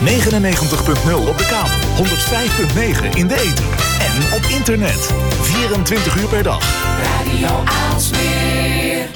99.0 0.00 1.28
op 1.28 1.38
de 1.38 1.46
kabel, 1.46 2.06
105.9 2.06 3.16
in 3.16 3.26
de 3.26 3.34
ether 3.34 3.64
en 3.98 4.32
op 4.32 4.42
internet. 4.58 5.12
24 5.40 6.16
uur 6.16 6.28
per 6.28 6.42
dag. 6.42 6.62
Radio 7.02 7.48
Aalsmeer. 7.64 9.08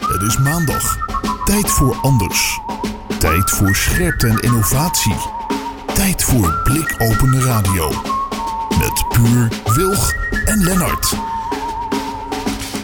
Het 0.00 0.22
is 0.22 0.38
maandag. 0.38 0.98
Tijd 1.44 1.70
voor 1.70 1.96
anders. 2.02 2.60
Tijd 3.18 3.50
voor 3.50 3.74
scherpte 3.74 4.28
en 4.28 4.38
innovatie. 4.38 5.16
Tijd 5.94 6.22
voor 6.22 6.60
blikopende 6.64 7.40
radio. 7.40 7.88
Met 8.78 9.04
Puur, 9.08 9.48
Wilg 9.74 10.12
en 10.44 10.64
Lennart. 10.64 11.14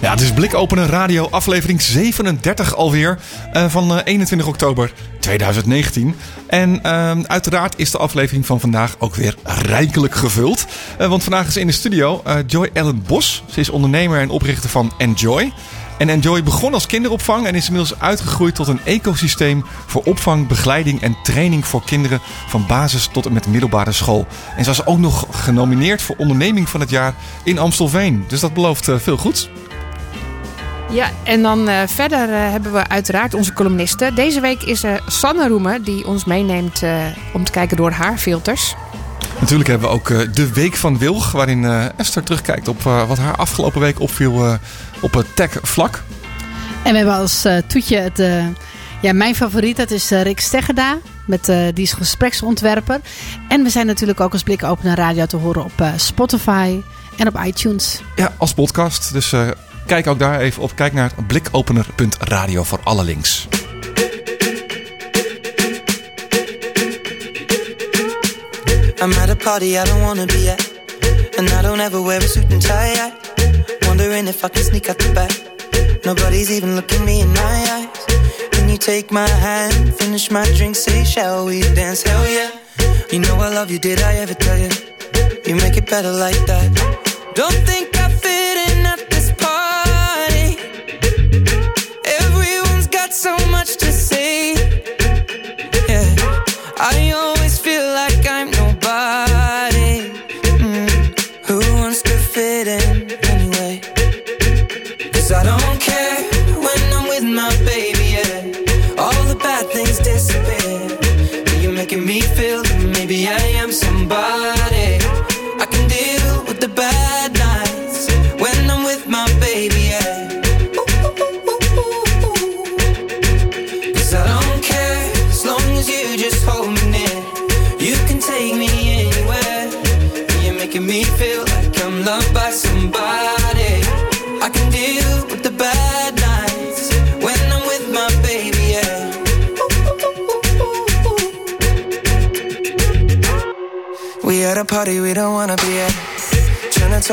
Ja, 0.00 0.10
het 0.10 0.20
is 0.20 0.32
Blikopenen 0.32 0.86
Radio, 0.86 1.28
aflevering 1.30 1.82
37 1.82 2.74
alweer 2.74 3.18
uh, 3.52 3.64
van 3.68 3.92
uh, 3.92 4.00
21 4.04 4.46
oktober 4.48 4.92
2019. 5.20 6.14
En 6.46 6.80
uh, 6.82 7.10
uiteraard 7.22 7.74
is 7.76 7.90
de 7.90 7.98
aflevering 7.98 8.46
van 8.46 8.60
vandaag 8.60 8.96
ook 8.98 9.14
weer 9.14 9.34
rijkelijk 9.44 10.14
gevuld. 10.14 10.66
Uh, 11.00 11.08
want 11.08 11.22
vandaag 11.22 11.46
is 11.46 11.56
in 11.56 11.66
de 11.66 11.72
studio 11.72 12.22
Joy 12.46 12.70
Ellen 12.72 13.02
Bos. 13.06 13.42
Ze 13.50 13.60
is 13.60 13.70
ondernemer 13.70 14.20
en 14.20 14.30
oprichter 14.30 14.70
van 14.70 14.92
Enjoy. 14.98 15.52
En 16.00 16.08
Enjoy 16.08 16.42
begon 16.42 16.74
als 16.74 16.86
kinderopvang 16.86 17.46
en 17.46 17.54
is 17.54 17.66
inmiddels 17.66 18.00
uitgegroeid 18.00 18.54
tot 18.54 18.68
een 18.68 18.80
ecosysteem 18.84 19.64
voor 19.86 20.02
opvang, 20.02 20.48
begeleiding 20.48 21.02
en 21.02 21.16
training 21.22 21.66
voor 21.66 21.82
kinderen 21.84 22.20
van 22.48 22.66
basis 22.66 23.08
tot 23.12 23.26
en 23.26 23.32
met 23.32 23.46
middelbare 23.46 23.92
school. 23.92 24.26
En 24.56 24.64
ze 24.64 24.70
was 24.70 24.86
ook 24.86 24.98
nog 24.98 25.26
genomineerd 25.30 26.02
voor 26.02 26.16
onderneming 26.18 26.68
van 26.68 26.80
het 26.80 26.90
jaar 26.90 27.14
in 27.42 27.58
Amstelveen. 27.58 28.24
Dus 28.28 28.40
dat 28.40 28.54
belooft 28.54 28.90
veel 28.98 29.16
goeds. 29.16 29.48
Ja, 30.92 31.10
en 31.24 31.42
dan 31.42 31.68
uh, 31.68 31.82
verder 31.86 32.28
uh, 32.28 32.50
hebben 32.50 32.72
we 32.72 32.88
uiteraard 32.88 33.34
onze 33.34 33.52
columnisten. 33.52 34.14
Deze 34.14 34.40
week 34.40 34.62
is 34.62 34.84
uh, 34.84 34.94
Sanne 35.06 35.48
Roemen 35.48 35.82
die 35.82 36.06
ons 36.06 36.24
meeneemt 36.24 36.82
om 37.32 37.44
te 37.44 37.52
kijken 37.52 37.76
door 37.76 37.90
haar 37.90 38.18
filters. 38.18 38.74
Natuurlijk 39.40 39.68
hebben 39.68 39.88
we 39.88 39.94
ook 39.94 40.34
de 40.34 40.52
Week 40.52 40.76
van 40.76 40.98
Wilg, 40.98 41.32
waarin 41.32 41.64
Esther 41.96 42.22
terugkijkt 42.22 42.68
op 42.68 42.82
wat 42.82 43.18
haar 43.18 43.36
afgelopen 43.36 43.80
week 43.80 44.00
opviel 44.00 44.58
op 45.00 45.14
het 45.14 45.36
tech-vlak. 45.36 46.02
En 46.82 46.90
we 46.90 46.96
hebben 46.96 47.14
als 47.14 47.46
toetje 47.66 47.96
het, 47.96 48.22
ja, 49.00 49.12
mijn 49.12 49.34
favoriet, 49.34 49.76
dat 49.76 49.90
is 49.90 50.10
Rick 50.10 50.40
Steggerda. 50.40 50.98
Met, 51.26 51.44
die 51.44 51.84
is 51.84 51.92
gespreksontwerper. 51.92 53.00
En 53.48 53.62
we 53.62 53.70
zijn 53.70 53.86
natuurlijk 53.86 54.20
ook 54.20 54.32
als 54.32 54.42
Blik 54.42 54.62
Open 54.62 54.94
Radio 54.94 55.26
te 55.26 55.36
horen 55.36 55.64
op 55.64 55.84
Spotify 55.96 56.82
en 57.16 57.28
op 57.28 57.40
iTunes. 57.44 58.00
Ja, 58.16 58.34
als 58.36 58.54
podcast. 58.54 59.12
Dus 59.12 59.34
Kijk 59.90 60.06
ook 60.06 60.18
daar 60.18 60.40
even 60.40 60.62
op. 60.62 60.72
Kijk 60.74 60.92
naar 60.92 61.10
blikopener.radio 61.26 62.62
voor 62.62 62.80
alle 62.82 63.04
links. 63.04 63.48
I'm 69.02 69.12
at 69.12 69.28
a 69.28 69.34
party 69.34 69.64
I 69.64 69.84
don't 69.84 70.00
wanna 70.00 70.24
be 70.24 70.52
at. 70.52 70.70
And 71.38 71.48
I 71.48 71.62
don't 71.62 71.80
ever 71.80 72.04
wear 72.04 72.22
a 72.22 72.26
suit 72.26 72.52
and 72.52 72.62
tie 72.62 72.94
I 72.94 73.12
Wondering 73.86 74.28
if 74.28 74.44
I 74.44 74.48
can 74.48 74.64
sneak 74.64 74.88
out 74.88 74.98
the 74.98 75.12
back. 75.12 75.32
Nobody's 76.04 76.50
even 76.50 76.74
looking 76.74 77.04
me 77.04 77.20
in 77.20 77.32
my 77.32 77.70
eyes. 77.70 78.04
Can 78.50 78.68
you 78.68 78.78
take 78.78 79.10
my 79.10 79.28
hand, 79.28 79.94
finish 79.94 80.30
my 80.30 80.52
drink, 80.56 80.76
say 80.76 81.04
shall 81.04 81.44
we 81.46 81.60
dance, 81.74 82.08
hell 82.08 82.26
yeah. 82.28 82.50
You 83.10 83.18
know 83.18 83.40
I 83.40 83.54
love 83.54 83.72
you, 83.72 83.78
did 83.78 84.00
I 84.00 84.20
ever 84.22 84.34
tell 84.34 84.58
you 84.58 84.70
You 85.46 85.56
make 85.56 85.76
it 85.76 85.90
better 85.90 86.12
like 86.12 86.46
that. 86.46 86.70
Don't 87.34 87.66
think 87.66 87.99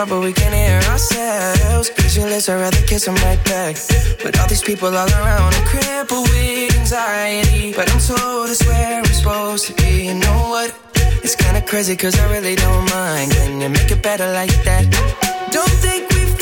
but 0.07 0.21
we 0.21 0.33
can't 0.33 0.53
hear 0.53 0.79
ourselves. 0.91 1.89
Pictureless, 1.89 2.49
I'd 2.49 2.55
rather 2.55 2.81
kiss 2.87 3.05
them 3.05 3.15
right 3.15 3.43
back. 3.45 3.75
But 4.23 4.39
all 4.39 4.47
these 4.47 4.63
people 4.63 4.87
all 4.87 5.09
around 5.09 5.53
I'm 5.53 5.65
crippled 5.65 6.29
with 6.29 6.77
anxiety. 6.79 7.73
But 7.73 7.91
I'm 7.91 7.99
told 7.99 8.49
it's 8.49 8.65
where 8.65 8.99
I'm 8.99 9.05
supposed 9.05 9.67
to 9.67 9.73
be. 9.73 10.07
You 10.07 10.15
know 10.15 10.49
what? 10.49 10.73
It's 11.23 11.35
kinda 11.35 11.61
crazy 11.61 11.95
cause 11.95 12.17
I 12.19 12.31
really 12.31 12.55
don't 12.55 12.89
mind. 12.91 13.31
Can 13.31 13.61
you 13.61 13.69
make 13.69 13.91
it 13.91 14.01
better 14.01 14.31
like 14.31 14.55
that? 14.63 14.85
Don't 15.51 15.75
think 15.83 16.09
we 16.11 16.36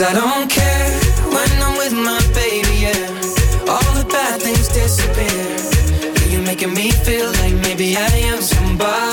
Cause 0.00 0.16
I 0.16 0.18
don't 0.18 0.48
care 0.48 0.90
when 1.28 1.62
I'm 1.62 1.76
with 1.76 1.92
my 1.92 2.20
baby, 2.32 2.74
yeah. 2.84 3.70
All 3.70 3.92
the 3.92 4.06
bad 4.08 4.40
things 4.40 4.68
disappear. 4.68 6.30
You're 6.30 6.46
making 6.46 6.72
me 6.72 6.90
feel 6.90 7.26
like 7.26 7.52
maybe 7.56 7.98
I 7.98 8.08
am 8.32 8.40
somebody 8.40 9.09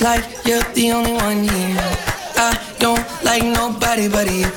Like 0.00 0.24
you're 0.44 0.62
the 0.74 0.90
only 0.92 1.12
one 1.12 1.44
here. 1.44 1.78
I 2.36 2.58
don't 2.78 3.04
like 3.24 3.44
nobody 3.44 4.08
but 4.08 4.26
you, 4.30 4.50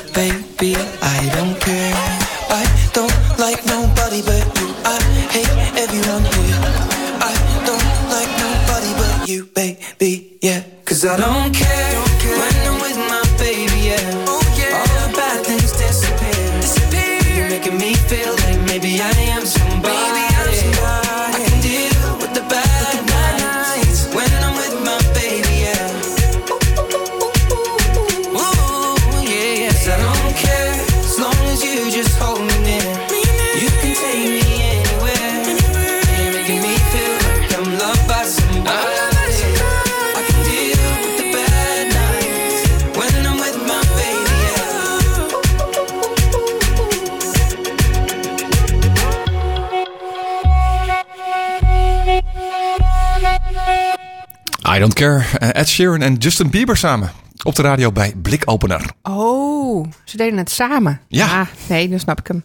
Sheeran 55.77 56.01
en 56.01 56.15
Justin 56.15 56.49
Bieber 56.49 56.77
samen. 56.77 57.11
Op 57.43 57.55
de 57.55 57.61
radio 57.61 57.91
bij 57.91 58.13
Blikopener. 58.21 58.91
Oh, 59.03 59.85
ze 60.03 60.17
deden 60.17 60.37
het 60.37 60.51
samen. 60.51 61.01
Ja. 61.07 61.39
Ah, 61.39 61.47
nee, 61.69 61.89
dan 61.89 61.99
snap 61.99 62.19
ik 62.19 62.27
hem. 62.27 62.43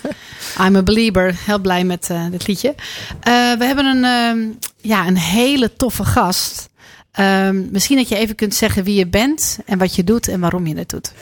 I'm 0.66 0.76
a 0.76 0.82
believer. 0.82 1.34
Heel 1.44 1.58
blij 1.58 1.84
met 1.84 2.10
eh, 2.10 2.26
dit 2.30 2.46
liedje. 2.46 2.74
Eh, 3.20 3.32
we 3.52 3.64
hebben 3.64 3.84
een, 3.84 4.04
ehm, 4.04 4.48
ja, 4.80 5.06
een 5.06 5.16
hele 5.16 5.72
toffe 5.76 6.04
gast. 6.04 6.68
Ehm, 7.12 7.70
misschien 7.70 7.96
dat 7.96 8.08
je 8.08 8.16
even 8.16 8.34
kunt 8.34 8.54
zeggen 8.54 8.84
wie 8.84 8.94
je 8.94 9.06
bent 9.06 9.58
en 9.66 9.78
wat 9.78 9.94
je 9.94 10.04
doet 10.04 10.28
en 10.28 10.40
waarom 10.40 10.66
je 10.66 10.76
het 10.76 10.88
doet. 10.88 11.12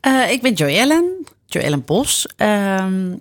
Eh, 0.00 0.30
ik 0.30 0.42
ben 0.42 0.52
Joy 0.52 0.76
Ellen, 0.76 1.26
Joy 1.46 1.62
Ellen 1.62 1.84
Bos. 1.84 2.26
Ehm, 2.36 3.12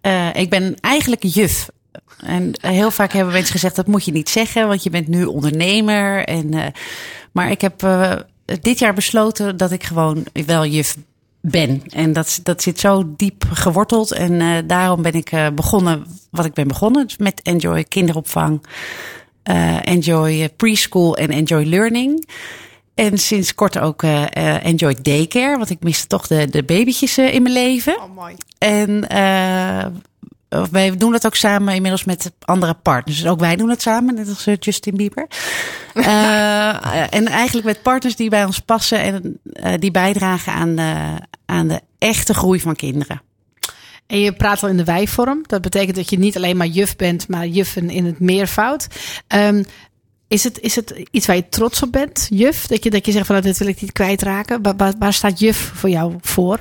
eh, 0.00 0.34
ik 0.34 0.50
ben 0.50 0.76
eigenlijk 0.80 1.22
juf. 1.22 1.68
En 2.16 2.52
heel 2.60 2.90
vaak 2.90 3.12
hebben 3.12 3.32
mensen 3.32 3.52
gezegd 3.52 3.76
dat 3.76 3.86
moet 3.86 4.04
je 4.04 4.12
niet 4.12 4.28
zeggen, 4.28 4.68
want 4.68 4.82
je 4.82 4.90
bent 4.90 5.08
nu 5.08 5.24
ondernemer. 5.24 6.24
En, 6.24 6.54
eh, 6.54 6.66
maar 7.36 7.50
ik 7.50 7.60
heb 7.60 7.82
eh, 7.82 8.12
dit 8.60 8.78
jaar 8.78 8.94
besloten 8.94 9.56
dat 9.56 9.72
ik 9.72 9.84
gewoon 9.84 10.24
wel 10.46 10.66
juf 10.66 10.96
ben. 11.40 11.82
En 11.88 12.12
dat, 12.12 12.40
dat 12.42 12.62
zit 12.62 12.80
zo 12.80 13.14
diep 13.16 13.44
geworteld. 13.52 14.12
En 14.12 14.40
eh, 14.40 14.48
daarom 14.66 15.02
ben 15.02 15.12
ik 15.12 15.32
eh, 15.32 15.46
begonnen 15.54 16.06
wat 16.30 16.44
ik 16.44 16.52
ben 16.52 16.68
begonnen. 16.68 17.06
Dus 17.06 17.16
met 17.16 17.40
Enjoy 17.42 17.84
kinderopvang, 17.84 18.62
Enjoy 19.82 20.48
preschool 20.56 21.16
en 21.16 21.30
Enjoy 21.30 21.64
learning. 21.64 22.28
En 22.94 23.18
sinds 23.18 23.54
kort 23.54 23.78
ook 23.78 24.02
Enjoy 24.62 24.96
Daycare, 25.02 25.56
want 25.56 25.70
ik 25.70 25.82
miste 25.82 26.06
toch 26.06 26.26
de, 26.26 26.46
de 26.50 26.62
babytjes 26.62 27.18
in 27.18 27.42
mijn 27.42 27.54
leven. 27.54 27.96
Oh, 27.96 28.14
mooi. 28.14 28.34
En 28.58 29.06
eh, 30.48 30.64
wij 30.70 30.96
doen 30.96 31.12
dat 31.12 31.26
ook 31.26 31.34
samen 31.34 31.74
inmiddels 31.74 32.04
met 32.04 32.32
andere 32.44 32.74
partners. 32.74 33.20
Dus 33.20 33.30
ook 33.30 33.40
wij 33.40 33.56
doen 33.56 33.70
het 33.70 33.82
samen, 33.82 34.14
net 34.14 34.28
als 34.28 34.46
eh, 34.46 34.54
Justin 34.60 34.96
Bieber. 34.96 35.26
Eh, 35.96 37.14
en 37.14 37.26
eigenlijk 37.26 37.66
met 37.66 37.82
partners 37.82 38.16
die 38.16 38.30
bij 38.30 38.44
ons 38.44 38.58
passen 38.58 39.00
en 39.00 39.40
eh, 39.52 39.72
die 39.78 39.90
bijdragen 39.90 40.52
aan 40.52 40.76
de, 40.76 41.18
aan 41.46 41.68
de 41.68 41.80
echte 41.98 42.34
groei 42.34 42.60
van 42.60 42.76
kinderen. 42.76 43.22
En 44.06 44.20
je 44.20 44.32
praat 44.32 44.62
al 44.62 44.68
in 44.68 44.76
de 44.76 44.84
wijvorm. 44.84 45.42
Dat 45.46 45.62
betekent 45.62 45.96
dat 45.96 46.10
je 46.10 46.18
niet 46.18 46.36
alleen 46.36 46.56
maar 46.56 46.66
juf 46.66 46.96
bent, 46.96 47.28
maar 47.28 47.46
juffen 47.46 47.90
in 47.90 48.04
het 48.04 48.20
meervoud. 48.20 48.86
Ehm, 49.26 49.62
is, 50.28 50.44
het, 50.44 50.60
is 50.60 50.76
het 50.76 51.02
iets 51.10 51.26
waar 51.26 51.36
je 51.36 51.48
trots 51.48 51.82
op 51.82 51.92
bent, 51.92 52.26
juf? 52.30 52.66
Dat 52.66 52.84
je, 52.84 52.90
dat 52.90 53.06
je 53.06 53.12
zegt 53.12 53.26
van 53.26 53.34
nou, 53.34 53.46
dit 53.46 53.58
wil 53.58 53.68
ik 53.68 53.80
niet 53.80 53.92
kwijtraken. 53.92 54.76
Waar, 54.76 54.94
waar, 54.98 55.12
staat 55.12 55.38
juf 55.38 55.72
voor 55.74 55.88
jou 55.88 56.14
voor? 56.20 56.60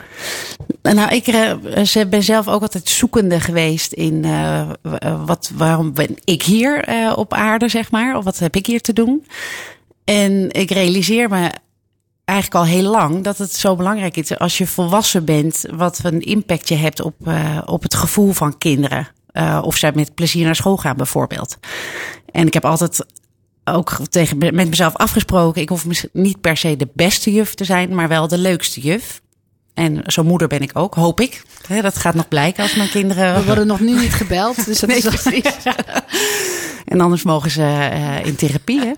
Nou, 0.81 1.15
ik 1.15 1.27
eh, 1.27 2.05
ben 2.09 2.23
zelf 2.23 2.47
ook 2.47 2.61
altijd 2.61 2.89
zoekende 2.89 3.39
geweest 3.39 3.93
in 3.93 4.25
eh, 4.25 4.61
eh, 4.61 5.25
wat, 5.25 5.51
waarom 5.53 5.93
ben 5.93 6.15
ik 6.23 6.43
hier 6.43 6.85
op 7.15 7.33
aarde, 7.33 7.67
zeg 7.67 7.91
maar? 7.91 8.17
Of 8.17 8.23
wat 8.23 8.39
heb 8.39 8.55
ik 8.55 8.65
hier 8.65 8.81
te 8.81 8.93
doen? 8.93 9.25
En 10.03 10.51
ik 10.51 10.71
realiseer 10.71 11.29
me 11.29 11.51
eigenlijk 12.25 12.65
al 12.65 12.71
heel 12.71 12.91
lang 12.91 13.23
dat 13.23 13.37
het 13.37 13.53
zo 13.53 13.75
belangrijk 13.75 14.17
is 14.17 14.39
als 14.39 14.57
je 14.57 14.67
volwassen 14.67 15.25
bent, 15.25 15.65
wat 15.71 15.99
een 16.03 16.21
impact 16.21 16.69
je 16.69 16.75
hebt 16.75 17.01
op, 17.01 17.15
op 17.65 17.83
het 17.83 17.95
gevoel 17.95 18.31
van 18.31 18.57
kinderen. 18.57 19.07
Of 19.61 19.77
zij 19.77 19.91
met 19.95 20.15
plezier 20.15 20.45
naar 20.45 20.55
school 20.55 20.77
gaan, 20.77 20.97
bijvoorbeeld. 20.97 21.57
En 22.31 22.47
ik 22.47 22.53
heb 22.53 22.65
altijd 22.65 23.05
ook 23.65 23.97
tegen, 24.09 24.37
met 24.37 24.53
mezelf 24.69 24.95
afgesproken, 24.95 25.61
ik 25.61 25.69
hoef 25.69 25.85
niet 26.13 26.41
per 26.41 26.57
se 26.57 26.75
de 26.77 26.87
beste 26.93 27.31
juf 27.33 27.53
te 27.53 27.63
zijn, 27.63 27.95
maar 27.95 28.07
wel 28.07 28.27
de 28.27 28.37
leukste 28.37 28.79
juf. 28.81 29.21
En 29.73 30.01
zo'n 30.05 30.25
moeder 30.25 30.47
ben 30.47 30.61
ik 30.61 30.71
ook, 30.73 30.93
hoop 30.95 31.19
ik. 31.21 31.41
Dat 31.81 31.97
gaat 31.97 32.15
nog 32.15 32.27
blijken 32.27 32.63
als 32.63 32.75
mijn 32.75 32.89
kinderen. 32.89 33.35
We 33.35 33.43
worden 33.45 33.67
nog 33.67 33.79
nu 33.79 33.99
niet 33.99 34.13
gebeld. 34.13 34.65
Dus 34.65 34.79
dat 34.79 34.89
Nee, 34.89 34.97
is 34.97 35.03
precies. 35.03 35.41
en 36.85 37.01
anders 37.01 37.23
mogen 37.23 37.51
ze 37.51 37.61
eh, 37.91 38.25
in 38.25 38.35
therapie. 38.35 38.79
Hè? 38.81 38.91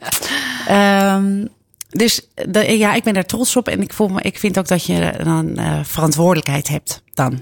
Ehm, 0.67 1.45
dus 1.89 2.27
de- 2.49 2.77
ja, 2.77 2.93
ik 2.93 3.03
ben 3.03 3.13
daar 3.13 3.25
trots 3.25 3.55
op. 3.55 3.67
En 3.67 3.81
ik, 3.81 3.93
voel 3.93 4.07
me, 4.07 4.21
ik 4.21 4.39
vind 4.39 4.59
ook 4.59 4.67
dat 4.67 4.85
je 4.85 5.13
dan 5.23 5.57
eh, 5.57 5.79
verantwoordelijkheid 5.83 6.67
hebt 6.67 7.01
dan. 7.13 7.41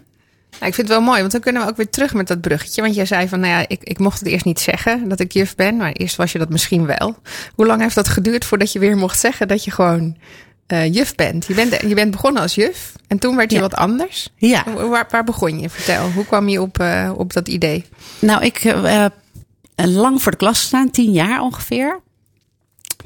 Nou, 0.60 0.68
ik 0.68 0.74
vind 0.74 0.88
het 0.88 0.98
wel 0.98 1.02
mooi, 1.06 1.20
want 1.20 1.32
dan 1.32 1.42
kunnen 1.42 1.62
we 1.62 1.68
ook 1.70 1.78
weer 1.78 1.90
terug 1.90 2.14
met 2.14 2.28
dat 2.28 2.42
bruggetje. 2.42 2.82
Want 2.82 2.96
jij 2.96 3.06
zei 3.06 3.28
van, 3.28 3.40
nou 3.40 3.52
ja, 3.54 3.66
ik, 3.68 3.84
ik 3.84 4.00
mocht 4.00 4.20
het 4.20 4.28
eerst 4.28 4.46
niet 4.46 4.60
zeggen 4.60 5.10
dat 5.10 5.20
ik 5.20 5.32
juf 5.34 5.56
ben. 5.56 5.78
Maar 5.78 5.92
eerst 5.92 6.16
was 6.16 6.32
je 6.32 6.38
dat 6.40 6.50
misschien 6.50 6.86
wel. 6.86 7.16
Hoe 7.56 7.66
lang 7.66 7.82
heeft 7.82 7.96
dat 7.96 8.08
geduurd 8.08 8.46
voordat 8.46 8.72
je 8.72 8.80
weer 8.80 8.98
mocht 8.98 9.20
zeggen 9.20 9.48
dat 9.48 9.64
je 9.64 9.72
gewoon 9.72 10.18
eh, 10.68 10.94
juf 10.94 11.16
bent? 11.16 11.46
Je, 11.46 11.54
bent? 11.54 11.82
je 11.88 11.96
bent 11.96 12.12
begonnen 12.12 12.42
als 12.42 12.56
juf 12.56 12.94
en 13.08 13.20
toen 13.20 13.36
werd 13.36 13.50
je 13.52 13.56
Ja. 13.56 13.62
wat 13.62 13.74
anders. 13.76 14.30
Ja, 14.36 14.64
Waar, 14.90 15.08
waar- 15.10 15.24
begon 15.24 15.60
je? 15.60 15.70
Vertel, 15.70 16.10
hoe 16.12 16.26
kwam 16.26 16.50
je 16.50 16.62
op, 16.62 16.80
eh, 16.80 17.12
op 17.16 17.34
dat 17.34 17.48
idee? 17.48 17.86
nou, 18.20 18.44
ik 18.44 18.58
heb 18.58 19.14
lang 19.76 20.22
voor 20.22 20.32
de 20.32 20.38
klas 20.38 20.60
gestaan, 20.60 20.90
tien 20.92 21.12
jaar 21.12 21.40
ongeveer. 21.42 22.00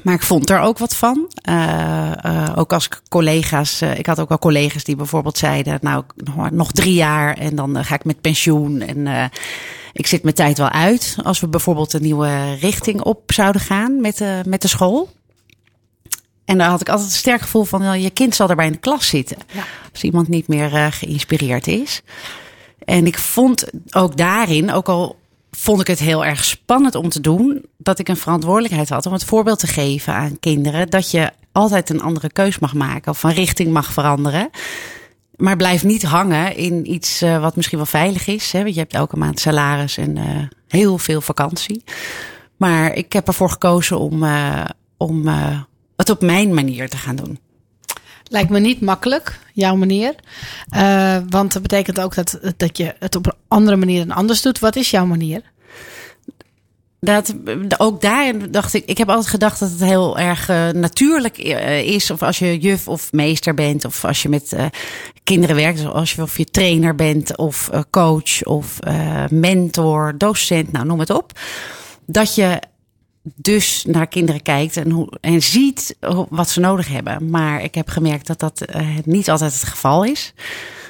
Maar 0.02 0.14
ik 0.14 0.22
vond 0.22 0.50
er 0.50 0.60
ook 0.60 0.78
wat 0.78 0.96
van. 0.96 1.30
Eh, 1.34 2.24
eh, 2.24 2.52
ook 2.56 2.72
als 2.72 2.86
ik 2.86 3.00
collega's. 3.08 3.80
eh, 3.80 3.98
ik 3.98 4.06
had 4.06 4.20
ook 4.20 4.28
wel 4.28 4.38
collega's 4.38 4.84
die 4.84 4.96
bijvoorbeeld 4.96 5.38
zeiden: 5.38 5.78
Nou, 5.82 6.04
nog, 6.50 6.72
drie 6.72 6.94
jaar 6.94 7.36
en 7.36 7.54
dan 7.54 7.84
ga 7.84 7.94
ik 7.94 8.04
met 8.04 8.20
pensioen. 8.20 8.80
En 8.80 9.30
ik 9.92 10.06
zit 10.06 10.22
mijn 10.22 10.34
tijd 10.34 10.58
wel 10.58 10.68
uit. 10.68 11.16
Als 11.22 11.40
we 11.40 11.48
bijvoorbeeld 11.48 11.92
een 11.92 12.02
nieuwe 12.02 12.54
richting 12.54 13.02
op 13.02 13.32
zouden 13.32 13.60
gaan 13.60 14.00
met 14.00 14.16
de, 14.16 14.40
met 14.46 14.62
de 14.62 14.68
school. 14.68 15.08
En 16.44 16.58
daar 16.58 16.68
had 16.68 16.80
ik 16.80 16.88
altijd 16.88 17.08
een 17.08 17.14
sterk 17.14 17.40
gevoel 17.40 17.64
van: 17.64 18.00
je 18.00 18.10
kind 18.10 18.34
zal 18.34 18.48
erbij 18.48 18.66
in 18.66 18.72
de 18.72 18.78
klas 18.78 19.08
zitten. 19.08 19.36
Als 19.92 20.02
iemand 20.02 20.28
niet 20.28 20.48
meer 20.48 20.92
geïnspireerd 20.92 21.66
is. 21.66 22.02
En 22.84 23.06
ik 23.06 23.18
vond 23.18 23.64
ook 23.90 24.16
daarin, 24.16 24.72
ook 24.72 24.88
al 24.88 25.19
vond 25.60 25.80
ik 25.80 25.86
het 25.86 25.98
heel 25.98 26.24
erg 26.24 26.44
spannend 26.44 26.94
om 26.94 27.08
te 27.08 27.20
doen, 27.20 27.64
dat 27.76 27.98
ik 27.98 28.08
een 28.08 28.16
verantwoordelijkheid 28.16 28.88
had 28.88 29.06
om 29.06 29.12
het 29.12 29.24
voorbeeld 29.24 29.58
te 29.58 29.66
geven 29.66 30.14
aan 30.14 30.38
kinderen 30.38 30.90
dat 30.90 31.10
je 31.10 31.30
altijd 31.52 31.90
een 31.90 32.02
andere 32.02 32.32
keus 32.32 32.58
mag 32.58 32.74
maken 32.74 33.12
of 33.12 33.20
van 33.20 33.30
richting 33.30 33.72
mag 33.72 33.92
veranderen. 33.92 34.50
Maar 35.36 35.56
blijf 35.56 35.84
niet 35.84 36.02
hangen 36.02 36.56
in 36.56 36.92
iets 36.92 37.22
eh, 37.22 37.40
wat 37.40 37.56
misschien 37.56 37.78
wel 37.78 37.86
veilig 37.86 38.26
is. 38.26 38.52
Hè? 38.52 38.62
Want 38.62 38.74
je 38.74 38.80
hebt 38.80 38.94
elke 38.94 39.16
maand 39.16 39.40
salaris 39.40 39.96
en 39.96 40.16
eh, 40.16 40.24
heel 40.68 40.98
veel 40.98 41.20
vakantie. 41.20 41.84
Maar 42.56 42.94
ik 42.94 43.12
heb 43.12 43.26
ervoor 43.26 43.50
gekozen 43.50 43.98
om, 43.98 44.24
eh, 44.24 44.64
om 44.96 45.28
het 45.96 46.10
op 46.10 46.20
mijn 46.20 46.54
manier 46.54 46.88
te 46.88 46.96
gaan 46.96 47.16
doen. 47.16 47.38
Lijkt 48.32 48.50
me 48.50 48.58
niet 48.58 48.80
makkelijk, 48.80 49.38
jouw 49.52 49.76
manier. 49.76 50.14
Eh, 50.68 51.16
want 51.28 51.52
dat 51.52 51.62
betekent 51.62 52.00
ook 52.00 52.14
dat, 52.14 52.40
dat 52.56 52.76
je 52.76 52.94
het 52.98 53.16
op 53.16 53.26
een 53.26 53.34
andere 53.48 53.76
manier 53.76 54.06
dan 54.06 54.16
anders 54.16 54.42
doet. 54.42 54.58
Wat 54.58 54.76
is 54.76 54.90
jouw 54.90 55.06
manier? 55.06 55.42
Dat, 57.00 57.34
ook 57.78 58.00
daar 58.00 58.50
dacht 58.50 58.74
ik, 58.74 58.84
ik 58.84 58.98
heb 58.98 59.08
altijd 59.08 59.26
gedacht 59.26 59.60
dat 59.60 59.70
het 59.70 59.80
heel 59.80 60.18
erg 60.18 60.48
eh, 60.48 60.68
natuurlijk 60.68 61.38
eh, 61.38 61.86
is. 61.86 62.10
Of 62.10 62.22
als 62.22 62.38
je 62.38 62.58
juf 62.58 62.88
of 62.88 63.12
meester 63.12 63.54
bent, 63.54 63.84
of 63.84 64.04
als 64.04 64.22
je 64.22 64.28
met 64.28 64.56
kinderen 65.24 65.56
werkt, 65.56 65.78
dus 65.78 65.86
als 65.86 66.12
je, 66.12 66.22
of 66.22 66.38
je 66.38 66.44
trainer 66.44 66.94
bent, 66.94 67.36
of 67.36 67.70
coach, 67.90 68.42
of 68.42 68.78
mentor, 69.30 70.14
docent, 70.18 70.72
nou 70.72 70.86
noem 70.86 71.00
het 71.00 71.10
op. 71.10 71.32
Dat 72.06 72.34
je 72.34 72.60
dus 73.22 73.84
naar 73.88 74.06
kinderen 74.06 74.42
kijkt 74.42 74.76
en, 74.76 74.90
hoe, 74.90 75.12
en 75.20 75.42
ziet 75.42 75.96
wat 76.28 76.48
ze 76.48 76.60
nodig 76.60 76.88
hebben. 76.88 77.30
Maar 77.30 77.62
ik 77.62 77.74
heb 77.74 77.88
gemerkt 77.88 78.26
dat 78.26 78.38
dat 78.38 78.60
eh, 78.60 78.86
niet 79.04 79.30
altijd 79.30 79.52
het 79.52 79.68
geval 79.68 80.04
is. 80.04 80.34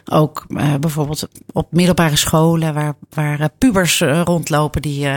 Ook 0.04 0.44
eh, 0.48 0.74
bijvoorbeeld 0.74 1.28
op 1.52 1.72
middelbare 1.72 2.16
scholen 2.16 2.74
waar, 2.74 2.94
waar 3.10 3.40
eh, 3.40 3.46
pubers 3.58 4.00
rondlopen 4.00 4.82
die 4.82 5.08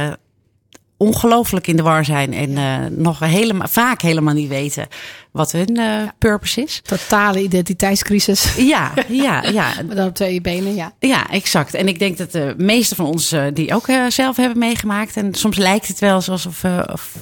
ongelooflijk 1.04 1.68
in 1.68 1.76
de 1.76 1.84
war 1.84 2.06
zijn 2.06 2.34
en 2.34 2.58
eh, 2.58 2.78
nog 2.90 3.20
helemaal, 3.20 3.68
vaak 3.68 4.02
helemaal 4.02 4.34
niet 4.34 4.50
weten 4.50 4.88
wat 5.32 5.52
hun 5.52 5.78
eh, 5.78 6.02
purpose 6.18 6.62
is. 6.62 6.82
Totale 6.84 7.42
identiteitscrisis. 7.42 8.56
Ja, 8.56 8.92
ja, 9.08 9.44
ja. 9.60 9.74
Maar 9.88 9.96
dan 9.96 10.08
op 10.08 10.16
twee 10.16 10.42
benen, 10.42 10.76
ja. 10.76 10.94
Ja, 11.00 11.30
exact. 11.30 11.74
En 11.74 11.88
ik 11.88 12.00
denk 12.00 12.18
dat 12.18 12.32
de 12.32 12.54
meeste 12.58 12.96
van 12.96 13.06
ons 13.06 13.32
eh, 13.32 13.44
die 13.54 13.74
ook 13.74 13.86
zelf 14.08 14.36
hebben 14.36 14.58
meegemaakt. 14.58 15.18
En 15.18 15.34
soms 15.34 15.58
lijkt 15.58 15.88
het 15.88 16.00
wel 16.00 16.14
alsof 16.14 16.64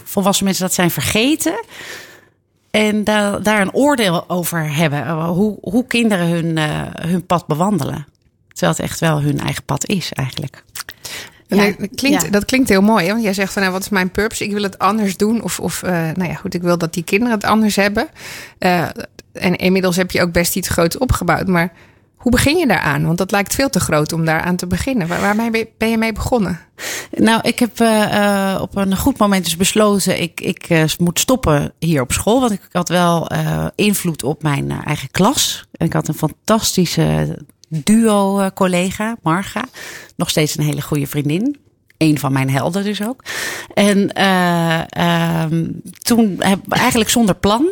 volwassen 0.04 0.46
mensen 0.46 0.64
dat 0.64 0.74
zijn 0.74 0.92
vergeten. 0.92 1.64
En 2.72 3.04
daar, 3.04 3.44
daar 3.44 3.62
een 3.62 3.74
oordeel 3.74 4.30
over 4.30 4.76
hebben. 4.76 5.10
Hoe, 5.10 5.58
hoe 5.62 5.88
kinderen 5.88 6.28
hun, 6.28 6.58
hun 7.08 7.26
pad 7.26 7.48
bewandelen. 7.48 8.08
Terwijl 8.48 8.72
het 8.72 8.82
echt 8.82 9.00
wel 9.00 9.22
hun 9.22 9.40
eigen 9.40 9.64
pad 9.64 9.86
is 9.86 10.12
eigenlijk. 10.12 10.64
Ja, 11.56 11.66
dat, 11.66 11.90
klinkt, 11.96 12.22
ja. 12.24 12.30
dat 12.30 12.46
klinkt 12.46 12.70
heel 12.70 12.82
mooi, 12.82 13.06
hè? 13.06 13.12
want 13.12 13.24
jij 13.24 13.34
zegt 13.34 13.54
van 13.54 13.62
nou, 13.62 13.74
wat 13.74 13.82
is 13.82 13.90
mijn 13.90 14.12
purpose? 14.12 14.44
Ik 14.44 14.52
wil 14.52 14.64
het 14.64 14.80
anders 14.80 15.18
doen. 15.18 15.42
Of, 15.44 15.60
of 15.60 15.84
eh, 15.84 15.92
nou 15.92 16.30
ja, 16.30 16.34
goed, 16.34 16.54
ik 16.54 16.62
wil 16.62 16.78
dat 16.78 16.94
die 16.94 17.04
kinderen 17.04 17.34
het 17.36 17.46
anders 17.46 17.76
hebben. 17.76 18.08
Eh, 18.58 18.88
en 19.34 19.56
inmiddels 19.56 19.96
heb 19.96 20.12
je 20.12 20.22
ook 20.22 20.32
best 20.32 20.56
iets 20.56 20.70
groots 20.70 20.98
opgebouwd. 20.98 21.48
Maar 21.48 21.74
hoe 22.16 22.32
begin 22.32 22.58
je 22.58 22.68
daaraan? 22.68 23.06
Want 23.06 23.18
dat 23.18 23.32
lijkt 23.32 23.56
veel 23.56 23.70
te 23.70 23.80
groot 23.80 24.14
om 24.14 24.26
daaraan 24.26 24.56
te 24.56 24.68
beginnen. 24.68 25.08
Waar, 25.08 25.22
waarmee 25.22 25.70
ben 25.78 25.90
je- 25.90 25.98
mee 25.98 26.14
begonnen? 26.14 26.60
Nou, 27.12 27.40
ik 27.42 27.60
heb 27.60 27.80
eh, 27.80 28.58
op 28.62 28.76
een 28.76 28.98
goed 28.98 29.18
moment 29.18 29.44
dus 29.44 29.56
besloten, 29.56 30.22
ik, 30.22 30.42
ik 30.42 30.86
moet 30.98 31.20
stoppen 31.20 31.74
hier 31.80 32.02
op 32.02 32.12
school. 32.12 32.40
Want 32.40 32.52
ik 32.52 32.62
had 32.72 32.90
wel 32.90 33.32
invloed 33.76 34.24
op 34.24 34.44
mijn 34.44 34.72
eigen 34.72 35.12
klas. 35.12 35.68
En 35.72 35.86
ik 35.86 35.94
had 35.94 36.08
een 36.08 36.14
fantastische 36.14 37.38
duo-collega, 37.72 39.18
Marga. 39.22 39.64
Nog 40.16 40.30
steeds 40.30 40.58
een 40.58 40.64
hele 40.64 40.82
goede 40.82 41.08
vriendin. 41.08 41.60
een 41.98 42.20
van 42.20 42.32
mijn 42.32 42.50
helden 42.50 42.84
dus 42.84 43.04
ook. 43.04 43.24
En 43.74 44.14
eh, 44.14 44.82
ehm, 44.90 45.70
toen 46.02 46.36
heb 46.40 46.60
eigenlijk 46.70 47.10
zonder 47.10 47.36
plan 47.36 47.70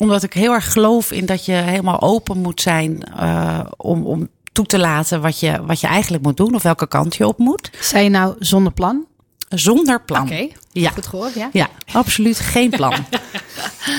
omdat 0.00 0.22
ik 0.22 0.32
heel 0.32 0.52
erg 0.52 0.72
geloof 0.72 1.12
in 1.12 1.26
dat 1.26 1.44
je 1.44 1.52
helemaal 1.52 2.00
open 2.00 2.38
moet 2.38 2.60
zijn 2.60 3.02
uh, 3.20 3.60
om, 3.76 4.06
om 4.06 4.28
toe 4.52 4.66
te 4.66 4.78
laten 4.78 5.20
wat 5.20 5.40
je, 5.40 5.64
wat 5.66 5.80
je 5.80 5.86
eigenlijk 5.86 6.22
moet 6.22 6.36
doen 6.36 6.54
of 6.54 6.62
welke 6.62 6.88
kant 6.88 7.16
je 7.16 7.26
op 7.26 7.38
moet. 7.38 7.70
Zei 7.80 8.04
je 8.04 8.10
nou 8.10 8.34
zonder 8.38 8.72
plan? 8.72 9.04
Zonder 9.48 10.02
plan. 10.02 10.22
Oké, 10.22 10.48
ja. 10.72 10.90
goed 10.90 11.06
gehoord, 11.06 11.34
ja? 11.34 11.48
Ja, 11.52 11.68
absoluut 11.92 12.38
geen 12.38 12.70
plan. 12.70 12.94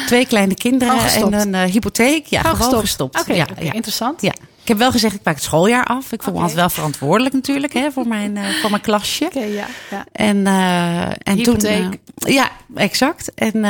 Twee 0.06 0.26
kleine 0.26 0.54
kinderen 0.54 0.98
en 1.00 1.34
een 1.34 1.54
uh, 1.54 1.74
hypotheek. 1.74 2.26
Ja, 2.26 2.42
Gewoon 2.42 2.56
gestopt. 2.56 2.82
gestopt. 2.82 3.20
Oké, 3.20 3.34
ja, 3.34 3.48
ja. 3.60 3.74
interessant. 3.74 4.22
Ja. 4.22 4.34
Ik 4.62 4.68
heb 4.68 4.78
wel 4.78 4.92
gezegd, 4.92 5.16
ik 5.16 5.24
maak 5.24 5.36
het 5.36 5.44
schooljaar 5.44 5.86
af. 5.86 6.12
Ik 6.12 6.24
voel 6.24 6.34
me 6.34 6.40
altijd 6.40 6.58
wel 6.58 6.70
verantwoordelijk 6.70 7.34
natuurlijk 7.36 7.74
hè, 7.74 7.92
voor, 7.92 8.08
mijn, 8.08 8.36
uh, 8.36 8.50
voor 8.50 8.70
mijn 8.70 8.82
klasje. 8.82 9.26
Oké, 9.26 9.40
ja, 9.40 9.66
ja. 9.90 10.06
En, 10.12 10.38
uh, 10.38 11.06
en 11.06 11.36
Hypotheek. 11.36 11.98
toen. 12.16 12.34
Ja, 12.34 12.50
exact. 12.76 13.34
En 13.34 13.66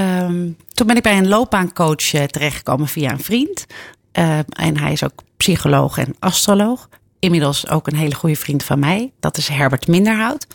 um, 0.00 0.56
toen 0.74 0.86
ben 0.86 0.96
ik 0.96 1.02
bij 1.02 1.18
een 1.18 1.28
loopbaancoach 1.28 2.26
terechtgekomen 2.26 2.88
via 2.88 3.10
een 3.10 3.22
vriend. 3.22 3.66
En 4.12 4.78
hij 4.78 4.92
is 4.92 5.04
ook 5.04 5.22
psycholoog 5.36 5.98
en 5.98 6.14
astroloog. 6.18 6.88
Inmiddels 7.22 7.68
ook 7.68 7.86
een 7.86 7.96
hele 7.96 8.14
goede 8.14 8.36
vriend 8.36 8.64
van 8.64 8.78
mij. 8.78 9.12
Dat 9.20 9.36
is 9.36 9.48
Herbert 9.48 9.86
Minderhout. 9.86 10.46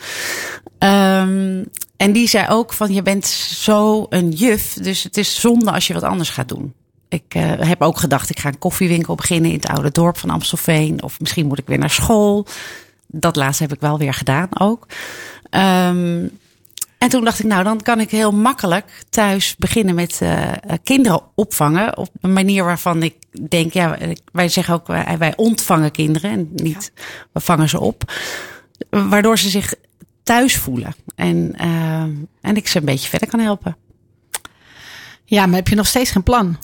Um, 0.79 1.65
en 1.97 2.12
die 2.12 2.27
zei 2.27 2.47
ook 2.50 2.74
van 2.74 2.93
je 2.93 3.01
bent 3.01 3.25
zo 3.25 4.05
een 4.09 4.29
juf. 4.31 4.74
Dus 4.74 5.03
het 5.03 5.17
is 5.17 5.39
zonde 5.39 5.71
als 5.71 5.88
je 5.88 5.93
wat 5.93 6.03
anders 6.03 6.29
gaat 6.29 6.50
doen. 6.50 6.74
Ik 7.09 7.36
uh, 7.36 7.51
heb 7.57 7.81
ook 7.81 7.97
gedacht, 7.97 8.29
ik 8.29 8.39
ga 8.39 8.47
een 8.47 8.57
koffiewinkel 8.57 9.15
beginnen 9.15 9.51
in 9.51 9.55
het 9.55 9.67
oude 9.67 9.91
dorp 9.91 10.17
van 10.17 10.29
Amstelveen. 10.29 11.03
Of 11.03 11.19
misschien 11.19 11.47
moet 11.47 11.59
ik 11.59 11.67
weer 11.67 11.77
naar 11.77 11.89
school. 11.89 12.45
Dat 13.07 13.36
laatste 13.36 13.63
heb 13.63 13.74
ik 13.74 13.79
wel 13.79 13.97
weer 13.97 14.13
gedaan 14.13 14.50
ook. 14.59 14.88
Um, 15.50 16.39
en 16.98 17.10
toen 17.10 17.24
dacht 17.24 17.39
ik, 17.39 17.46
nou, 17.46 17.63
dan 17.63 17.82
kan 17.82 18.00
ik 18.00 18.12
heel 18.12 18.32
makkelijk 18.32 19.04
thuis 19.10 19.56
beginnen 19.56 19.96
met 19.96 20.20
uh, 20.24 20.51
kinderen 20.84 21.22
opvangen. 21.36 21.98
Op 21.98 22.10
een 22.22 22.34
manier 22.34 22.63
waarvan 22.63 23.04
ik 23.04 23.16
denk, 23.50 23.74
ja, 23.74 23.98
wij 24.32 24.50
zeggen 24.50 24.74
ook, 24.74 24.88
wij, 24.88 25.18
wij 25.18 25.34
ontvangen 25.36 25.92
kinderen 25.92 26.32
en 26.32 26.50
niet, 26.54 26.92
ja. 26.96 27.01
we 27.32 27.39
vangen 27.39 27.70
ze 27.70 27.80
op. 27.80 28.13
Waardoor 28.89 29.38
ze 29.38 29.50
zich 29.50 29.74
thuis 30.24 30.58
voelen. 30.58 30.96
En, 31.16 31.56
uh, 31.62 32.01
en 32.42 32.56
ik 32.56 32.68
ze 32.68 32.77
een 32.77 32.86
beetje 32.86 33.10
verder 33.10 33.27
kan 33.27 33.39
helpen. 33.39 33.77
Ja, 35.25 35.46
maar 35.46 35.56
heb 35.56 35.68
je 35.68 35.75
nog 35.75 35.88
steeds 35.88 36.12
geen 36.12 36.24
plan? 36.24 36.58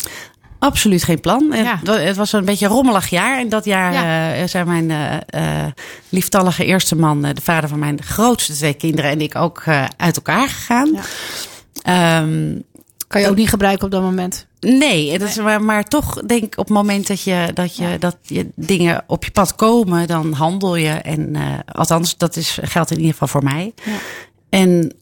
Absoluut 0.64 1.04
geen 1.04 1.20
plan. 1.20 1.52
Ja. 1.52 1.80
Het 1.84 2.16
was 2.16 2.34
een 2.34 2.46
beetje 2.46 2.66
een 2.66 2.72
rommelig 2.72 3.08
jaar. 3.10 3.40
En 3.40 3.50
dat 3.50 3.66
jaar 3.66 3.94
Ja. 3.94 4.42
uh, 4.42 4.48
zijn 4.48 4.68
mijn 4.68 4.90
uh, 5.36 5.66
lieftallige 6.10 6.66
eerste 6.66 6.96
man, 6.96 7.22
de 7.22 7.42
vader 7.42 7.70
van 7.70 7.80
mijn 7.80 8.04
grootste 8.04 8.54
twee 8.54 8.74
kinderen, 8.74 9.12
en 9.12 9.22
ik 9.22 9.36
ook 9.36 9.64
uh, 9.68 9.86
uit 9.98 10.16
elkaar 10.16 10.48
gegaan. 10.50 11.00
Ja. 11.84 12.22
Um, 12.22 12.64
Kan 13.08 13.22
je 13.22 13.28
ook 13.30 13.36
niet 13.36 13.50
gebruiken 13.50 13.86
op 13.86 13.92
dat 13.92 14.02
moment? 14.02 14.46
Nee, 14.60 15.12
het 15.12 15.22
is 15.22 15.36
maar, 15.36 15.62
maar 15.62 15.84
toch 15.84 16.14
denk 16.14 16.44
ik 16.44 16.58
op 16.58 16.66
het 16.66 16.76
moment 16.76 17.08
dat 17.08 17.22
je, 17.22 17.52
dat, 17.54 17.76
je, 17.76 17.96
dat 18.00 18.18
je 18.22 18.50
dingen 18.56 19.04
op 19.08 19.24
je 19.24 19.32
pad 19.32 19.56
komen, 19.56 20.08
dan 20.08 20.34
handel 20.34 20.76
je. 20.76 20.90
En 20.90 21.36
althans, 21.72 22.18
dat 22.18 22.36
is, 22.36 22.60
geldt 22.62 22.92
in 22.92 22.98
ieder 22.98 23.12
geval 23.12 23.28
voor 23.28 23.44
mij. 23.44 23.74
Ja. 23.84 23.92
En, 24.50 24.94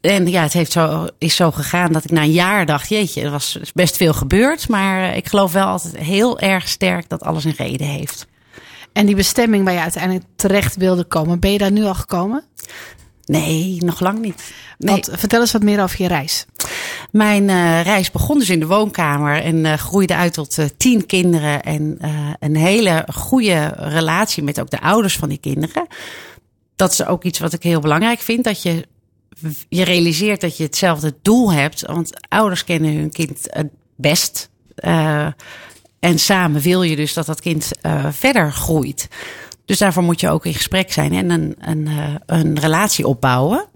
en 0.00 0.26
ja, 0.26 0.42
het 0.42 0.52
heeft 0.52 0.72
zo, 0.72 1.06
is 1.18 1.36
zo 1.36 1.50
gegaan 1.50 1.92
dat 1.92 2.04
ik 2.04 2.10
na 2.10 2.22
een 2.22 2.32
jaar 2.32 2.66
dacht, 2.66 2.88
jeetje, 2.88 3.22
er 3.22 3.30
was 3.30 3.58
best 3.74 3.96
veel 3.96 4.12
gebeurd. 4.12 4.68
Maar 4.68 5.16
ik 5.16 5.28
geloof 5.28 5.52
wel 5.52 5.66
altijd 5.66 5.96
heel 5.96 6.38
erg 6.38 6.68
sterk 6.68 7.08
dat 7.08 7.22
alles 7.22 7.44
een 7.44 7.54
reden 7.56 7.86
heeft. 7.86 8.26
En 8.92 9.06
die 9.06 9.14
bestemming 9.14 9.64
waar 9.64 9.74
je 9.74 9.80
uiteindelijk 9.80 10.24
terecht 10.36 10.76
wilde 10.76 11.04
komen, 11.04 11.40
ben 11.40 11.52
je 11.52 11.58
daar 11.58 11.72
nu 11.72 11.84
al 11.84 11.94
gekomen? 11.94 12.44
Nee, 13.24 13.76
nog 13.78 14.00
lang 14.00 14.18
niet. 14.18 14.52
Nee. 14.78 14.90
Want 14.90 15.08
vertel 15.12 15.40
eens 15.40 15.52
wat 15.52 15.62
meer 15.62 15.82
over 15.82 16.02
je 16.02 16.08
reis. 16.08 16.46
Mijn 17.10 17.48
uh, 17.48 17.82
reis 17.82 18.10
begon 18.10 18.38
dus 18.38 18.50
in 18.50 18.60
de 18.60 18.66
woonkamer 18.66 19.42
en 19.42 19.56
uh, 19.56 19.72
groeide 19.72 20.14
uit 20.14 20.32
tot 20.32 20.58
uh, 20.58 20.64
tien 20.76 21.06
kinderen 21.06 21.62
en 21.62 21.98
een 22.38 22.56
hele 22.56 23.06
goede 23.14 23.74
relatie 23.76 24.42
met 24.42 24.60
ook 24.60 24.70
de 24.70 24.80
ouders 24.80 25.16
van 25.16 25.28
die 25.28 25.38
kinderen. 25.38 25.86
Dat 26.76 26.92
is 26.92 27.06
ook 27.06 27.24
iets 27.24 27.38
wat 27.38 27.52
ik 27.52 27.62
heel 27.62 27.80
belangrijk 27.80 28.20
vind, 28.20 28.44
dat 28.44 28.62
je 28.62 28.86
je 29.68 29.84
realiseert 29.84 30.40
dat 30.40 30.56
je 30.56 30.62
hetzelfde 30.62 31.14
doel 31.22 31.52
hebt, 31.52 31.86
want 31.86 32.28
ouders 32.28 32.64
kennen 32.64 32.94
hun 32.94 33.12
kind 33.12 33.38
het 33.42 33.70
best. 33.96 34.50
en 35.98 36.18
samen 36.18 36.60
wil 36.60 36.82
je 36.82 36.96
dus 36.96 37.14
dat 37.14 37.26
dat 37.26 37.40
kind 37.40 37.70
verder 38.10 38.52
groeit. 38.52 39.08
Dus 39.64 39.78
daarvoor 39.78 40.02
moet 40.02 40.20
je 40.20 40.30
ook 40.30 40.46
in 40.46 40.54
gesprek 40.54 40.92
zijn 40.92 41.12
en 41.12 41.30
een, 41.30 41.56
een, 41.58 41.88
een 42.26 42.58
relatie 42.58 43.06
opbouwen 43.06 43.68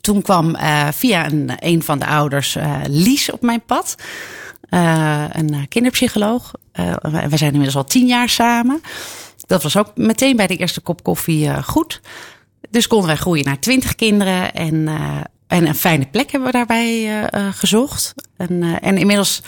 toen 0.00 0.22
kwam 0.22 0.56
via 0.92 1.26
een, 1.26 1.52
een 1.58 1.82
van 1.82 1.98
de 1.98 2.06
ouders 2.06 2.56
Lies 2.86 3.30
op 3.30 3.42
mijn 3.42 3.64
pad. 3.64 3.94
Een 4.68 5.68
kinderpsycholoog. 5.68 6.52
we 7.02 7.36
zijn 7.36 7.50
inmiddels 7.50 7.76
al 7.76 7.84
tien 7.84 8.06
jaar 8.06 8.28
samen. 8.28 8.80
Dat 9.46 9.62
was 9.62 9.76
ook 9.76 9.96
meteen 9.96 10.36
bij 10.36 10.46
de 10.46 10.56
eerste 10.56 10.80
kop 10.80 11.02
koffie 11.02 11.62
goed. 11.62 12.00
Dus 12.72 12.86
konden 12.86 13.06
wij 13.06 13.16
groeien 13.16 13.44
naar 13.44 13.58
twintig 13.58 13.94
kinderen. 13.94 14.54
En, 14.54 14.88
en 15.46 15.66
een 15.66 15.74
fijne 15.74 16.06
plek 16.06 16.30
hebben 16.30 16.50
we 16.50 16.56
daarbij 16.56 17.28
gezocht. 17.52 18.14
En, 18.36 18.80
en 18.80 18.96
inmiddels 18.96 19.42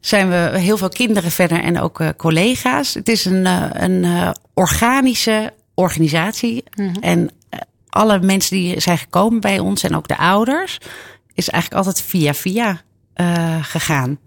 zijn 0.00 0.28
we 0.28 0.58
heel 0.58 0.76
veel 0.76 0.88
kinderen 0.88 1.30
verder 1.30 1.62
en 1.62 1.80
ook 1.80 2.02
collega's. 2.16 2.94
Het 2.94 3.08
is 3.08 3.24
een, 3.24 3.46
een 3.84 4.34
organische 4.54 5.52
organisatie. 5.74 6.64
Mm 6.74 6.86
-hmm. 6.86 7.02
En 7.02 7.30
alle 7.90 8.20
mensen 8.20 8.56
die 8.56 8.80
zijn 8.80 8.98
gekomen 8.98 9.40
bij 9.40 9.58
ons 9.58 9.82
en 9.82 9.96
ook 9.96 10.08
de 10.08 10.16
ouders, 10.16 10.78
is 11.34 11.48
eigenlijk 11.48 11.86
altijd 11.86 12.06
via 12.06 12.34
via 12.34 12.82
uh, 13.16 13.64
gegaan. 13.64 14.18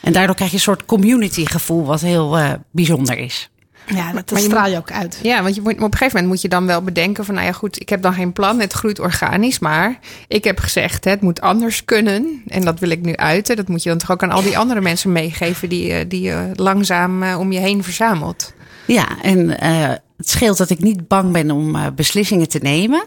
En 0.00 0.12
daardoor 0.12 0.34
krijg 0.34 0.50
je 0.50 0.56
een 0.56 0.62
soort 0.62 0.84
community 0.84 1.46
gevoel 1.46 1.84
wat 1.84 2.00
heel 2.00 2.38
uh, 2.38 2.52
bijzonder 2.70 3.18
is. 3.18 3.50
Ja, 3.86 4.12
dat, 4.12 4.28
dat 4.28 4.38
straal 4.38 4.70
je 4.70 4.76
ook 4.76 4.90
uit. 4.90 5.18
Ja, 5.22 5.42
want 5.42 5.54
je 5.54 5.60
moet, 5.60 5.72
op 5.72 5.78
een 5.78 5.92
gegeven 5.92 6.06
moment 6.12 6.26
moet 6.26 6.40
je 6.40 6.48
dan 6.48 6.66
wel 6.66 6.82
bedenken 6.82 7.24
van... 7.24 7.34
nou 7.34 7.46
ja, 7.46 7.52
goed, 7.52 7.80
ik 7.80 7.88
heb 7.88 8.02
dan 8.02 8.14
geen 8.14 8.32
plan, 8.32 8.60
het 8.60 8.72
groeit 8.72 8.98
organisch... 8.98 9.58
maar 9.58 9.98
ik 10.28 10.44
heb 10.44 10.58
gezegd, 10.58 11.04
het 11.04 11.20
moet 11.20 11.40
anders 11.40 11.84
kunnen. 11.84 12.42
En 12.46 12.64
dat 12.64 12.78
wil 12.78 12.90
ik 12.90 13.00
nu 13.00 13.16
uiten. 13.16 13.56
Dat 13.56 13.68
moet 13.68 13.82
je 13.82 13.88
dan 13.88 13.98
toch 13.98 14.10
ook 14.10 14.22
aan 14.22 14.30
al 14.30 14.42
die 14.42 14.58
andere 14.58 14.80
mensen 14.80 15.12
meegeven... 15.12 15.68
die, 15.68 16.06
die 16.06 16.20
je 16.20 16.50
langzaam 16.54 17.22
uh, 17.22 17.38
om 17.38 17.52
je 17.52 17.58
heen 17.58 17.82
verzamelt. 17.82 18.52
Ja, 18.86 19.22
en 19.22 19.38
uh, 19.38 19.88
het 20.16 20.30
scheelt 20.30 20.58
dat 20.58 20.70
ik 20.70 20.80
niet 20.80 21.08
bang 21.08 21.32
ben 21.32 21.50
om 21.50 21.76
uh, 21.76 21.86
beslissingen 21.94 22.48
te 22.48 22.58
nemen. 22.58 23.04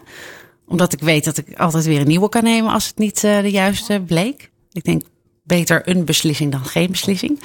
Omdat 0.66 0.92
ik 0.92 1.00
weet 1.00 1.24
dat 1.24 1.38
ik 1.38 1.58
altijd 1.58 1.84
weer 1.84 2.00
een 2.00 2.06
nieuwe 2.06 2.28
kan 2.28 2.42
nemen 2.42 2.72
als 2.72 2.86
het 2.86 2.98
niet 2.98 3.22
uh, 3.22 3.40
de 3.40 3.50
juiste 3.50 4.02
bleek. 4.06 4.50
Ik 4.72 4.84
denk 4.84 5.02
beter 5.42 5.88
een 5.88 6.04
beslissing 6.04 6.52
dan 6.52 6.64
geen 6.64 6.90
beslissing. 6.90 7.40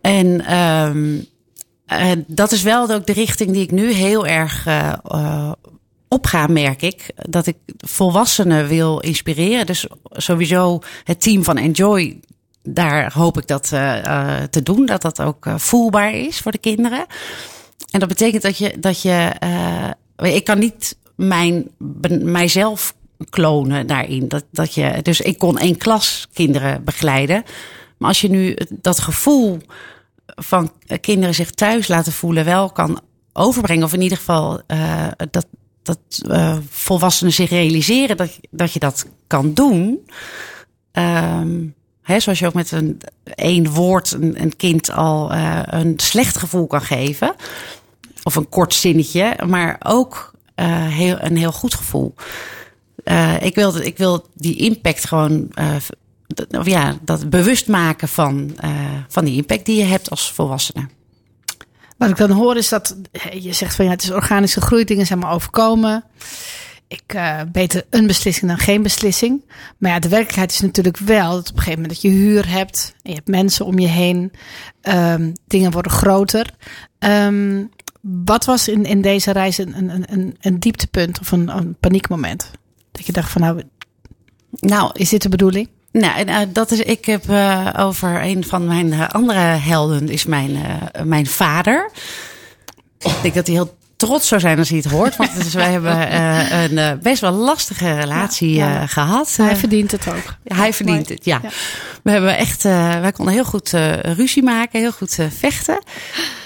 En 0.00 0.56
um, 0.56 1.26
dat 2.26 2.52
is 2.52 2.62
wel 2.62 2.90
ook 2.90 3.06
de 3.06 3.12
richting 3.12 3.50
die 3.50 3.62
ik 3.62 3.70
nu 3.70 3.92
heel 3.92 4.26
erg 4.26 4.66
opga, 6.08 6.46
merk 6.46 6.82
ik. 6.82 7.10
Dat 7.14 7.46
ik 7.46 7.56
volwassenen 7.76 8.68
wil 8.68 9.00
inspireren. 9.00 9.66
Dus 9.66 9.86
sowieso 10.10 10.78
het 11.04 11.20
team 11.20 11.44
van 11.44 11.56
Enjoy 11.56 12.20
daar 12.62 13.12
hoop 13.12 13.38
ik 13.38 13.46
dat 13.46 13.70
uh, 13.74 14.42
te 14.50 14.62
doen. 14.62 14.86
Dat 14.86 15.02
dat 15.02 15.20
ook 15.20 15.46
uh, 15.46 15.54
voelbaar 15.58 16.14
is 16.14 16.38
voor 16.38 16.52
de 16.52 16.58
kinderen. 16.58 17.06
En 17.90 18.00
dat 18.00 18.08
betekent 18.08 18.42
dat 18.42 18.58
je. 18.58 18.74
Dat 18.78 19.02
je 19.02 19.32
uh, 19.44 20.34
ik 20.34 20.44
kan 20.44 20.58
niet 20.58 20.96
mijn, 21.16 21.68
mijzelf 22.22 22.94
klonen 23.30 23.86
daarin. 23.86 24.28
Dat, 24.28 24.44
dat 24.50 24.74
je, 24.74 24.98
dus 25.02 25.20
ik 25.20 25.38
kon 25.38 25.58
één 25.58 25.76
klas 25.76 26.28
kinderen 26.32 26.84
begeleiden. 26.84 27.42
Maar 27.98 28.08
als 28.08 28.20
je 28.20 28.30
nu 28.30 28.56
dat 28.70 29.00
gevoel 29.00 29.58
van 30.36 30.72
kinderen 31.00 31.34
zich 31.34 31.50
thuis 31.50 31.88
laten 31.88 32.12
voelen 32.12 32.44
wel 32.44 32.70
kan 32.70 33.00
overbrengen. 33.32 33.84
Of 33.84 33.92
in 33.92 34.02
ieder 34.02 34.18
geval 34.18 34.60
dat, 35.30 35.46
dat 35.82 35.98
volwassenen 36.70 37.32
zich 37.32 37.50
realiseren 37.50 38.16
dat, 38.16 38.38
dat 38.50 38.72
je 38.72 38.78
dat 38.78 39.06
kan 39.26 39.54
doen. 39.54 40.08
Um, 40.92 41.76
He, 42.02 42.20
zoals 42.20 42.38
je 42.38 42.46
ook 42.46 42.54
met 42.54 42.70
een 42.70 43.00
één 43.24 43.70
woord 43.70 44.12
een, 44.12 44.42
een 44.42 44.56
kind 44.56 44.90
al 44.90 45.32
uh, 45.32 45.62
een 45.64 45.94
slecht 45.96 46.36
gevoel 46.36 46.66
kan 46.66 46.80
geven. 46.80 47.34
Of 48.22 48.34
een 48.34 48.48
kort 48.48 48.74
zinnetje, 48.74 49.36
maar 49.46 49.76
ook 49.82 50.32
heel, 50.88 51.16
een 51.20 51.36
heel 51.36 51.52
goed 51.52 51.74
gevoel. 51.74 52.14
Ik, 53.40 53.54
wil, 53.54 53.76
ik 53.76 53.98
wil 53.98 54.26
die 54.34 54.56
impact 54.56 55.06
gewoon, 55.06 55.50
dat, 56.28 56.66
ja, 56.66 56.96
dat 57.02 57.30
bewust 57.30 57.68
maken 57.68 58.08
van, 58.08 58.56
van 59.08 59.24
die 59.24 59.36
impact 59.36 59.66
die 59.66 59.76
je 59.76 59.84
hebt 59.84 60.10
als 60.10 60.32
volwassene. 60.32 60.88
Wat 61.96 62.10
ik 62.10 62.16
dan 62.16 62.30
hoor 62.30 62.56
is 62.56 62.68
dat 62.68 62.96
je 63.32 63.52
zegt 63.52 63.74
van 63.74 63.84
ja, 63.84 63.90
het 63.90 64.02
is 64.02 64.10
organisch 64.10 64.52
gegroeid, 64.52 64.88
dingen 64.88 65.06
zijn 65.06 65.18
maar 65.18 65.32
overkomen 65.32 66.04
ik 66.88 67.14
uh, 67.14 67.40
beter 67.52 67.84
een 67.90 68.06
beslissing 68.06 68.50
dan 68.50 68.58
geen 68.58 68.82
beslissing. 68.82 69.44
Maar 69.78 69.90
ja, 69.90 69.98
de 69.98 70.08
werkelijkheid 70.08 70.50
is 70.50 70.60
natuurlijk 70.60 70.96
wel 70.96 71.30
dat 71.30 71.50
op 71.50 71.56
een 71.56 71.62
gegeven 71.62 71.80
moment 71.80 72.02
dat 72.02 72.02
je 72.02 72.18
huur 72.18 72.48
hebt. 72.48 72.94
En 73.02 73.10
je 73.10 73.16
hebt 73.16 73.28
mensen 73.28 73.66
om 73.66 73.78
je 73.78 73.88
heen. 73.88 74.32
Um, 74.82 75.32
dingen 75.46 75.70
worden 75.70 75.92
groter. 75.92 76.54
Um, 76.98 77.70
wat 78.00 78.44
was 78.44 78.68
in, 78.68 78.84
in 78.84 79.02
deze 79.02 79.30
reis 79.30 79.58
een, 79.58 79.78
een, 79.78 80.12
een, 80.12 80.36
een 80.40 80.58
dieptepunt 80.58 81.20
of 81.20 81.32
een, 81.32 81.56
een 81.56 81.76
paniekmoment? 81.80 82.50
Dat 82.92 83.06
je 83.06 83.12
dacht 83.12 83.30
van 83.30 83.40
nou, 83.40 83.62
Nou, 84.50 84.90
is 84.94 85.08
dit 85.08 85.22
de 85.22 85.28
bedoeling? 85.28 85.68
Nou, 85.92 86.18
en, 86.18 86.28
eh, 86.28 86.36
dat 86.48 86.70
is, 86.70 86.80
ik 86.80 87.04
heb 87.04 87.28
eh, 87.30 87.66
over 87.76 88.22
een 88.22 88.44
van 88.44 88.66
mijn 88.66 88.92
eh, 88.92 89.08
andere 89.08 89.38
helden, 89.38 90.08
is 90.08 90.24
mijn, 90.24 90.58
mijn 91.04 91.26
vader. 91.26 91.90
Ik 92.98 93.14
denk 93.22 93.34
dat 93.34 93.46
hij 93.46 93.56
heel 93.56 93.76
trots 93.96 94.28
zou 94.28 94.40
zijn 94.40 94.58
als 94.58 94.68
hij 94.68 94.78
het 94.78 94.90
hoort. 94.90 95.16
Want 95.16 95.36
is- 95.36 95.54
wij 95.54 95.70
hebben 95.70 96.14
een 96.78 96.98
best 97.02 97.20
wel 97.20 97.32
lastige 97.32 97.94
relatie 97.94 98.54
Ja, 98.54 98.68
ja. 98.72 98.80
eh, 98.82 98.88
gehad. 98.88 99.36
Hij 99.36 99.56
verdient 99.56 99.90
het 99.90 100.08
ook. 100.08 100.34
hij 100.44 100.72
verdient 100.72 101.08
het, 101.08 101.24
ja. 101.24 101.40
Ja. 101.42 101.48
We 102.02 102.10
hebben 102.10 102.36
echt, 102.36 102.62
wij 102.62 103.12
konden 103.12 103.34
heel 103.34 103.44
goed 103.44 103.70
ruzie 104.02 104.42
maken, 104.42 104.80
heel 104.80 104.92
goed 104.92 105.18
vechten. 105.38 105.82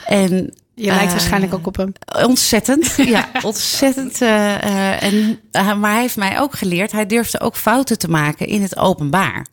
En 0.07 0.55
Je 0.75 0.87
lijkt 0.87 1.05
Eh, 1.05 1.11
waarschijnlijk 1.11 1.55
ook 1.55 1.67
op 1.67 1.77
hem. 1.77 1.93
Ontzettend, 2.27 2.95
ja, 3.15 3.29
ontzettend. 3.43 4.21
eh, 4.21 4.55
eh, 4.63 5.03
en, 5.03 5.41
maar 5.81 5.93
hij 5.93 6.01
heeft 6.01 6.17
mij 6.17 6.41
ook 6.41 6.55
geleerd, 6.57 6.93
hij 6.93 7.07
durfde 7.07 7.41
ook 7.41 7.57
fouten 7.57 7.99
te 7.99 8.11
maken 8.11 8.47
in 8.47 8.63
het 8.63 8.77
openbaar. 8.77 9.47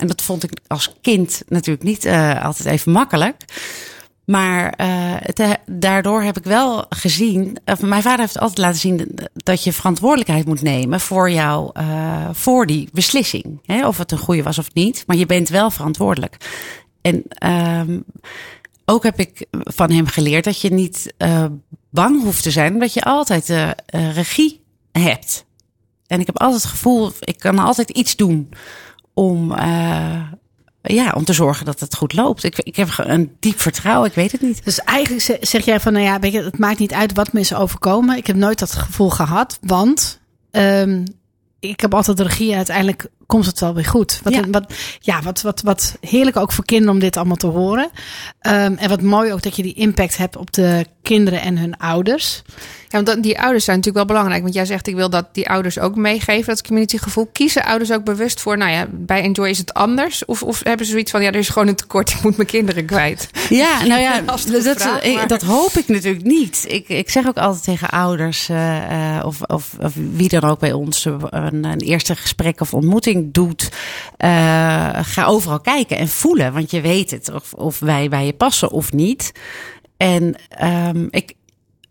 En 0.00 0.06
dat 0.06 0.22
vond 0.22 0.42
ik 0.42 0.52
als 0.66 0.92
kind 1.00 1.42
natuurlijk 1.48 1.84
niet 1.84 2.06
altijd 2.42 2.64
even 2.68 2.92
makkelijk. 2.92 3.36
Maar 4.24 4.74
daardoor 5.66 6.22
heb 6.22 6.36
ik 6.36 6.44
wel 6.44 6.84
gezien, 6.88 7.56
mijn 7.80 8.02
vader 8.02 8.20
heeft 8.20 8.38
altijd 8.38 8.58
laten 8.58 8.80
zien 8.80 9.18
dat 9.34 9.64
je 9.64 9.72
verantwoordelijkheid 9.72 10.46
moet 10.46 10.62
nemen 10.62 11.00
voor 11.00 11.30
jou, 11.30 11.70
voor 12.32 12.66
die 12.66 12.88
beslissing. 12.92 13.60
Hè? 13.66 13.86
Of 13.86 13.98
het 13.98 14.12
een 14.12 14.18
goede 14.18 14.42
was 14.42 14.58
of 14.58 14.74
niet, 14.74 15.04
maar 15.06 15.16
je 15.16 15.26
bent 15.26 15.48
wel 15.48 15.70
verantwoordelijk. 15.70 16.36
En 17.00 17.22
ehm, 17.28 17.98
ook 18.84 19.02
heb 19.02 19.18
ik 19.18 19.46
van 19.50 19.90
hem 19.90 20.06
geleerd 20.06 20.44
dat 20.44 20.60
je 20.60 20.72
niet 20.72 21.14
eh, 21.16 21.44
bang 21.90 22.22
hoeft 22.22 22.42
te 22.42 22.50
zijn, 22.50 22.72
omdat 22.72 22.94
je 22.94 23.02
altijd 23.02 23.50
eh, 23.50 23.70
eh, 23.70 24.14
regie 24.14 24.64
hebt. 24.92 25.44
En 26.06 26.20
ik 26.20 26.26
heb 26.26 26.38
altijd 26.38 26.62
het 26.62 26.70
gevoel, 26.70 27.12
ik 27.20 27.38
kan 27.38 27.58
altijd 27.58 27.90
iets 27.90 28.16
doen 28.16 28.48
om, 29.14 29.54
ja, 30.82 31.12
om 31.14 31.24
te 31.24 31.32
zorgen 31.32 31.64
dat 31.66 31.80
het 31.80 31.96
goed 31.96 32.12
loopt. 32.12 32.44
Ik, 32.44 32.58
ik 32.58 32.76
heb 32.76 32.88
een 32.96 33.36
diep 33.40 33.60
vertrouwen, 33.60 34.08
ik 34.08 34.14
weet 34.14 34.32
het 34.32 34.40
niet. 34.40 34.64
Dus 34.64 34.78
eigenlijk 34.78 35.24
ze- 35.24 35.38
zeg 35.40 35.64
jij 35.64 35.80
van, 35.80 35.92
nou 35.92 36.04
ja, 36.04 36.18
het 36.42 36.58
maakt 36.58 36.78
niet 36.78 36.92
uit 36.92 37.14
wat 37.14 37.32
me 37.32 37.40
is 37.40 37.54
overkomen. 37.54 38.16
Ik 38.16 38.26
heb 38.26 38.36
nooit 38.36 38.58
dat 38.58 38.72
gevoel 38.72 39.10
gehad, 39.10 39.58
want 39.62 40.20
ehm, 40.50 41.04
ik 41.60 41.80
heb 41.80 41.94
altijd 41.94 42.20
regie 42.20 42.56
uiteindelijk 42.56 43.06
komt 43.26 43.46
het 43.46 43.60
wel 43.60 43.74
weer 43.74 43.84
goed. 43.84 44.20
Wat, 44.22 44.32
Ja. 44.34 44.42
wat, 44.50 44.72
ja, 45.00 45.22
wat, 45.22 45.42
wat, 45.42 45.60
wat 45.60 45.96
heerlijk 46.00 46.36
ook 46.36 46.52
voor 46.52 46.64
kinderen 46.64 46.94
om 46.94 47.00
dit 47.00 47.16
allemaal 47.16 47.36
te 47.36 47.46
horen. 47.46 47.90
Ehm, 48.40 48.74
en 48.76 48.88
wat 48.88 49.02
mooi 49.02 49.32
ook 49.32 49.42
dat 49.42 49.56
je 49.56 49.62
die 49.62 49.74
impact 49.74 50.16
hebt 50.16 50.36
op 50.36 50.52
de 50.52 50.86
kinderen 51.02 51.40
en 51.40 51.58
hun 51.58 51.76
ouders. 51.76 52.42
Ja, 52.88 53.02
want 53.02 53.22
die 53.22 53.40
ouders 53.40 53.64
zijn 53.64 53.76
natuurlijk 53.76 54.06
wel 54.06 54.16
belangrijk. 54.16 54.42
Want 54.42 54.54
jij 54.54 54.64
zegt, 54.66 54.86
ik 54.86 54.94
wil 54.94 55.10
dat 55.10 55.28
die 55.32 55.48
ouders 55.48 55.78
ook 55.78 55.96
meegeven, 55.96 56.46
dat 56.46 56.62
communitygevoel. 56.66 57.28
Kiezen 57.32 57.64
ouders 57.64 57.92
ook 57.92 58.04
bewust 58.04 58.40
voor, 58.40 58.56
nou 58.58 58.70
ja, 58.70 58.86
bij 58.90 59.22
Enjoy 59.22 59.48
is 59.48 59.58
het 59.58 59.74
anders? 59.74 60.24
Of, 60.24 60.42
of 60.42 60.60
hebben 60.64 60.86
ze 60.86 60.92
zoiets 60.92 61.10
van, 61.10 61.22
ja, 61.22 61.28
er 61.28 61.34
is 61.34 61.48
gewoon 61.48 61.68
een 61.68 61.74
tekort, 61.74 62.10
ik 62.10 62.22
moet 62.22 62.36
mijn 62.36 62.48
kinderen 62.48 62.84
kwijt? 62.86 63.28
Ja, 63.48 63.84
nou 63.86 64.00
ja, 64.00 64.20
dat, 64.26 64.40
vraag, 64.76 65.02
ik- 65.02 65.14
maar- 65.14 65.26
dat 65.26 65.42
hoop 65.42 65.72
ik 65.72 65.88
natuurlijk 65.88 66.24
niet. 66.24 66.64
Ik, 66.68 66.88
ik 66.88 67.10
zeg 67.10 67.26
ook 67.26 67.36
altijd 67.36 67.64
tegen 67.64 67.88
ouders 67.88 68.48
eh, 68.48 69.16
eh, 69.18 69.24
of, 69.26 69.40
of, 69.42 69.72
of 69.80 69.92
wie 70.12 70.28
dan 70.28 70.42
ook 70.44 70.58
bij 70.58 70.72
ons 70.72 71.06
eh, 71.06 71.14
een, 71.30 71.64
een 71.64 71.80
eerste 71.80 72.16
gesprek 72.16 72.60
of 72.60 72.74
ontmoeting 72.74 73.21
doet. 73.30 73.70
eh, 74.16 74.98
ga 75.02 75.24
overal 75.24 75.60
kijken 75.60 75.98
en 75.98 76.08
voelen, 76.08 76.52
want 76.52 76.70
je 76.70 76.80
weet 76.80 77.10
het 77.10 77.32
of, 77.32 77.52
of 77.52 77.78
wij 77.78 78.08
bij 78.08 78.26
je 78.26 78.32
passen 78.32 78.70
of 78.70 78.92
niet. 78.92 79.32
En 79.96 80.34
ehm, 80.48 81.06
ik, 81.10 81.34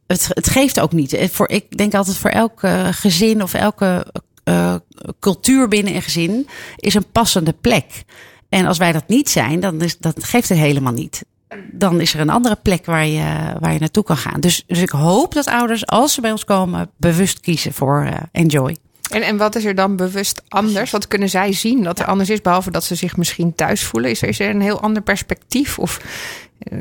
het, 0.08 0.28
het 0.30 0.50
geeft 0.50 0.80
ook 0.80 0.92
niet. 0.92 1.14
Eh, 1.14 1.30
Voor, 1.30 1.50
ik 1.50 1.78
denk 1.78 1.94
altijd 1.94 2.18
voor 2.18 2.30
elk 2.30 2.62
gezin 2.92 3.44
of 3.44 3.54
elke 3.54 4.06
eh, 4.44 4.76
cultuur 5.20 5.68
binnen 5.68 5.96
een 5.96 6.02
gezin 6.02 6.48
is 6.76 6.94
een 6.94 7.12
passende 7.12 7.54
plek. 7.54 8.04
En 8.50 8.66
als 8.66 8.78
wij 8.78 8.92
dat 8.92 9.08
niet 9.08 9.30
zijn, 9.30 9.60
dan, 9.60 9.82
is, 9.82 9.98
dat 9.98 10.24
geeft 10.24 10.50
het 10.50 10.58
helemaal 10.58 10.94
niet. 10.94 11.26
Dan 11.72 12.02
is 12.02 12.14
er 12.14 12.20
een 12.20 12.30
andere 12.30 12.56
plek 12.56 12.86
waar 12.86 13.06
je, 13.06 13.54
waar 13.60 13.74
je 13.74 13.80
naartoe 13.80 14.04
kan 14.04 14.18
gaan. 14.18 14.40
Dus, 14.40 14.64
dus 14.68 14.80
ik 14.80 14.90
hoop 14.90 15.34
dat 15.34 15.46
ouders, 15.48 15.86
als 15.86 16.14
ze 16.14 16.22
bij 16.22 16.32
ons 16.32 16.46
komen, 16.46 16.90
bewust 16.98 17.40
kiezen 17.40 17.74
voor 17.74 18.10
Enjoy. 18.32 18.78
En, 19.14 19.22
en 19.22 19.38
wat 19.38 19.56
is 19.56 19.66
er 19.66 19.76
dan 19.76 19.96
bewust 19.96 20.42
anders? 20.48 20.92
Wat 20.92 21.08
kunnen 21.08 21.30
zij 21.30 21.54
zien 21.54 21.84
dat 21.84 22.00
er 22.00 22.06
anders 22.06 22.30
is, 22.30 22.42
behalve 22.42 22.72
dat 22.72 22.84
ze 22.84 22.96
zich 22.96 23.18
misschien 23.18 23.56
thuis 23.56 23.84
voelen? 23.84 24.10
Is 24.10 24.22
er, 24.22 24.28
is 24.28 24.40
er 24.40 24.50
een 24.50 24.62
heel 24.62 24.82
ander 24.82 25.02
perspectief? 25.04 25.80
Of, 25.80 26.00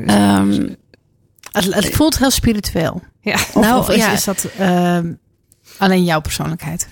Ehm, 0.05 0.69
Het, 1.51 1.73
het 1.73 1.89
voelt 1.89 2.17
heel 2.17 2.31
spiritueel. 2.31 3.01
ja. 3.21 3.33
Of, 3.33 3.55
Nou, 3.55 3.79
of 3.79 3.89
is, 3.89 3.95
ja. 3.95 4.11
is 4.11 4.23
dat 4.23 4.47
ehm, 4.57 5.13
alleen 5.77 6.03
jouw 6.03 6.21
persoonlijkheid? 6.21 6.87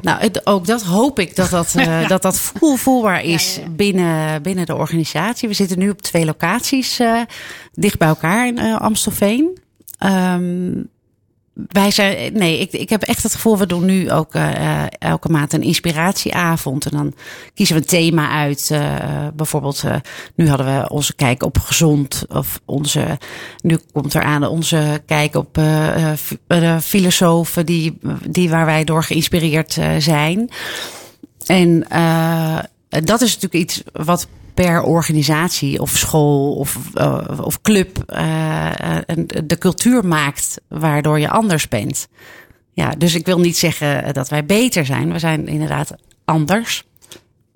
Nou, 0.00 0.20
het- 0.20 0.46
ook 0.46 0.66
dat 0.66 0.82
hoop 0.82 1.18
ik 1.18 1.36
dat 1.36 1.50
dat, 1.50 1.74
eh, 1.76 2.08
dat, 2.08 2.22
dat 2.22 2.38
voel, 2.40 2.76
voelbaar 2.76 3.22
is 3.22 3.60
Binnen, 3.70 4.42
binnen 4.42 4.66
de 4.66 4.74
organisatie. 4.74 5.48
We 5.48 5.54
zitten 5.54 5.78
nu 5.78 5.90
op 5.90 6.02
twee 6.02 6.24
locaties 6.24 6.98
eh, 6.98 7.20
dicht 7.72 7.98
bij 7.98 8.08
elkaar 8.08 8.46
in 8.46 8.58
eh, 8.58 8.76
Amstelveen. 8.80 9.58
Ehm, 9.98 10.72
wij 11.54 11.90
zijn, 11.90 12.32
nee, 12.32 12.58
ik, 12.58 12.72
ik 12.72 12.88
heb 12.88 13.02
echt 13.02 13.22
het 13.22 13.32
gevoel, 13.34 13.58
we 13.58 13.66
doen 13.66 13.84
nu 13.84 14.10
ook 14.10 14.34
eh, 14.34 14.82
elke 14.98 15.28
maand 15.28 15.52
een 15.52 15.62
inspiratieavond. 15.62 16.84
En 16.86 16.90
dan 16.96 17.14
kiezen 17.54 17.74
we 17.76 17.80
een 17.82 17.88
thema 17.88 18.28
uit. 18.30 18.70
eh, 18.70 19.26
bijvoorbeeld, 19.34 19.82
eh, 19.84 19.96
nu 20.34 20.48
hadden 20.48 20.66
we 20.80 20.88
onze 20.90 21.14
kijk 21.14 21.42
op 21.42 21.58
gezond. 21.58 22.24
Of 22.28 22.60
onze, 22.64 23.18
nu 23.62 23.78
komt 23.92 24.14
er 24.14 24.22
aan 24.22 24.46
onze 24.46 25.02
kijk 25.06 25.34
op 25.34 25.58
fi- 26.16 26.80
filosofen 26.80 27.66
die, 27.66 27.98
die 28.28 28.50
waar 28.50 28.66
wij 28.66 28.84
door 28.84 29.04
geïnspireerd 29.04 29.78
zijn. 29.98 30.50
En 31.46 31.86
dat 32.88 33.20
is 33.20 33.34
natuurlijk 33.34 33.54
iets 33.54 33.82
wat 33.92 34.26
per 34.54 34.82
organisatie 34.82 35.80
of 35.80 35.90
school 35.96 36.54
of, 36.54 36.78
eh, 36.94 37.40
of 37.40 37.60
club 37.60 38.02
eh, 38.06 38.66
eh, 38.66 39.02
de 39.44 39.58
cultuur 39.58 40.06
maakt 40.06 40.60
waardoor 40.68 41.20
je 41.20 41.28
anders 41.28 41.68
bent. 41.68 42.08
Ja, 42.72 42.90
dus 42.98 43.14
ik 43.14 43.26
wil 43.26 43.38
niet 43.38 43.56
zeggen 43.56 44.14
dat 44.14 44.28
wij 44.28 44.44
beter 44.44 44.86
zijn. 44.86 45.12
We 45.12 45.18
zijn 45.18 45.46
inderdaad 45.46 45.94
anders. 46.24 46.84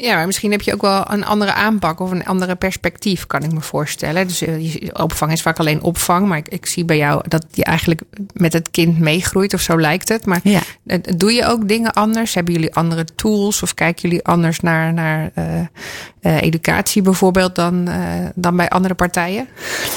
Ja, 0.01 0.15
maar 0.15 0.27
misschien 0.27 0.51
heb 0.51 0.61
je 0.61 0.75
ook 0.75 0.81
wel 0.81 1.11
een 1.11 1.25
andere 1.25 1.53
aanpak 1.53 2.01
of 2.01 2.11
een 2.11 2.27
andere 2.27 2.57
perspectief, 2.57 3.27
kan 3.27 3.43
ik 3.43 3.53
me 3.53 3.61
voorstellen. 3.61 4.27
Dus 4.27 4.45
opvang 4.93 5.33
is 5.33 5.43
vaak 5.43 5.59
alleen 5.59 5.83
opvang, 5.83 6.27
maar 6.27 6.39
ik, 6.39 6.49
ik 6.49 6.67
zie 6.67 6.85
bij 6.85 6.97
jou 6.97 7.29
dat 7.29 7.47
je 7.53 7.65
eigenlijk 7.65 8.01
met 8.33 8.53
het 8.53 8.71
kind 8.71 8.99
meegroeit 8.99 9.55
of 9.55 9.61
zo 9.61 9.81
lijkt 9.81 10.09
het. 10.09 10.27
Maar 10.27 10.41
Ja. 10.43 10.61
doe 11.17 11.33
je 11.33 11.45
ook 11.45 11.69
dingen 11.69 11.93
anders? 11.93 12.35
Hebben 12.35 12.55
jullie 12.55 12.75
andere 12.75 13.05
tools 13.05 13.63
of 13.63 13.75
kijken 13.75 14.09
jullie 14.09 14.25
anders 14.25 14.61
naar, 14.61 14.93
naar 14.93 15.31
eh, 16.29 16.43
educatie 16.43 17.03
bijvoorbeeld 17.03 17.55
dan, 17.55 17.89
eh, 17.89 18.27
dan 18.35 18.57
bij 18.57 18.69
andere 18.69 18.95
partijen? 18.95 19.49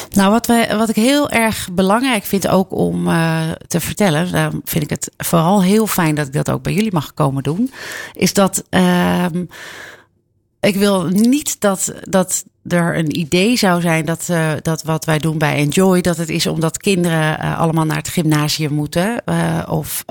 Nou, 0.10 0.32
wat, 0.32 0.48
wij, 0.48 0.78
wat 0.78 0.90
ik 0.90 0.96
heel 0.96 1.30
erg 1.30 1.70
belangrijk 1.72 2.24
vind 2.24 2.48
ook 2.48 2.72
om 2.72 3.08
eh, 3.08 3.42
te 3.68 3.80
vertellen, 3.80 4.32
daarom 4.32 4.62
vind 4.66 4.84
ik 4.84 4.90
het 4.90 5.12
vooral 5.18 5.64
heel 5.64 5.88
fijn 5.88 6.16
dat 6.16 6.28
ik 6.28 6.34
dat 6.34 6.50
ook 6.50 6.64
bij 6.64 6.74
jullie 6.74 6.94
mag 6.94 7.14
komen 7.14 7.44
doen, 7.44 7.72
is 8.14 8.34
dat 8.34 8.64
ehm, 8.70 9.44
ik 10.60 10.76
wil 10.76 11.08
niet 11.08 11.60
dat, 11.60 11.94
dat 12.02 12.44
er 12.68 12.98
een 12.98 13.20
idee 13.20 13.58
zou 13.58 13.82
zijn 13.82 14.06
dat, 14.06 14.30
dat 14.62 14.84
wat 14.84 15.06
wij 15.06 15.18
doen 15.18 15.38
bij 15.38 15.56
Enjoy, 15.56 16.02
dat 16.02 16.18
het 16.18 16.30
is 16.30 16.48
omdat 16.48 16.78
kinderen 16.78 17.38
allemaal 17.40 17.86
naar 17.86 17.98
het 17.98 18.08
gymnasium 18.08 18.74
moeten. 18.74 19.24
of 19.68 20.04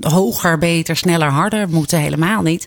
hoger, 0.00 0.58
beter, 0.58 0.96
sneller, 0.96 1.30
harder 1.30 1.68
moeten. 1.68 1.98
Helemaal 1.98 2.42
niet. 2.42 2.66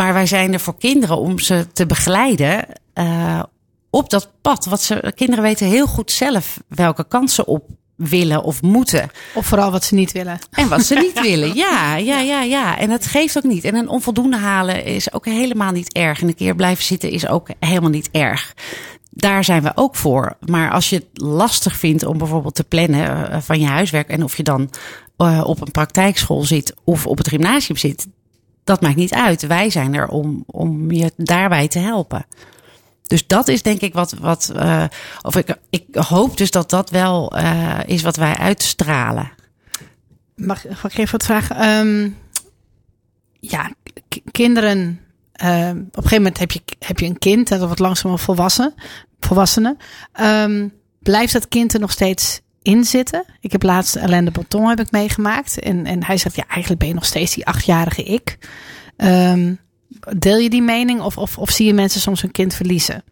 Maar 0.00 0.12
wij 0.12 0.26
zijn 0.26 0.52
er 0.52 0.60
voor 0.60 0.78
kinderen 0.78 1.16
om 1.16 1.38
ze 1.38 1.66
te 1.72 1.86
begeleiden 1.86 2.66
eh, 2.92 3.42
op 3.90 4.10
dat 4.10 4.30
pad. 4.42 4.64
Wat 4.64 4.82
ze, 4.82 5.12
kinderen 5.14 5.42
weten 5.44 5.66
heel 5.66 5.86
goed 5.86 6.10
zelf 6.10 6.60
welke 6.68 7.04
kansen 7.08 7.46
op 7.46 7.64
willen 7.96 8.42
of 8.42 8.62
moeten. 8.62 9.10
Of 9.34 9.46
vooral 9.46 9.70
wat 9.70 9.84
ze 9.84 9.94
niet 9.94 10.12
willen. 10.12 10.38
En 10.50 10.68
wat 10.68 10.84
ze 10.84 10.94
niet 10.94 11.20
willen. 11.30 11.54
Ja, 11.54 11.96
ja, 11.96 12.20
ja, 12.20 12.42
ja. 12.42 12.78
En 12.78 12.88
dat 12.88 13.06
geeft 13.06 13.36
ook 13.36 13.42
niet. 13.42 13.64
En 13.64 13.74
een 13.74 13.88
onvoldoende 13.88 14.36
halen 14.36 14.84
is 14.84 15.12
ook 15.12 15.24
helemaal 15.24 15.72
niet 15.72 15.92
erg. 15.92 16.20
En 16.20 16.28
een 16.28 16.34
keer 16.34 16.54
blijven 16.54 16.84
zitten 16.84 17.10
is 17.10 17.26
ook 17.26 17.48
helemaal 17.58 17.90
niet 17.90 18.08
erg. 18.10 18.54
Daar 19.10 19.44
zijn 19.44 19.62
we 19.62 19.72
ook 19.74 19.96
voor. 19.96 20.36
Maar 20.46 20.70
als 20.70 20.90
je 20.90 20.96
het 20.96 21.08
lastig 21.12 21.76
vindt 21.76 22.04
om 22.04 22.18
bijvoorbeeld 22.18 22.54
te 22.54 22.64
plannen 22.64 23.30
eh, 23.30 23.40
van 23.40 23.60
je 23.60 23.66
huiswerk. 23.66 24.08
En 24.08 24.24
of 24.24 24.36
je 24.36 24.42
dan 24.42 24.70
eh, 25.16 25.42
op 25.44 25.60
een 25.60 25.70
praktijkschool 25.70 26.42
zit 26.42 26.74
of 26.84 27.06
op 27.06 27.18
het 27.18 27.28
gymnasium 27.28 27.76
zit. 27.76 28.06
Dat 28.70 28.80
maakt 28.80 28.96
niet 28.96 29.14
uit. 29.14 29.46
Wij 29.46 29.70
zijn 29.70 29.94
er 29.94 30.08
om, 30.08 30.44
om 30.46 30.90
je 30.90 31.12
daarbij 31.16 31.68
te 31.68 31.78
helpen. 31.78 32.26
Dus 33.06 33.26
dat 33.26 33.48
is 33.48 33.62
denk 33.62 33.80
ik 33.80 33.94
wat. 33.94 34.12
wat 34.12 34.52
eh, 34.56 34.84
of 35.22 35.36
ik, 35.36 35.56
ik 35.70 35.84
hoop 35.94 36.36
dus 36.36 36.50
dat 36.50 36.70
dat 36.70 36.90
wel 36.90 37.36
eh, 37.36 37.78
is 37.86 38.02
wat 38.02 38.16
wij 38.16 38.36
uitstralen. 38.36 39.32
Mag, 40.34 40.64
ik 40.66 40.98
even 40.98 41.10
wat 41.10 41.24
vragen? 41.24 41.56
Ehm, 41.56 42.10
ja, 43.40 43.72
kinderen. 44.30 45.00
ehm, 45.32 45.76
op 45.78 45.96
een 45.96 46.02
gegeven 46.02 46.16
moment 46.16 46.38
heb 46.38 46.50
je, 46.50 46.60
heb 46.78 46.98
je 46.98 47.06
een 47.06 47.18
kind, 47.18 47.48
dat 47.48 47.60
wordt 47.60 47.78
langzaam 47.78 48.18
volwassen, 48.18 48.74
volwassenen. 49.20 49.76
Ehm, 50.12 50.68
blijft 50.98 51.32
dat 51.32 51.48
kind 51.48 51.74
er 51.74 51.80
nog 51.80 51.90
steeds 51.92 52.40
in 52.62 52.84
zitten? 52.84 53.24
Ik 53.40 53.52
heb 53.52 53.62
laatst 53.62 53.96
Alain 53.96 54.24
de 54.24 54.30
Botton 54.30 54.68
heb 54.68 54.80
ik 54.80 54.90
meegemaakt. 54.90 55.58
En, 55.58 55.86
en 55.86 56.04
hij 56.04 56.16
zegt, 56.16 56.36
ja, 56.36 56.44
eigenlijk 56.48 56.80
ben 56.80 56.88
je 56.88 56.94
nog 56.94 57.04
steeds 57.04 57.34
die 57.34 57.46
achtjarige 57.46 58.02
ik. 58.02 58.38
Ehm, 58.96 59.54
deel 60.16 60.38
je 60.38 60.50
die 60.50 60.62
mening 60.62 61.00
of, 61.00 61.18
of, 61.18 61.38
of 61.38 61.50
zie 61.50 61.66
je 61.66 61.74
mensen 61.74 62.00
soms 62.00 62.22
hun 62.22 62.30
kind 62.30 62.54
verliezen? 62.54 63.04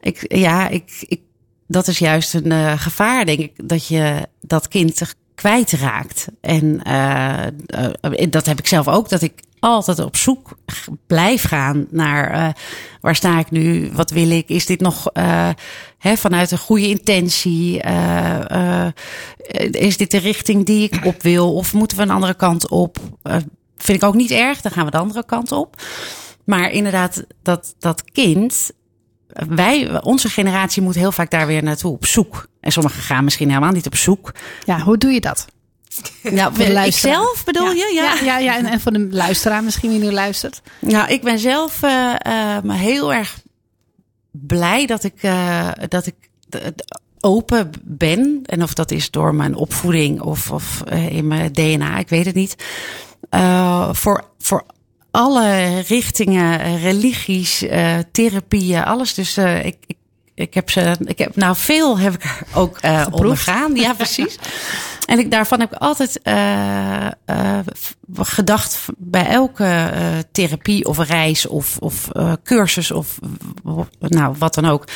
Ik, 0.00 0.36
ja, 0.36 0.68
ik, 0.68 1.04
ik, 1.08 1.20
dat 1.66 1.88
is 1.88 1.98
juist 1.98 2.34
een 2.34 2.52
uh, 2.52 2.80
gevaar, 2.80 3.24
denk 3.24 3.38
ik, 3.38 3.68
dat 3.68 3.86
je 3.86 4.28
dat 4.40 4.68
kind 4.68 5.14
kwijtraakt. 5.34 6.26
En 6.40 6.80
uh, 6.86 7.46
dat 8.30 8.46
heb 8.46 8.58
ik 8.58 8.66
zelf 8.66 8.88
ook, 8.88 9.08
dat 9.08 9.22
ik 9.22 9.42
altijd 9.72 9.98
op 9.98 10.16
zoek 10.16 10.58
blijf 11.06 11.42
gaan 11.42 11.86
naar 11.90 12.34
uh, 12.34 12.48
waar 13.00 13.14
sta 13.14 13.38
ik 13.38 13.50
nu, 13.50 13.90
wat 13.92 14.10
wil 14.10 14.30
ik, 14.30 14.48
is 14.48 14.66
dit 14.66 14.80
nog 14.80 15.04
hè, 15.98 16.16
vanuit 16.16 16.50
een 16.50 16.58
goede 16.58 16.88
intentie, 16.88 17.80
is 19.70 19.96
dit 19.96 20.10
de 20.10 20.18
richting 20.18 20.66
die 20.66 20.90
ik 20.90 21.04
op 21.04 21.22
wil 21.22 21.54
of 21.54 21.72
moeten 21.72 21.96
we 21.96 22.02
een 22.02 22.10
andere 22.10 22.34
kant 22.34 22.68
op? 22.68 22.98
vind 23.76 24.02
ik 24.02 24.08
ook 24.08 24.14
niet 24.14 24.30
erg, 24.30 24.60
dan 24.60 24.72
gaan 24.72 24.84
we 24.84 24.90
de 24.90 24.98
andere 24.98 25.24
kant 25.24 25.52
op. 25.52 25.82
Maar 26.44 26.70
inderdaad, 26.70 27.24
dat, 27.42 27.74
dat 27.78 28.04
kind, 28.12 28.70
wij, 29.48 30.02
onze 30.02 30.28
generatie 30.28 30.82
moet 30.82 30.94
heel 30.94 31.12
vaak 31.12 31.30
daar 31.30 31.46
weer 31.46 31.62
naartoe 31.62 31.92
op 31.92 32.06
zoek. 32.06 32.48
En 32.60 32.72
sommigen 32.72 33.02
gaan 33.02 33.24
misschien 33.24 33.48
helemaal 33.48 33.72
niet 33.72 33.86
op 33.86 33.96
zoek. 33.96 34.34
Ja, 34.64 34.80
hoe 34.80 34.98
doe 34.98 35.10
je 35.10 35.20
dat? 35.20 35.46
Nou, 36.22 36.54
voor 36.54 36.64
de 36.64 36.86
ik 36.86 36.92
zelf 36.92 37.44
bedoel 37.44 37.72
ja. 37.72 37.72
je? 37.72 37.92
Ja, 37.94 38.14
ja, 38.14 38.22
ja, 38.24 38.38
ja. 38.38 38.56
En, 38.56 38.66
en 38.66 38.80
voor 38.80 38.92
de 38.92 39.08
luisteraar 39.10 39.64
misschien 39.64 39.90
wie 39.90 39.98
nu 39.98 40.12
luistert. 40.12 40.62
Nou, 40.80 41.08
ik 41.08 41.22
ben 41.22 41.38
zelf 41.38 41.82
uh, 41.82 42.14
uh, 42.26 42.58
heel 42.72 43.14
erg 43.14 43.42
blij 44.30 44.86
dat 44.86 45.04
ik, 45.04 45.22
uh, 45.22 45.68
dat 45.88 46.06
ik 46.06 46.14
open 47.20 47.70
ben. 47.82 48.40
En 48.44 48.62
of 48.62 48.74
dat 48.74 48.90
is 48.90 49.10
door 49.10 49.34
mijn 49.34 49.54
opvoeding 49.54 50.20
of, 50.20 50.50
of 50.50 50.82
in 50.90 51.26
mijn 51.26 51.52
DNA, 51.52 51.98
ik 51.98 52.08
weet 52.08 52.26
het 52.26 52.34
niet. 52.34 52.56
voor, 53.92 54.24
voor 54.38 54.64
alle 55.16 55.80
richtingen, 55.80 56.78
religies, 56.78 57.62
uh, 57.62 57.98
therapieën, 58.12 58.84
alles. 58.84 59.14
Dus 59.14 59.38
uh, 59.38 59.64
ik, 59.64 59.76
ik, 59.86 59.96
ik 60.36 60.54
heb 60.54 60.70
ze, 60.70 60.96
ik 61.04 61.18
heb 61.18 61.36
nou 61.36 61.56
veel 61.56 61.98
heb 61.98 62.14
ik 62.14 62.42
ook 62.54 62.78
uh, 62.84 63.06
ondergaan. 63.10 63.74
Ja, 63.74 63.94
precies. 64.04 64.38
en 65.06 65.18
ik, 65.18 65.30
daarvan 65.30 65.60
heb 65.60 65.72
ik 65.72 65.78
altijd 65.78 66.20
gedacht 68.14 68.84
bij 68.96 69.26
elke 69.26 69.92
therapie 70.32 70.84
of 70.84 70.98
reis 70.98 71.46
of, 71.46 71.76
of 71.78 72.08
cursus 72.42 72.90
of 72.90 73.18
nou 73.98 74.34
wat 74.38 74.54
dan 74.54 74.64
ook, 74.64 74.88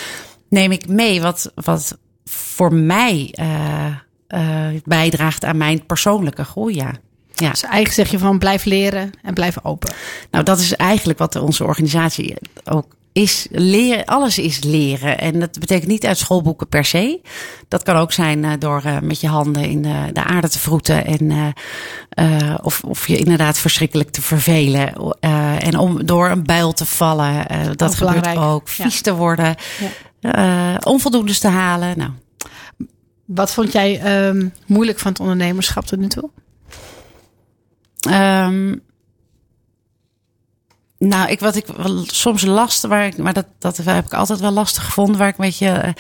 neem 0.48 0.72
ik 0.72 0.88
mee 0.88 1.20
wat, 1.22 1.53
wat 1.55 1.98
voor 2.24 2.74
mij 2.74 3.35
bijdraagt 4.85 5.44
aan 5.44 5.57
mijn 5.57 5.87
persoonlijke 5.87 6.44
groei. 6.44 6.74
Ja. 6.74 6.92
Ja. 7.40 7.50
Dus 7.50 7.62
eigenlijk 7.62 7.94
zeg 7.94 8.11
je 8.11 8.18
van 8.18 8.38
blijf 8.38 8.64
leren 8.64 9.11
en 9.22 9.35
blijf 9.35 9.64
open. 9.64 9.92
Nou, 10.31 10.44
dat 10.44 10.59
is 10.59 10.76
eigenlijk 10.76 11.18
wat 11.18 11.37
onze 11.37 11.64
organisatie 11.64 12.37
ook 12.64 12.87
is. 13.20 13.46
Leren, 13.50 14.04
alles 14.04 14.38
is 14.38 14.62
leren. 14.62 15.18
En 15.18 15.40
dat 15.40 15.59
betekent 15.59 15.88
niet 15.88 16.06
uit 16.06 16.18
schoolboeken 16.18 16.68
per 16.68 16.85
se. 16.85 17.20
Dat 17.68 17.83
kan 17.83 17.96
ook 17.96 18.12
zijn 18.12 18.44
uh, 18.44 18.52
door 18.59 18.83
uh, 18.87 18.98
met 19.00 19.20
je 19.20 19.28
handen 19.28 19.64
in 19.64 19.83
de, 19.83 20.11
de 20.12 20.24
aarde 20.24 20.48
te 20.48 20.59
vroeten. 20.59 21.04
En, 21.04 21.54
uh, 22.18 22.54
of, 22.62 22.85
of 22.85 23.06
je 23.06 23.16
inderdaad 23.16 23.59
verschrikkelijk 23.59 24.11
te 24.11 24.22
vervelen. 24.22 24.92
en 25.61 25.78
om 25.78 26.06
door 26.06 26.30
een 26.30 26.44
buil 26.44 26.72
te 26.72 26.87
vallen. 26.87 27.46
dat 27.76 27.94
gebeurt 27.94 28.37
ook. 28.37 28.68
Vies 28.68 28.94
ja. 28.94 29.00
te 29.02 29.14
worden. 29.14 29.54
Ja. 30.20 30.78
onvoldoendes 30.83 31.38
te 31.38 31.48
halen. 31.48 31.98
Nou. 31.98 32.11
Wat 33.24 33.52
vond 33.52 33.72
jij 33.72 34.26
um, 34.28 34.52
moeilijk 34.66 34.98
van 34.98 35.11
het 35.11 35.20
ondernemerschap 35.20 35.87
tot 35.87 35.98
nu 35.98 36.09
toe? 36.09 36.30
Um, 38.09 38.83
nou, 41.09 41.31
ik, 41.31 41.41
wat 41.41 41.57
ik 41.57 41.67
soms 42.07 42.45
lastig, 42.45 42.91
waar 42.91 43.07
ik, 43.07 43.17
maar 43.17 43.33
dat, 43.33 43.47
dat 43.59 43.77
heb 43.77 44.05
ik 44.05 44.15
altijd 44.15 44.41
wel 44.41 44.51
lastig 44.51 44.85
gevonden, 44.85 45.19
waar 45.19 45.29
ik 45.29 45.39
een 45.39 45.45
beetje, 45.45 45.95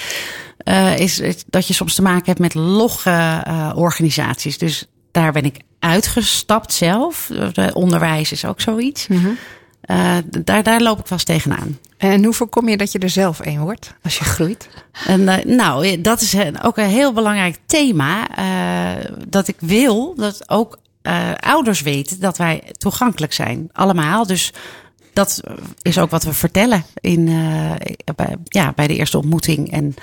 uh, 0.64 0.98
is, 0.98 1.18
is, 1.18 1.44
dat 1.46 1.66
je 1.66 1.74
soms 1.74 1.94
te 1.94 2.02
maken 2.02 2.26
hebt 2.26 2.38
met 2.38 2.54
logge 2.54 3.44
uh, 3.48 3.72
organisaties. 3.74 4.58
Dus 4.58 4.86
daar 5.10 5.32
ben 5.32 5.44
ik 5.44 5.60
uitgestapt 5.78 6.72
zelf. 6.72 7.30
De 7.52 7.70
onderwijs 7.74 8.32
is 8.32 8.44
ook 8.44 8.60
zoiets. 8.60 9.06
Mm 9.06 9.18
-hmm. 9.18 9.36
uh, 9.86 10.16
daar, 10.44 10.62
daar 10.62 10.80
loop 10.80 10.98
ik 10.98 11.06
vast 11.06 11.26
tegenaan. 11.26 11.78
En 11.96 12.24
hoe 12.24 12.34
voorkom 12.34 12.68
je 12.68 12.76
dat 12.76 12.92
je 12.92 12.98
er 12.98 13.10
zelf 13.10 13.38
een 13.42 13.60
wordt 13.60 13.94
als 14.02 14.18
je 14.18 14.24
groeit? 14.24 14.68
En, 15.06 15.20
uh, 15.20 15.36
nou, 15.44 16.00
dat 16.00 16.20
is 16.20 16.34
ook 16.62 16.76
een 16.76 16.88
heel 16.88 17.12
belangrijk 17.12 17.58
thema. 17.66 18.26
dat 19.28 19.48
ik 19.48 19.56
wil 19.58 20.14
dat 20.16 20.50
ook 20.50 20.78
ouders 21.40 21.80
weten 21.82 22.20
dat 22.20 22.38
wij 22.38 22.62
toegankelijk 22.78 23.32
zijn. 23.32 23.68
Allemaal. 23.72 24.26
Dus 24.26 24.52
dat 25.12 25.40
is 25.82 25.98
ook 25.98 26.10
wat 26.10 26.24
we 26.24 26.32
vertellen 26.32 26.84
in, 27.00 27.26
uh, 27.26 27.72
bij, 28.16 28.36
ja, 28.44 28.72
bij 28.74 28.86
de 28.86 28.96
eerste 28.96 29.18
ontmoeting 29.18 29.72
en 29.72 29.94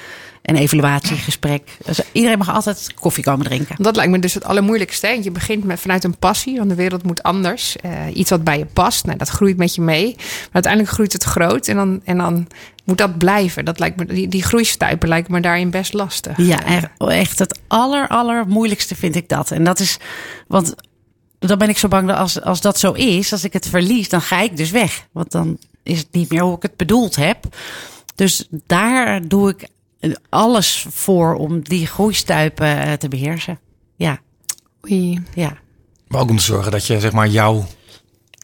een 0.42 0.56
evaluatiegesprek. 0.56 1.78
Dus 1.86 2.00
iedereen 2.12 2.38
mag 2.38 2.54
altijd 2.54 2.94
koffie 2.94 3.24
komen 3.24 3.46
drinken. 3.46 3.76
Dat 3.80 3.96
lijkt 3.96 4.12
me 4.12 4.20
dus 4.20 4.34
het 4.34 4.44
allermoeilijkste. 4.44 5.20
Je 5.22 5.32
begint 5.32 5.64
met, 5.64 5.80
vanuit 5.80 6.04
een 6.04 6.18
passie, 6.18 6.58
want 6.58 6.70
de 6.70 6.76
wereld 6.76 7.04
moet 7.04 7.24
anders. 7.24 7.76
Uh, 7.86 7.92
iets 8.14 8.30
wat 8.30 8.44
bij 8.44 8.58
je 8.58 8.66
past, 8.66 9.06
nou, 9.06 9.18
dat 9.18 9.30
groeit 9.30 9.58
met 9.58 9.76
je 9.76 9.82
mee. 9.82 10.14
Maar 10.18 10.50
uiteindelijk 10.52 10.94
groeit 10.94 11.14
het 11.14 11.24
groot 11.24 11.68
en 11.68 11.76
dan, 11.76 12.02
en 12.04 12.18
dan 12.18 12.48
moet 12.84 12.98
dat 12.98 13.18
blijven. 13.18 13.66
Dat 13.66 13.80
lijkt 13.80 13.98
me, 13.98 14.06
die, 14.06 14.28
die 14.28 14.44
groeistuipen 14.44 15.08
lijkt 15.08 15.30
me 15.30 15.40
daarin 15.40 15.70
best 15.70 15.94
lastig. 15.94 16.38
Ja, 16.38 16.86
echt 16.98 17.40
het 17.40 17.60
aller, 17.68 18.08
allermoeilijkste 18.08 18.96
vind 18.96 19.16
ik 19.16 19.30
dat. 19.30 19.52
En 19.52 19.64
dat 19.64 19.80
is, 19.80 19.98
want 20.48 20.76
dan 21.40 21.58
ben 21.58 21.70
ik 21.70 21.78
zo 21.78 21.88
bang 21.88 22.08
dat 22.08 22.18
als, 22.18 22.42
als 22.42 22.62
dat 22.62 22.80
zo 22.80 22.92
is, 22.92 23.32
als 23.32 23.44
ik 23.44 23.54
het 23.54 23.68
verlies, 23.68 24.10
dan 24.10 24.22
ga 24.22 24.42
ik 24.42 24.58
dus 24.58 24.72
weg. 24.72 25.08
Want 25.12 25.32
dan 25.32 25.58
is 25.84 25.98
het 25.98 26.08
niet 26.12 26.32
meer 26.32 26.42
hoe 26.42 26.56
ik 26.56 26.62
het 26.62 26.78
bedoeld 26.78 27.16
heb. 27.16 27.46
Dus 28.16 28.48
daar 28.66 29.28
doe 29.28 29.50
ik 29.50 29.68
alles 30.30 30.86
voor 30.90 31.36
om 31.36 31.62
die 31.62 31.88
groeistuipen 31.88 33.00
te 33.00 33.08
beheersen. 33.08 33.60
Ja. 33.96 34.20
Oei. 34.86 35.24
Ja. 35.34 35.58
Maar 36.08 36.22
ook 36.22 36.30
om 36.30 36.38
te 36.38 36.44
zorgen 36.44 36.72
dat 36.72 36.86
je 36.88 37.00
zeg 37.00 37.12
maar 37.12 37.28
jouw 37.28 37.66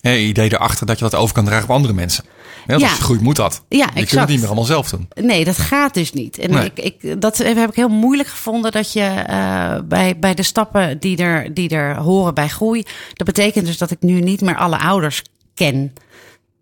idee 0.03 0.53
erachter 0.53 0.85
dat 0.85 0.97
je 0.97 1.03
dat 1.03 1.15
over 1.15 1.35
kan 1.35 1.45
dragen 1.45 1.63
op 1.63 1.75
andere 1.75 1.93
mensen. 1.93 2.23
Ja, 2.67 2.73
als 2.73 2.83
je 2.83 3.03
groeit 3.03 3.21
moet 3.21 3.35
dat. 3.35 3.63
Ja, 3.69 3.89
je 3.93 4.05
kunt 4.05 4.19
het 4.19 4.29
niet 4.29 4.37
meer 4.37 4.47
allemaal 4.47 4.65
zelf 4.65 4.89
doen. 4.89 5.07
Nee, 5.13 5.45
dat 5.45 5.57
gaat 5.57 5.93
dus 5.93 6.13
niet. 6.13 6.37
En 6.37 6.51
nee. 6.51 6.71
ik, 6.73 7.01
ik, 7.01 7.21
dat 7.21 7.37
heb 7.37 7.69
ik 7.69 7.75
heel 7.75 7.89
moeilijk 7.89 8.29
gevonden 8.29 8.71
dat 8.71 8.93
je 8.93 9.25
uh, 9.29 9.75
bij, 9.85 10.19
bij 10.19 10.33
de 10.33 10.43
stappen 10.43 10.99
die 10.99 11.17
er, 11.17 11.53
die 11.53 11.69
er 11.69 11.97
horen 11.97 12.33
bij 12.33 12.47
groei. 12.47 12.83
Dat 13.13 13.27
betekent 13.27 13.65
dus 13.65 13.77
dat 13.77 13.91
ik 13.91 14.01
nu 14.01 14.21
niet 14.21 14.41
meer 14.41 14.57
alle 14.57 14.79
ouders 14.79 15.21
ken. 15.53 15.93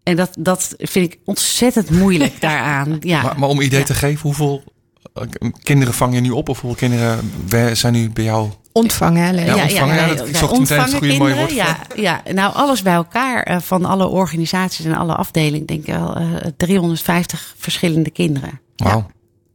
En 0.04 0.16
dat, 0.16 0.36
dat 0.40 0.74
vind 0.78 1.14
ik 1.14 1.20
ontzettend 1.26 1.90
moeilijk 1.90 2.42
daaraan. 2.48 2.98
Ja. 3.00 3.22
Maar, 3.22 3.40
maar 3.40 3.50
om 3.50 3.62
idee 3.62 3.80
ja. 3.80 3.86
te 3.86 3.94
geven, 3.94 4.22
hoeveel 4.22 4.64
kinderen 5.64 5.94
vang 5.94 6.14
je 6.14 6.20
nu 6.20 6.30
op? 6.30 6.50
Of 6.50 6.62
hoeveel 6.62 6.88
kinderen 6.88 7.78
zijn 7.78 7.94
nu 7.94 8.10
bij 8.10 8.24
jou 8.24 8.50
Ontvangen. 8.74 9.36
Ja, 9.36 9.42
ja, 9.42 9.64
ontvangen. 9.64 9.96
Ja, 9.96 10.06
ja, 10.06 10.14
dat, 10.14 10.28
ik 10.28 10.36
zocht 10.36 10.70
het 10.70 10.94
goede 10.94 11.18
mooie 11.18 11.36
woord. 11.36 11.52
Ja, 11.52 11.78
ja, 11.96 12.22
nou 12.32 12.54
alles 12.54 12.82
bij 12.82 12.94
elkaar 12.94 13.52
uh, 13.52 13.60
van 13.60 13.86
alle 13.86 14.08
organisaties 14.08 14.86
en 14.86 14.96
alle 14.96 15.16
afdelingen 15.16 15.66
denk 15.66 15.80
ik 15.80 15.94
wel 15.94 16.22
uh, 16.22 16.36
350 16.58 17.54
verschillende 17.58 18.10
kinderen. 18.10 18.60
Wauw. 18.76 19.10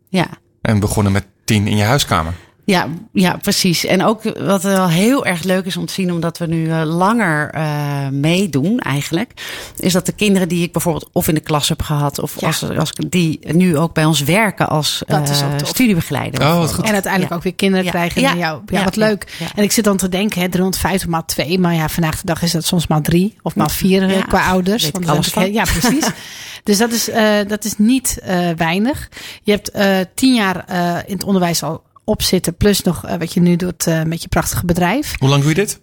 Ja. 0.08 0.26
En 0.62 0.80
begonnen 0.80 1.12
met 1.12 1.24
tien 1.44 1.66
in 1.66 1.76
je 1.76 1.82
huiskamer. 1.82 2.34
Ja, 2.66 2.88
ja, 3.12 3.36
precies. 3.36 3.84
En 3.84 4.04
ook 4.04 4.22
wat 4.38 4.62
wel 4.62 4.88
heel 4.88 5.26
erg 5.26 5.42
leuk 5.42 5.64
is 5.64 5.76
om 5.76 5.86
te 5.86 5.92
zien, 5.92 6.12
omdat 6.12 6.38
we 6.38 6.46
nu 6.46 6.66
uh, 6.66 6.82
langer 6.84 7.54
uh, 7.54 8.08
meedoen 8.08 8.78
eigenlijk, 8.78 9.32
is 9.78 9.92
dat 9.92 10.06
de 10.06 10.12
kinderen 10.12 10.48
die 10.48 10.62
ik 10.62 10.72
bijvoorbeeld 10.72 11.08
of 11.12 11.28
in 11.28 11.34
de 11.34 11.40
klas 11.40 11.68
heb 11.68 11.82
gehad, 11.82 12.18
of 12.18 12.40
ja. 12.40 12.46
als, 12.46 12.68
als 12.78 12.92
die 13.08 13.38
nu 13.52 13.78
ook 13.78 13.94
bij 13.94 14.04
ons 14.04 14.20
werken 14.20 14.68
als 14.68 15.02
uh, 15.06 15.22
studiebegeleider. 15.56 16.40
Oh, 16.40 16.58
wat 16.58 16.74
goed. 16.74 16.84
En 16.84 16.92
uiteindelijk 16.92 17.32
ja. 17.32 17.36
ook 17.36 17.42
weer 17.42 17.54
kinderen 17.54 17.84
ja. 17.84 17.90
krijgen. 17.90 18.20
Ja, 18.20 18.36
jou, 18.36 18.62
ja, 18.66 18.84
wat 18.84 18.96
leuk. 18.96 19.48
En 19.54 19.62
ik 19.62 19.72
zit 19.72 19.84
dan 19.84 19.96
te 19.96 20.08
denken, 20.08 20.40
hè, 20.40 20.48
350 20.48 21.08
maal 21.08 21.24
2, 21.24 21.58
maar 21.58 21.74
ja, 21.74 21.88
vandaag 21.88 22.20
de 22.20 22.26
dag 22.26 22.42
is 22.42 22.52
dat 22.52 22.64
soms 22.64 22.86
maal 22.86 23.00
3 23.00 23.36
of 23.42 23.54
maal 23.54 23.68
4 23.68 24.24
qua 24.28 24.48
ouders. 24.48 24.90
Want 24.90 25.08
alles 25.08 25.34
ik, 25.34 25.52
ja, 25.52 25.64
precies. 25.64 26.08
dus 26.64 26.78
dat 26.78 26.92
is, 26.92 27.08
uh, 27.08 27.38
dat 27.46 27.64
is 27.64 27.78
niet 27.78 28.18
uh, 28.28 28.50
weinig. 28.56 29.08
Je 29.42 29.52
hebt 29.52 29.76
uh, 29.76 29.98
tien 30.14 30.34
jaar 30.34 30.64
uh, 30.70 30.96
in 31.06 31.14
het 31.14 31.24
onderwijs 31.24 31.62
al 31.62 31.84
op 32.06 32.22
zitten. 32.22 32.56
Plus 32.56 32.82
nog 32.82 33.06
uh, 33.06 33.14
wat 33.14 33.32
je 33.32 33.40
nu 33.40 33.56
doet 33.56 33.86
uh, 33.86 34.02
met 34.02 34.22
je 34.22 34.28
prachtige 34.28 34.66
bedrijf. 34.66 35.14
Hoe 35.18 35.28
lang 35.28 35.40
doe 35.40 35.50
je 35.50 35.56
dit? 35.56 35.80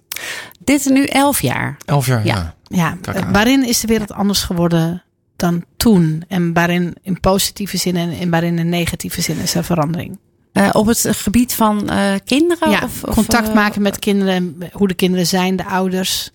Dit 0.59 0.79
is 0.79 0.85
nu 0.85 1.05
elf 1.05 1.41
jaar. 1.41 1.77
Elf 1.85 2.05
jaar, 2.05 2.25
ja. 2.25 2.55
Ja, 2.63 2.97
ja. 3.01 3.15
Uh, 3.15 3.31
waarin 3.31 3.67
is 3.67 3.79
de 3.79 3.87
wereld 3.87 4.11
anders 4.11 4.43
geworden 4.43 5.03
dan 5.35 5.63
toen? 5.77 6.23
En 6.27 6.53
waarin 6.53 6.95
in 7.01 7.19
positieve 7.19 7.77
zin 7.77 7.95
en, 7.95 8.11
en 8.11 8.29
waarin 8.29 8.59
in 8.59 8.69
negatieve 8.69 9.21
zin 9.21 9.37
is 9.37 9.55
er 9.55 9.63
verandering? 9.63 10.19
Uh, 10.53 10.69
op 10.71 10.85
het 10.85 11.07
gebied 11.11 11.53
van 11.53 11.89
uh, 11.89 12.13
kinderen? 12.25 12.69
Ja, 12.69 12.83
of, 12.83 13.01
contact 13.13 13.47
of, 13.47 13.53
maken 13.53 13.81
met 13.81 13.99
kinderen, 13.99 14.57
hoe 14.71 14.87
de 14.87 14.93
kinderen 14.93 15.27
zijn, 15.27 15.55
de 15.55 15.65
ouders. 15.65 16.31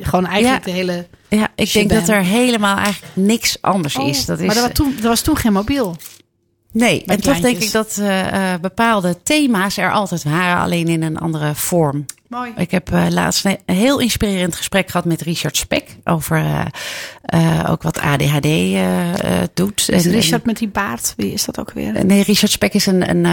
Gewoon 0.00 0.26
eigenlijk 0.26 0.66
ja, 0.66 0.72
de 0.72 0.78
hele. 0.78 1.06
Ja, 1.28 1.48
ik 1.54 1.72
denk 1.72 1.90
dat 1.90 2.08
er 2.08 2.22
helemaal 2.22 2.76
eigenlijk 2.76 3.16
niks 3.16 3.62
anders 3.62 3.96
oh, 3.96 4.08
is. 4.08 4.24
Dat 4.24 4.40
is 4.40 4.46
maar 4.46 4.56
er 4.56 4.62
was, 4.62 4.72
toen, 4.72 4.96
er 4.96 5.08
was 5.08 5.20
toen 5.20 5.36
geen 5.36 5.52
mobiel. 5.52 5.96
Nee, 6.78 7.02
en 7.06 7.20
toch 7.20 7.40
denk 7.40 7.58
ik 7.58 7.72
dat 7.72 7.96
eh, 7.98 8.52
eh, 8.52 8.60
bepaalde 8.60 9.22
thema's 9.22 9.76
er 9.76 9.92
altijd 9.92 10.22
waren, 10.22 10.62
alleen 10.62 10.88
in 10.88 11.02
een 11.02 11.18
andere 11.18 11.54
vorm. 11.54 12.04
Mooi. 12.28 12.52
Ik 12.56 12.70
heb 12.70 12.92
eh, 12.92 13.06
laatst 13.08 13.44
een 13.44 13.58
heel 13.66 13.98
inspirerend 13.98 14.56
gesprek 14.56 14.90
gehad 14.90 15.06
met 15.06 15.20
Richard 15.20 15.56
Speck 15.56 15.96
over 16.04 16.44
ook 17.68 17.82
wat 17.82 17.98
ADHD 18.00 18.48
doet. 19.54 19.88
Is 19.88 20.06
En- 20.06 20.12
Richard 20.12 20.44
met 20.46 20.58
die 20.58 20.68
baard, 20.68 21.14
wie 21.16 21.32
is 21.32 21.44
dat 21.44 21.58
ook 21.58 21.70
weer? 21.72 22.04
Nee, 22.04 22.22
Richard 22.22 22.52
Speck 22.52 22.74
is 22.74 22.86
een, 22.86 23.10
een, 23.10 23.24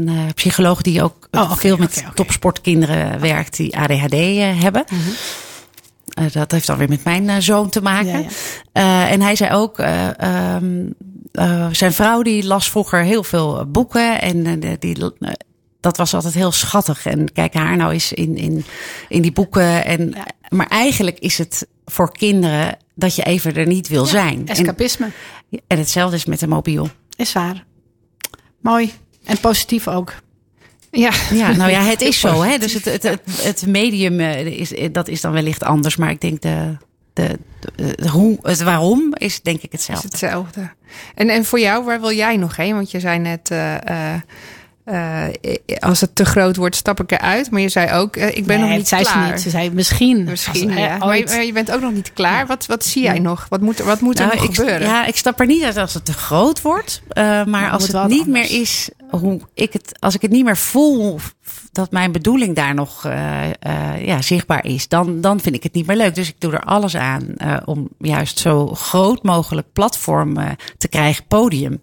een 0.00 0.32
psycholoog 0.34 0.82
die 0.82 1.02
ook 1.02 1.28
Oh, 1.30 1.52
veel 1.56 1.76
met 1.76 2.04
topsportkinderen 2.14 3.20
werkt 3.20 3.56
die 3.56 3.76
ADHD 3.78 4.14
hebben. 4.62 4.84
Eh, 6.06 6.24
dat 6.32 6.52
heeft 6.52 6.66
dan 6.66 6.78
weer 6.78 6.88
met 6.88 7.04
mijn 7.04 7.42
zoon 7.42 7.68
te 7.68 7.82
maken. 7.82 8.22
Ja, 8.22 8.28
ja. 8.72 9.08
En 9.08 9.20
hij 9.20 9.36
zei 9.36 9.54
ook, 9.54 9.78
eh, 9.78 10.08
eh, 11.36 11.68
zijn 11.72 11.92
vrouw 11.92 12.22
die 12.22 12.46
las 12.46 12.70
vroeger 12.70 13.02
heel 13.02 13.24
veel 13.24 13.66
boeken 13.70 14.20
en 14.20 14.62
eh, 14.62 14.70
die, 14.78 15.12
eh, 15.18 15.32
dat 15.80 15.96
was 15.96 16.14
altijd 16.14 16.34
heel 16.34 16.52
schattig. 16.52 17.06
En 17.06 17.32
kijk 17.32 17.54
haar 17.54 17.76
nou 17.76 17.92
eens 17.92 18.12
in, 18.12 18.36
in, 18.36 18.64
in 19.08 19.22
die 19.22 19.32
boeken. 19.32 19.84
En. 19.84 20.14
Maar 20.48 20.66
eigenlijk 20.66 21.18
is 21.18 21.38
het 21.38 21.66
voor 21.84 22.12
kinderen 22.12 22.76
dat 22.94 23.16
je 23.16 23.22
even 23.22 23.54
er 23.54 23.66
niet 23.66 23.88
wil 23.88 24.04
zijn. 24.04 24.48
Escapisme. 24.48 25.10
en 25.66 25.78
hetzelfde 25.78 26.16
is 26.16 26.24
met 26.24 26.42
een 26.42 26.48
mobiel. 26.48 26.88
Is 27.16 27.32
waar. 27.32 27.64
Mooi. 28.60 28.92
En 29.24 29.38
positief 29.40 29.88
ook. 29.88 30.14
Ja, 30.90 31.10
Ja, 31.32 31.52
nou 31.52 31.70
ja, 31.70 31.80
het 31.80 32.00
is 32.00 32.20
zo. 32.26 32.42
Hè? 32.42 32.58
Dus 32.58 32.72
het, 32.72 32.84
het, 32.84 33.02
het, 33.02 33.20
het 33.42 33.66
medium, 33.66 34.20
eh, 34.20 34.46
is, 34.46 34.72
dat 34.92 35.08
is 35.08 35.20
dan 35.20 35.32
wellicht 35.32 35.62
anders. 35.62 35.96
Maar 35.96 36.10
ik 36.10 36.20
denk 36.20 36.42
de, 36.42 36.76
de, 37.16 37.38
de- 37.76 38.08
hoe, 38.08 38.38
het 38.42 38.62
waarom 38.62 39.14
is 39.14 39.40
denk 39.40 39.56
ik 39.62 39.72
is 39.72 39.72
hetzelfde. 39.72 40.08
hetzelfde. 40.08 40.70
En, 41.14 41.28
en 41.28 41.44
voor 41.44 41.60
jou, 41.60 41.84
waar 41.84 42.00
wil 42.00 42.12
jij 42.12 42.36
nog 42.36 42.56
heen? 42.56 42.74
Want 42.74 42.90
je 42.90 43.00
zei 43.00 43.18
net, 43.18 43.50
eh, 43.50 44.14
eh, 44.86 45.24
als 45.78 46.00
het 46.00 46.14
te 46.14 46.24
groot 46.24 46.56
wordt, 46.56 46.76
stap 46.76 47.00
ik 47.00 47.12
eruit. 47.12 47.50
Maar 47.50 47.60
je 47.60 47.68
zei 47.68 47.92
ook, 47.92 48.16
eh, 48.16 48.36
ik 48.36 48.46
ben 48.46 48.58
Nee, 48.60 48.68
nog 48.68 48.76
niet 48.76 48.88
zei 48.88 49.02
klaar. 49.02 49.26
Ze 49.26 49.32
niet. 49.32 49.40
Ze 49.42 49.50
zei 49.50 49.70
misschien. 49.70 50.24
Misschien, 50.24 50.68
Als- 50.70 50.78
hè, 50.78 50.86
ja. 50.86 50.96
Maar 50.98 51.16
je, 51.16 51.22
ooit. 51.22 51.30
maar 51.30 51.44
je 51.44 51.52
bent 51.52 51.70
ook 51.72 51.80
nog 51.80 51.92
niet 51.92 52.12
klaar. 52.12 52.46
Wat, 52.46 52.66
wat 52.66 52.84
zie 52.84 53.02
jij 53.02 53.18
nog? 53.18 53.46
Wat 53.48 53.60
moet, 53.60 53.78
er- 53.78 53.84
wat 53.84 54.00
moet 54.00 54.18
er 54.18 54.26
Nou, 54.26 54.36
nog 54.38 54.48
ik, 54.48 54.54
gebeuren? 54.54 54.86
Ja, 54.88 55.06
ik 55.06 55.16
stap 55.16 55.40
er 55.40 55.46
niet 55.46 55.62
uit 55.62 55.76
als 55.76 55.94
het 55.94 56.04
te 56.04 56.12
groot 56.12 56.62
wordt. 56.62 57.02
eh, 57.08 57.44
maar 57.44 57.70
als 57.70 57.82
moet 57.86 57.92
het 57.92 58.08
niet 58.10 58.20
anders. 58.26 58.48
meer 58.50 58.60
is 58.60 58.90
hoe 59.10 59.40
ik 59.54 59.72
het, 59.72 59.96
als 60.00 60.14
ik 60.14 60.22
het 60.22 60.30
niet 60.30 60.44
meer 60.44 60.56
voel 60.56 61.18
dat 61.72 61.90
mijn 61.90 62.12
bedoeling 62.12 62.54
daar 62.56 62.74
nog 62.74 63.04
eh, 63.04 63.44
eh, 63.48 64.06
ja, 64.06 64.22
zichtbaar 64.22 64.64
is, 64.66 64.88
dan, 64.88 65.20
dan 65.20 65.40
vind 65.40 65.54
ik 65.54 65.62
het 65.62 65.72
niet 65.74 65.86
meer 65.86 65.96
leuk. 65.96 66.14
Dus 66.14 66.28
ik 66.28 66.34
doe 66.38 66.52
er 66.52 66.60
alles 66.60 66.96
aan 66.96 67.26
eh, 67.36 67.56
om 67.64 67.88
juist 67.98 68.38
zo 68.38 68.66
groot 68.66 69.22
mogelijk 69.22 69.66
platform 69.72 70.36
eh, 70.36 70.48
te 70.78 70.88
krijgen, 70.88 71.24
podium. 71.28 71.80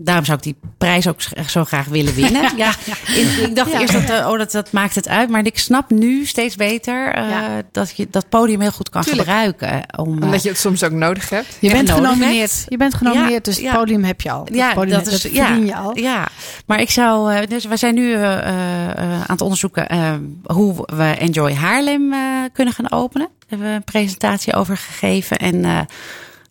Daarom 0.00 0.24
zou 0.24 0.36
ik 0.36 0.42
die 0.44 0.56
prijs 0.78 1.08
ook 1.08 1.20
zo 1.48 1.64
graag 1.64 1.86
willen 1.86 2.14
winnen. 2.14 2.56
ja, 2.56 2.70
ik, 3.14 3.26
ik 3.48 3.56
dacht 3.56 3.70
Ja. 3.72 3.80
eerst 3.80 3.92
dat, 3.92 4.02
eh, 4.10 4.28
oh, 4.30 4.38
dat, 4.38 4.52
dat 4.52 4.72
maakt 4.72 4.94
het 4.94 5.08
uit. 5.08 5.28
Maar 5.28 5.46
ik 5.46 5.58
snap 5.58 5.90
nu 5.90 6.24
steeds 6.26 6.56
beter 6.56 7.12
eh, 7.14 7.28
Ja. 7.30 7.62
dat 7.72 7.96
je 7.96 8.06
dat 8.10 8.28
podium 8.28 8.60
heel 8.60 8.70
goed 8.70 8.88
kan 8.88 9.02
Tuurlijk. 9.02 9.28
gebruiken. 9.28 9.82
Om, 9.98 10.18
eh, 10.18 10.24
Omdat 10.24 10.42
je 10.42 10.48
het 10.48 10.58
soms 10.58 10.84
ook 10.84 10.90
nodig 10.92 11.30
hebt. 11.30 11.56
Je 11.60 11.70
bent 11.70 11.90
genomineerd. 11.90 12.50
hebt. 12.50 12.64
Je 12.68 12.76
bent 12.76 12.94
genomineerd, 12.94 13.46
Ja, 13.46 13.52
dus 13.52 13.60
het 13.60 13.72
podium 13.72 14.04
heb 14.04 14.20
je 14.20 14.30
al. 14.30 14.44
Het 14.44 14.54
Ja, 14.54 14.72
podium, 14.74 14.98
dat 14.98 15.06
is 15.06 15.22
dat 15.22 15.32
verdien 15.32 15.66
je 15.66 15.76
al. 15.76 15.98
Ja, 15.98 16.28
maar 16.66 16.80
ik 16.80 16.90
zou. 16.90 17.32
eh, 17.34 17.46
Dus 17.48 17.64
we 17.64 17.76
zijn 17.76 17.94
nu 17.94 18.12
eh, 18.12 18.38
eh, 18.38 18.88
eh, 18.90 19.12
aan 19.12 19.22
het 19.26 19.40
onderzoeken 19.40 19.88
eh, 19.88 20.12
hoe 20.44 20.74
we 20.86 21.04
Enjoy 21.18 21.54
Haarlem 21.54 22.12
eh, 22.12 22.18
kunnen 22.52 22.74
gaan 22.74 22.90
openen. 22.92 23.28
Daar 23.38 23.48
hebben 23.48 23.68
we 23.68 23.74
een 23.74 23.84
presentatie 23.84 24.54
over 24.54 24.76
gegeven. 24.76 25.36
En 25.38 25.64
eh, 25.64 25.78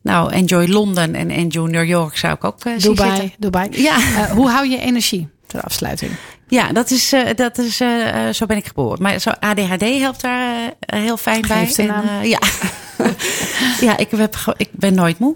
nou, 0.07 0.31
Enjoy 0.31 0.67
Londen 0.67 1.15
en 1.15 1.29
Enjoy 1.29 1.69
New 1.69 1.85
York 1.85 2.17
zou 2.17 2.33
ik 2.33 2.43
ook 2.43 2.55
zien 2.61 2.77
Dubai, 2.77 3.11
zitten. 3.11 3.31
Dubai. 3.37 3.69
Ja, 3.71 3.95
Eh, 3.95 4.23
hoe 4.31 4.49
hou 4.49 4.69
je 4.69 4.79
energie 4.79 5.27
ter 5.47 5.61
afsluiting? 5.61 6.11
ja, 6.47 6.71
dat 6.71 6.91
is, 6.91 7.13
eh, 7.13 7.21
dat 7.35 7.57
is 7.57 7.77
zo 8.31 8.45
ben 8.45 8.57
ik 8.57 8.67
geboren. 8.67 9.01
Maar 9.01 9.19
zo 9.19 9.29
ADHD 9.39 9.81
helpt 9.81 10.21
daar 10.21 10.73
heel 10.85 11.17
fijn 11.17 11.41
bij. 11.47 11.73
En, 11.75 12.27
ja, 12.27 12.39
ja 13.87 13.97
ik, 13.97 14.11
heb, 14.11 14.53
ik 14.57 14.69
ben 14.71 14.93
nooit 14.93 15.19
moe. 15.19 15.35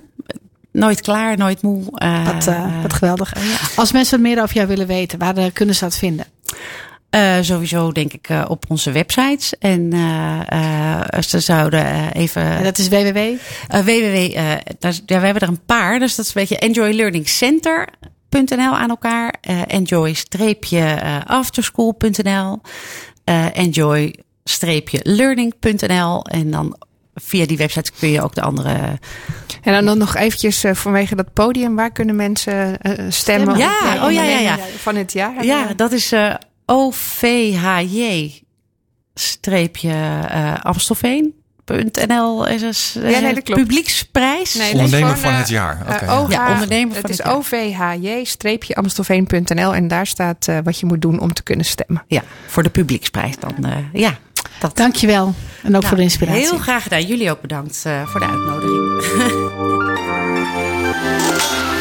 Nooit 0.72 1.02
klaar, 1.02 1.38
nooit 1.38 1.62
moe. 1.62 1.84
Eh, 1.96 2.26
Wat, 2.26 2.46
wat 2.82 2.94
geweldig. 2.94 3.34
ja. 3.36 3.58
Als 3.76 3.92
mensen 3.92 4.22
wat 4.22 4.28
meer 4.30 4.42
over 4.44 4.56
jou 4.56 4.68
willen 4.68 4.88
weten, 4.88 5.20
waar 5.20 5.52
kunnen 5.52 5.76
ze 5.76 5.84
dat 5.84 5.96
vinden? 5.98 6.26
Eh, 7.12 7.38
sowieso 7.42 7.92
denk 7.92 8.14
ik 8.14 8.30
eh, 8.30 8.46
op 8.48 8.66
onze 8.68 8.92
websites. 8.92 9.58
En 9.60 9.94
eh, 9.94 10.40
eh, 10.48 11.02
ze 11.22 11.40
zouden 11.40 12.14
even... 12.14 12.42
En 12.42 12.64
dat 12.64 12.78
is 12.78 12.88
www. 12.88 13.18
www, 13.68 14.16
eh, 14.36 14.52
daar, 14.80 14.94
ja, 15.06 15.20
we 15.20 15.26
hebben 15.26 15.42
er 15.42 15.48
een 15.48 15.66
paar. 15.66 16.00
Dus 16.00 16.16
dat 16.16 16.26
is 16.26 16.36
een 16.36 16.42
beetje 16.42 16.58
enjoylearningcenter.nl 16.58 18.76
aan 18.76 18.90
elkaar. 18.90 19.36
eh, 19.42 19.62
enjoy-afterschool.nl. 19.68 22.62
eh, 23.24 23.46
enjoy-learning.nl. 23.58 26.24
En 26.26 26.52
dan 26.52 26.78
via 27.16 27.46
die 27.46 27.58
website 27.58 27.92
kun 28.00 28.10
je 28.10 28.22
ook 28.22 28.36
de 28.36 28.42
andere... 28.42 29.00
En 29.62 29.74
dan, 29.74 29.86
dan 29.86 29.98
nog 29.98 30.16
eventjes 30.16 30.64
vanwege 30.72 31.16
dat 31.16 31.34
podium. 31.34 31.76
Waar 31.76 31.92
kunnen 31.92 32.16
mensen 32.16 32.78
stemmen? 33.10 33.58
Ja, 33.58 34.06
oh 34.06 34.12
ja, 34.12 34.24
ja, 34.24 34.40
ja. 34.40 34.58
Van 34.78 34.96
het 34.96 35.14
jaar. 35.14 35.46
Ja, 35.46 35.74
dat 35.76 35.92
is 35.92 36.12
eh 36.12 36.34
OVHJ 36.72 38.32
streepje 39.14 39.92
eh 40.30 40.54
Amstelveen.nl 40.62 42.48
is 42.48 42.62
dus, 42.62 42.96
eh, 42.96 43.12
Ja, 43.12 43.20
nee, 43.20 43.34
dat 43.34 43.44
klopt. 43.44 43.62
publieksprijs. 43.62 44.54
Nee, 44.54 44.74
Ondernemer 44.74 45.14
is 45.14 45.20
van 45.20 45.34
het 45.34 45.50
jaar. 45.50 45.82
Oké. 45.90 46.06
eh, 46.06 46.22
OH 46.24 46.32
Ja, 46.32 46.52
ondernemer 46.54 46.94
van 46.94 47.02
Het 47.02 47.10
is 47.12 47.18
het 47.18 47.26
jaar. 47.28 47.36
OVHJ-amstelveen.nl 47.36 49.76
en 49.76 49.88
daar 49.88 50.08
staat 50.08 50.48
eh, 50.48 50.58
wat 50.64 50.80
je 50.80 50.86
moet 50.86 51.02
doen 51.02 51.20
om 51.20 51.34
te 51.34 51.44
kunnen 51.44 51.66
stemmen. 51.66 52.04
Ja, 52.08 52.24
voor 52.48 52.64
de 52.64 52.70
publieksprijs 52.70 53.36
dan. 53.40 53.56
eh, 53.66 53.72
ja, 53.94 54.18
dat. 54.60 54.78
Dankjewel. 54.78 55.26
En 55.26 55.34
ook 55.66 55.72
Nou, 55.72 55.86
voor 55.86 55.98
de 55.98 56.04
inspiratie. 56.04 56.42
Heel 56.42 56.58
graag 56.58 56.84
gedaan. 56.84 57.06
Jullie 57.06 57.32
ook 57.32 57.42
bedankt 57.42 57.82
eh, 57.86 58.08
voor 58.08 58.20
de 58.20 58.26
uitnodiging. 58.26 58.90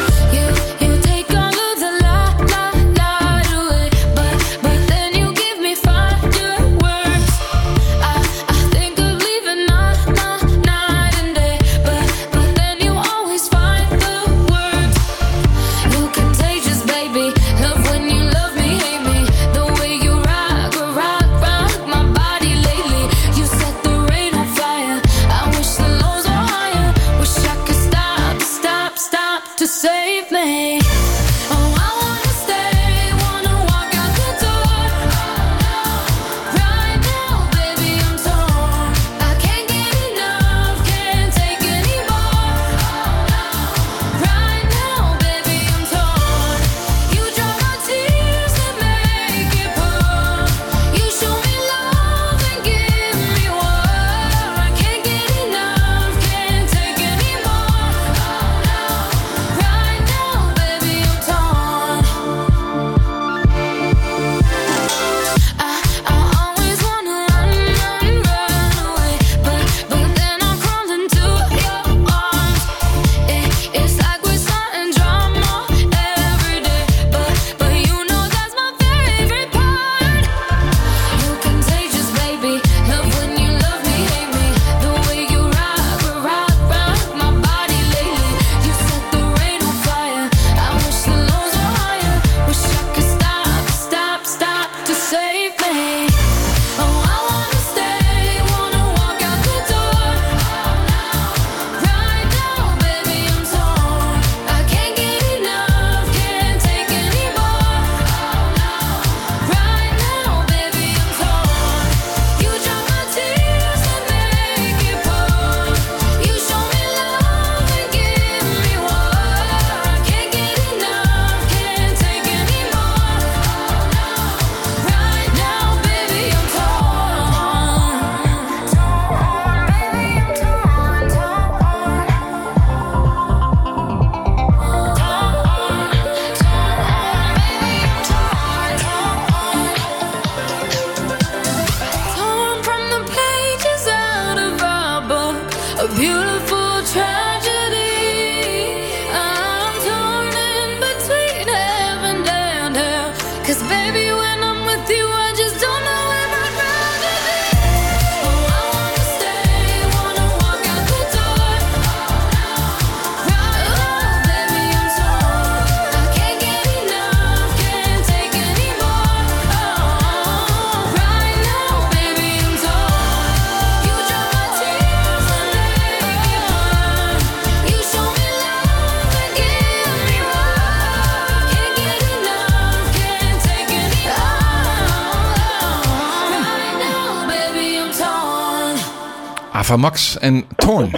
Ava 189.71 189.79
Max 189.79 190.17
en 190.17 190.47
Torn. 190.55 190.91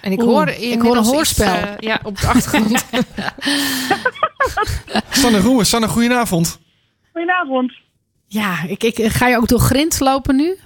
En 0.00 0.12
ik 0.12 0.22
Oeh, 0.22 0.30
hoor 0.30 0.48
ik 0.48 0.58
inmiddels 0.58 0.82
hoor 0.86 0.96
een 0.96 1.02
iets, 1.02 1.10
hoorspel. 1.10 1.54
eh, 1.54 1.78
ja, 1.78 2.00
op 2.02 2.20
de 2.20 2.26
achtergrond. 2.26 2.84
Sanne 5.20 5.40
Roemen, 5.40 5.66
Sanne, 5.66 5.88
goedenavond. 5.88 6.60
Goedenavond. 7.12 7.72
Ja, 8.26 8.62
ik, 8.66 8.82
ik, 8.82 9.06
ga 9.06 9.28
je 9.28 9.36
ook 9.36 9.48
door 9.48 9.58
grind 9.58 10.00
lopen 10.00 10.36
nu? 10.36 10.58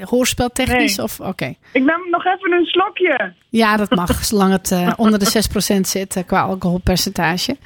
Hoorspeltechnisch? 0.00 0.96
Nee. 0.96 1.06
Of 1.06 1.20
Oké. 1.20 1.54
Ik 1.72 1.84
nam 1.84 2.10
nog 2.10 2.24
even 2.24 2.52
een 2.52 2.64
slokje. 2.64 3.34
Ja, 3.48 3.76
dat 3.76 3.90
mag, 3.90 4.24
zolang 4.24 4.52
het 4.52 4.70
eh, 4.70 4.92
onder 5.04 5.18
de 5.18 5.48
6% 5.76 5.80
zit 5.80 6.16
eh, 6.16 6.22
qua 6.26 6.40
alcoholpercentage. 6.40 7.56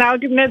Nou, 0.00 0.14
ik 0.14 0.22
heb 0.22 0.30
net 0.30 0.50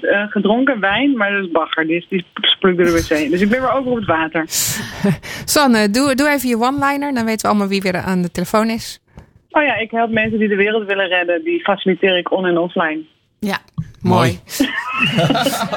5,5% 0.00 0.04
eh 0.04 0.22
gedronken 0.28 0.80
wijn, 0.80 1.16
maar 1.16 1.30
dat 1.32 1.44
is 1.44 1.50
bagger. 1.50 1.86
Dus 1.86 2.06
die 2.08 2.24
splukt 2.34 2.76
door 2.76 2.86
de 2.86 2.92
wc. 2.92 3.30
Dus 3.30 3.40
ik 3.40 3.48
ben 3.48 3.60
weer 3.60 3.72
over 3.72 3.90
op 3.90 3.96
het 3.96 4.06
water. 4.06 4.44
Sanne, 5.54 5.90
doe, 5.90 6.14
doe 6.14 6.28
even 6.28 6.48
je 6.48 6.56
one-liner. 6.56 7.14
Dan 7.14 7.24
weten 7.24 7.42
we 7.42 7.48
allemaal 7.48 7.68
wie 7.68 7.82
weer 7.82 7.96
aan 7.96 8.22
de 8.22 8.30
telefoon 8.30 8.68
is. 8.70 9.00
Oh 9.50 9.62
ja, 9.62 9.74
ik 9.76 9.90
help 9.90 10.10
mensen 10.10 10.38
die 10.38 10.48
de 10.48 10.56
wereld 10.56 10.86
willen 10.86 11.08
redden. 11.08 11.44
Die 11.44 11.60
faciliteer 11.60 12.18
ik 12.18 12.30
on- 12.32 12.46
en 12.46 12.58
offline. 12.58 13.00
Ja. 13.38 13.58
Mooi. 14.02 14.30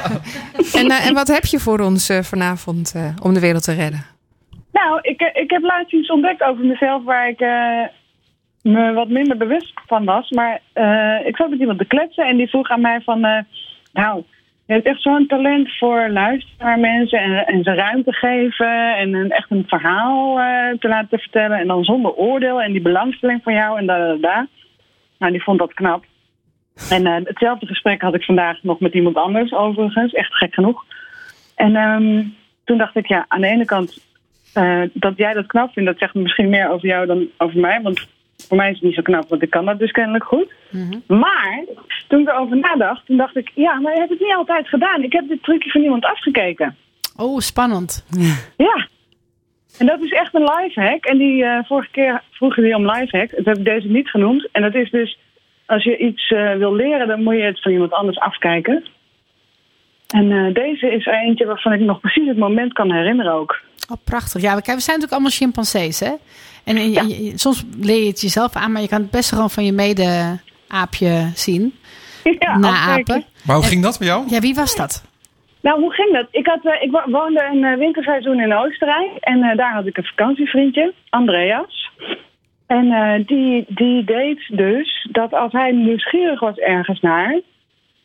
en, 0.80 0.90
eh, 0.90 1.08
en 1.08 1.14
wat 1.14 1.28
heb 1.28 1.46
je 1.46 1.60
voor 1.60 1.80
ons 1.80 2.10
eh, 2.10 2.20
vanavond 2.20 2.94
eh, 2.96 3.16
om 3.24 3.34
de 3.34 3.40
wereld 3.40 3.64
te 3.64 3.74
redden? 3.74 4.06
Nou, 4.72 5.00
ik, 5.02 5.22
ik 5.34 5.52
heb 5.52 5.62
laatst 5.62 5.94
iets 5.94 6.10
ontdekt 6.10 6.44
over 6.44 6.66
mezelf 6.66 7.04
waar 7.04 7.30
ik 7.30 7.40
eh, 7.40 7.84
me 8.62 8.94
wat 8.94 9.10
minder 9.10 9.38
bewust 9.38 9.74
van 9.86 10.06
was. 10.06 10.30
Maar 10.30 10.62
eh, 10.74 11.28
ik 11.28 11.36
zat 11.36 11.50
met 11.50 11.60
iemand 11.60 11.80
te 11.80 11.86
kletsen 11.86 12.26
en 12.26 12.38
die 12.38 12.50
vroeg 12.50 12.70
aan 12.70 12.82
mij 12.82 13.02
van... 13.02 13.26
eh, 13.26 13.44
nou, 13.94 14.24
je 14.66 14.74
hebt 14.74 14.86
echt 14.86 15.02
zo'n 15.02 15.28
talent 15.28 15.78
voor 15.78 16.10
luisteren 16.10 16.66
naar 16.66 16.80
mensen 16.80 17.20
en, 17.20 17.46
en 17.46 17.64
ze 17.64 17.74
ruimte 17.74 18.14
geven. 18.14 18.98
En 18.98 19.14
een, 19.14 19.32
echt 19.32 19.52
een 19.52 19.64
verhaal 19.68 20.40
eh, 20.40 20.78
te 20.80 20.88
laten 20.88 21.20
vertellen. 21.20 21.58
En 21.58 21.68
dan 21.68 21.84
zonder 21.84 22.14
oordeel 22.14 22.62
en 22.62 22.72
die 22.72 22.82
belangstelling 22.82 23.44
van 23.44 23.54
jou 23.54 23.78
en 23.78 23.86
da 23.86 23.98
da 23.98 24.16
da. 24.16 24.48
Nou, 25.18 25.32
die 25.32 25.44
vond 25.44 25.60
dat 25.60 25.74
knap. 25.74 26.04
En 26.90 27.06
hetzelfde 27.06 27.66
gesprek 27.66 28.02
had 28.02 28.16
ik 28.16 28.24
vandaag 28.24 28.64
nog 28.64 28.80
met 28.80 28.94
iemand 28.94 29.16
anders 29.16 29.54
overigens. 29.54 30.14
Echt 30.14 30.34
gek 30.34 30.54
genoeg. 30.54 30.86
En 31.56 31.76
ehm, 31.76 32.24
toen 32.64 32.78
dacht 32.78 32.96
ik, 32.96 33.08
ja, 33.08 33.26
aan 33.28 33.42
de 33.42 33.48
ene 33.48 33.66
kant 33.66 34.10
dat 34.94 35.18
jij 35.18 35.34
dat 35.34 35.46
knap 35.46 35.74
vindt, 35.74 35.90
dat 35.90 36.00
zegt 36.00 36.14
misschien 36.14 36.50
meer 36.50 36.70
over 36.70 36.88
jou 36.88 37.06
dan 37.06 37.28
over 37.38 37.60
mij. 37.60 37.82
Want 37.82 38.08
voor 38.48 38.58
mij 38.58 38.70
is 38.70 38.76
het 38.76 38.84
niet 38.84 38.96
zo 38.96 39.02
knap, 39.02 39.30
want 39.30 39.42
ik 39.42 39.50
kan 39.50 39.66
dat 39.66 39.80
dus 39.80 39.92
kennelijk 39.92 40.24
goed. 40.24 40.52
Maar 41.08 41.64
toen 42.08 42.22
ik 42.22 42.28
erover 42.28 42.58
nadacht, 42.58 43.06
toen 43.06 43.18
dacht 43.18 43.36
ik, 43.36 43.52
ja, 43.56 43.80
maar 43.80 43.94
je 43.94 44.00
hebt 44.00 44.12
het 44.12 44.20
niet 44.20 44.36
altijd 44.36 44.68
gedaan. 44.68 45.04
Ik 45.04 45.14
heb 45.14 45.28
dit 45.28 45.44
trucje 45.44 45.70
van 45.70 45.82
iemand 45.82 46.06
afgekeken. 46.06 46.76
Oh, 47.18 47.40
spannend. 47.40 48.06
Ja. 48.58 48.88
En 49.78 49.86
dat 49.86 50.02
is 50.02 50.12
echt 50.12 50.36
een 50.36 50.50
lifehack. 50.56 51.06
En 51.06 51.18
die 51.18 51.44
eh, 51.44 51.66
vorige 51.66 51.92
keer 51.92 52.24
vroegen 52.32 52.64
die 52.64 52.76
om 52.76 52.92
lifehack. 52.92 53.32
Dat 53.36 53.46
heb 53.46 53.58
ik 53.58 53.66
deze 53.66 53.88
niet 53.88 54.10
genoemd. 54.10 54.50
En 54.52 54.62
dat 54.62 54.76
is 54.76 54.92
dus, 54.92 55.20
als 55.66 55.84
je 55.84 55.98
iets 55.98 56.32
eh, 56.32 56.56
wil 56.56 56.74
leren, 56.74 57.08
dan 57.08 57.24
moet 57.24 57.36
je 57.36 57.42
het 57.42 57.62
van 57.62 57.72
iemand 57.72 57.92
anders 57.92 58.18
afkijken. 58.20 58.86
En 60.08 60.32
eh, 60.32 60.54
deze 60.54 60.92
is 60.92 61.08
er 61.08 61.14
eentje 61.14 61.46
waarvan 61.46 61.74
ik 61.74 61.80
nog 61.80 62.00
precies 62.00 62.28
het 62.28 62.38
moment 62.38 62.74
kan 62.74 62.92
herinneren 62.92 63.34
ook. 63.34 63.60
Oh, 63.92 63.98
prachtig. 64.04 64.42
Ja, 64.42 64.56
we 64.56 64.62
zijn 64.66 64.76
natuurlijk 64.76 65.12
allemaal 65.12 65.30
chimpansees, 65.30 66.00
hè? 66.00 66.14
En 66.64 66.76
je- 66.78 66.92
Ja. 66.92 67.02
je- 67.02 67.32
soms 67.38 67.64
leer 67.80 68.02
je 68.02 68.08
het 68.08 68.22
jezelf 68.22 68.56
aan, 68.56 68.72
maar 68.72 68.82
je 68.82 68.88
kan 68.88 69.02
het 69.02 69.12
best 69.12 69.30
gewoon 69.30 69.50
van 69.50 69.66
je 69.66 69.72
mede-aapje 69.72 71.32
zien. 71.36 71.74
ja, 72.40 72.58
Naapen. 72.58 72.80
afkijken. 72.80 73.26
Maar 73.46 73.56
hoe 73.56 73.66
ging 73.66 73.84
dat 73.84 73.98
bij 74.00 74.08
jou? 74.08 74.24
Ja, 74.30 74.40
wie 74.40 74.56
was 74.56 74.76
dat? 74.76 75.10
Nou, 75.62 75.80
hoe 75.82 75.94
ging 75.94 76.14
dat? 76.14 76.28
Ik, 76.32 76.48
had, 76.48 76.66
eh, 76.66 76.82
ik 76.82 76.92
wo- 76.92 77.12
woonde 77.12 77.50
een 77.54 77.64
eh, 77.64 77.78
winterseizoen 77.78 78.40
in 78.40 78.54
Oostenrijk. 78.54 79.12
En 79.20 79.44
eh, 79.44 79.58
daar 79.58 79.74
had 79.74 79.86
ik 79.86 79.98
een 79.98 80.04
vakantievriendje, 80.04 80.94
Andreas. 81.10 81.90
En 82.68 82.92
eh, 82.92 83.26
die, 83.26 83.66
die 83.68 84.04
deed 84.04 84.40
dus 84.48 85.08
dat 85.12 85.34
als 85.34 85.52
hij 85.52 85.72
nieuwsgierig 85.72 86.40
was 86.40 86.56
ergens 86.58 87.00
naar... 87.00 87.40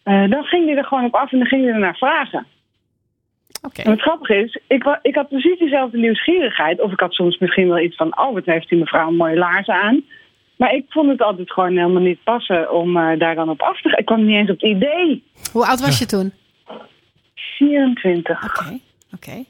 eh, 0.02 0.30
dan 0.30 0.44
ging 0.44 0.66
hij 0.66 0.76
er 0.76 0.84
gewoon 0.84 1.04
op 1.04 1.14
af 1.14 1.32
en 1.32 1.38
dan 1.38 1.46
ging 1.46 1.64
hij 1.64 1.72
er 1.72 1.78
naar 1.78 1.96
vragen. 1.96 2.46
Oké. 3.66 3.82
En 3.82 3.90
het 3.90 4.00
grappige 4.00 4.36
is, 4.36 4.60
ik, 4.66 4.98
ik 5.02 5.14
had 5.14 5.28
precies 5.28 5.58
diezelfde 5.58 5.98
nieuwsgierigheid. 5.98 6.80
Of 6.80 6.92
ik 6.92 7.00
had 7.00 7.12
soms 7.12 7.38
misschien 7.38 7.68
wel 7.68 7.78
iets 7.78 7.96
van... 7.96 8.18
oh, 8.18 8.32
wat 8.34 8.44
heeft 8.44 8.68
die 8.68 8.78
mevrouw 8.78 9.08
een 9.08 9.16
mooie 9.16 9.36
laarzen 9.36 9.74
aan. 9.74 10.04
Maar 10.56 10.74
ik 10.74 10.84
vond 10.88 11.08
het 11.08 11.22
altijd 11.22 11.52
gewoon 11.52 11.76
helemaal 11.76 12.02
niet 12.02 12.24
passen 12.24 12.72
om 12.72 12.96
eh, 12.96 13.18
daar 13.18 13.34
dan 13.34 13.48
op 13.48 13.62
af 13.62 13.80
te 13.80 13.88
gaan. 13.88 13.98
Ik 13.98 14.04
kwam 14.04 14.24
niet 14.24 14.36
eens 14.36 14.50
op 14.50 14.60
het 14.60 14.70
idee. 14.70 15.24
Hoe 15.52 15.66
oud 15.66 15.80
was 15.80 15.98
je 15.98 16.06
toen? 16.06 16.32
24. 17.34 18.44
Oké. 18.44 18.78
Oké. 19.14 19.44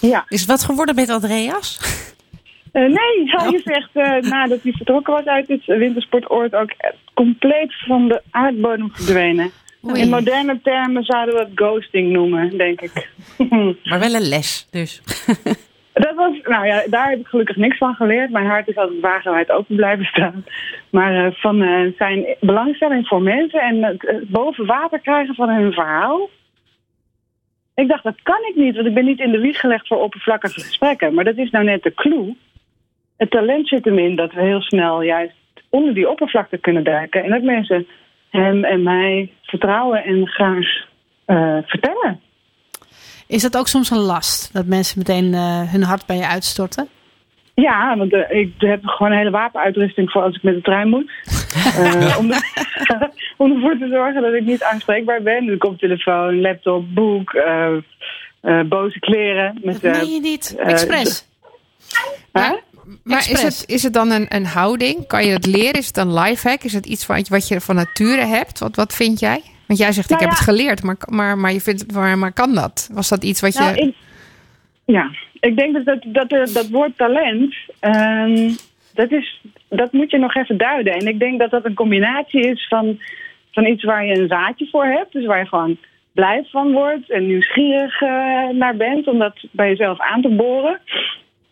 Ja. 0.00 0.24
Is 0.28 0.40
het 0.40 0.48
wat 0.48 0.64
geworden 0.64 0.94
met 0.94 1.10
Andreas? 1.10 1.78
Eh, 2.72 2.82
nee, 2.82 3.22
hij 3.24 3.50
is 3.50 3.62
echt 3.62 3.90
eh, 3.92 4.30
nadat 4.30 4.62
hij 4.62 4.72
vertrokken 4.72 5.14
was 5.14 5.24
uit 5.24 5.48
het 5.48 5.64
wintersportoord 5.64 6.54
ook 6.54 6.70
compleet 7.14 7.74
van 7.86 8.08
de 8.08 8.22
aardbodem 8.30 8.90
verdwenen. 8.92 9.50
Oei. 9.84 10.00
In 10.00 10.08
moderne 10.08 10.60
termen 10.62 11.04
zouden 11.04 11.34
we 11.34 11.40
het 11.40 11.50
ghosting 11.54 12.12
noemen, 12.12 12.56
denk 12.56 12.80
ik. 12.80 13.08
Maar 13.84 13.98
wel 13.98 14.14
een 14.14 14.28
les, 14.28 14.66
dus. 14.70 15.02
Dat 15.92 16.14
was, 16.14 16.40
nou 16.42 16.66
ja, 16.66 16.82
daar 16.86 17.10
heb 17.10 17.18
ik 17.18 17.26
gelukkig 17.26 17.56
niks 17.56 17.76
van 17.76 17.94
geleerd. 17.94 18.30
Mijn 18.30 18.46
hart 18.46 18.68
is 18.68 18.76
altijd 18.76 19.00
wagenwijd 19.00 19.50
open 19.50 19.76
blijven 19.76 20.04
staan. 20.04 20.44
Maar 20.90 21.26
eh, 21.26 21.32
van 21.32 21.62
eh, 21.62 21.92
zijn 21.98 22.36
belangstelling 22.40 23.06
voor 23.06 23.22
mensen 23.22 23.60
en 23.60 23.82
het 23.82 24.28
boven 24.28 24.66
water 24.66 24.98
krijgen 24.98 25.34
van 25.34 25.48
hun 25.48 25.72
verhaal. 25.72 26.28
Ik 27.74 27.88
dacht, 27.88 28.04
dat 28.04 28.22
kan 28.22 28.40
ik 28.48 28.56
niet, 28.56 28.74
want 28.74 28.86
ik 28.86 28.94
ben 28.94 29.04
niet 29.04 29.20
in 29.20 29.30
de 29.30 29.40
wieg 29.40 29.60
gelegd 29.60 29.86
voor 29.86 30.02
oppervlakkige 30.02 30.60
gesprekken. 30.60 31.14
Maar 31.14 31.24
dat 31.24 31.36
is 31.36 31.50
nou 31.50 31.64
net 31.64 31.82
de 31.82 31.94
clue. 31.94 32.36
Het 33.16 33.30
talent 33.30 33.68
zit 33.68 33.84
hem 33.84 33.98
in 33.98 34.16
dat 34.16 34.32
we 34.32 34.40
heel 34.40 34.62
snel 34.62 35.02
juist 35.02 35.34
onder 35.68 35.94
die 35.94 36.10
oppervlakte 36.10 36.58
kunnen 36.58 36.84
duiken. 36.84 37.24
En 37.24 37.30
dat 37.30 37.42
mensen 37.42 37.86
hem 38.36 38.64
en 38.64 38.82
mij 38.82 39.32
vertrouwen 39.42 40.04
en 40.04 40.26
graag 40.26 40.66
eh, 41.24 41.56
vertellen. 41.66 42.20
Is 43.26 43.42
dat 43.42 43.56
ook 43.56 43.68
soms 43.68 43.90
een 43.90 43.98
last? 43.98 44.52
Dat 44.52 44.66
mensen 44.66 44.98
meteen 44.98 45.34
eh, 45.34 45.72
hun 45.72 45.82
hart 45.82 46.06
bij 46.06 46.16
je 46.16 46.26
uitstorten? 46.26 46.88
Ja, 47.54 47.96
want 47.96 48.12
eh, 48.12 48.38
ik 48.40 48.52
heb 48.58 48.84
gewoon 48.84 49.12
een 49.12 49.18
hele 49.18 49.30
wapenuitrusting 49.30 50.10
voor 50.10 50.22
als 50.22 50.36
ik 50.36 50.42
met 50.42 50.54
de 50.54 50.60
trein 50.60 50.88
moet. 50.88 51.10
Om, 52.18 52.30
er- 52.32 52.50
om 53.36 53.52
ervoor 53.52 53.78
te 53.78 53.88
zorgen 53.90 54.22
dat 54.22 54.34
ik 54.34 54.44
niet 54.44 54.62
aanspreekbaar 54.62 55.22
ben. 55.22 55.46
Dus 55.46 55.58
koptelefoon, 55.58 56.40
laptop, 56.40 56.94
boek, 56.94 57.32
boze 58.68 58.98
kleren. 58.98 59.58
Met, 59.62 59.82
Dat 59.82 59.96
meen 59.96 60.10
je 60.12 60.20
niet. 60.20 60.56
Express. 60.58 61.28
hè? 62.32 62.54
Maar 63.04 63.30
is 63.30 63.42
het, 63.42 63.64
is 63.66 63.82
het 63.82 63.92
dan 63.92 64.10
een, 64.10 64.26
een 64.28 64.46
houding? 64.46 65.06
Kan 65.06 65.26
je 65.26 65.32
het 65.32 65.46
leren? 65.46 65.80
Is 65.80 65.86
het 65.86 65.96
een 65.96 66.14
lifehack? 66.14 66.62
Is 66.62 66.72
het 66.72 66.86
iets 66.86 67.06
wat, 67.06 67.28
wat 67.28 67.48
je 67.48 67.60
van 67.60 67.74
nature 67.74 68.24
hebt? 68.24 68.58
Wat, 68.58 68.76
wat 68.76 68.94
vind 68.94 69.20
jij? 69.20 69.40
Want 69.66 69.78
jij 69.78 69.92
zegt, 69.92 70.08
Nou 70.08 70.22
ik 70.22 70.28
heb 70.28 70.38
ja. 70.38 70.44
het 70.44 70.56
geleerd, 70.56 70.82
maar, 70.82 70.96
maar, 71.08 71.38
maar, 71.38 71.52
je 71.52 71.60
vindt, 71.60 71.92
maar, 71.92 72.18
maar 72.18 72.32
kan 72.32 72.54
dat? 72.54 72.90
Was 72.92 73.08
dat 73.08 73.24
iets 73.24 73.40
wat 73.40 73.52
je... 73.52 73.60
Nou, 73.60 73.76
ik, 73.76 73.94
ja, 74.84 75.10
ik 75.40 75.56
denk 75.56 75.74
dat 75.74 75.84
dat, 75.84 76.04
dat, 76.06 76.32
eh, 76.32 76.54
dat 76.54 76.68
woord 76.68 76.96
talent, 76.96 77.54
ehm, 77.80 78.50
dat, 78.94 79.10
is, 79.12 79.40
dat 79.68 79.92
moet 79.92 80.10
je 80.10 80.18
nog 80.18 80.34
even 80.34 80.56
duiden. 80.56 80.92
En 80.92 81.06
ik 81.06 81.18
denk 81.18 81.38
dat 81.38 81.50
dat 81.50 81.64
een 81.64 81.74
combinatie 81.74 82.40
is 82.40 82.66
van, 82.68 83.00
van 83.50 83.66
iets 83.66 83.84
waar 83.84 84.04
je 84.04 84.18
een 84.18 84.28
zaadje 84.28 84.68
voor 84.70 84.84
hebt. 84.84 85.12
Dus 85.12 85.26
waar 85.26 85.38
je 85.38 85.46
gewoon 85.46 85.76
blij 86.12 86.46
van 86.50 86.72
wordt 86.72 87.10
en 87.10 87.26
nieuwsgierig 87.26 88.00
eh, 88.00 88.48
naar 88.52 88.76
bent 88.76 89.06
om 89.06 89.18
dat 89.18 89.38
bij 89.50 89.68
jezelf 89.68 90.00
aan 90.00 90.22
te 90.22 90.28
boren. 90.28 90.80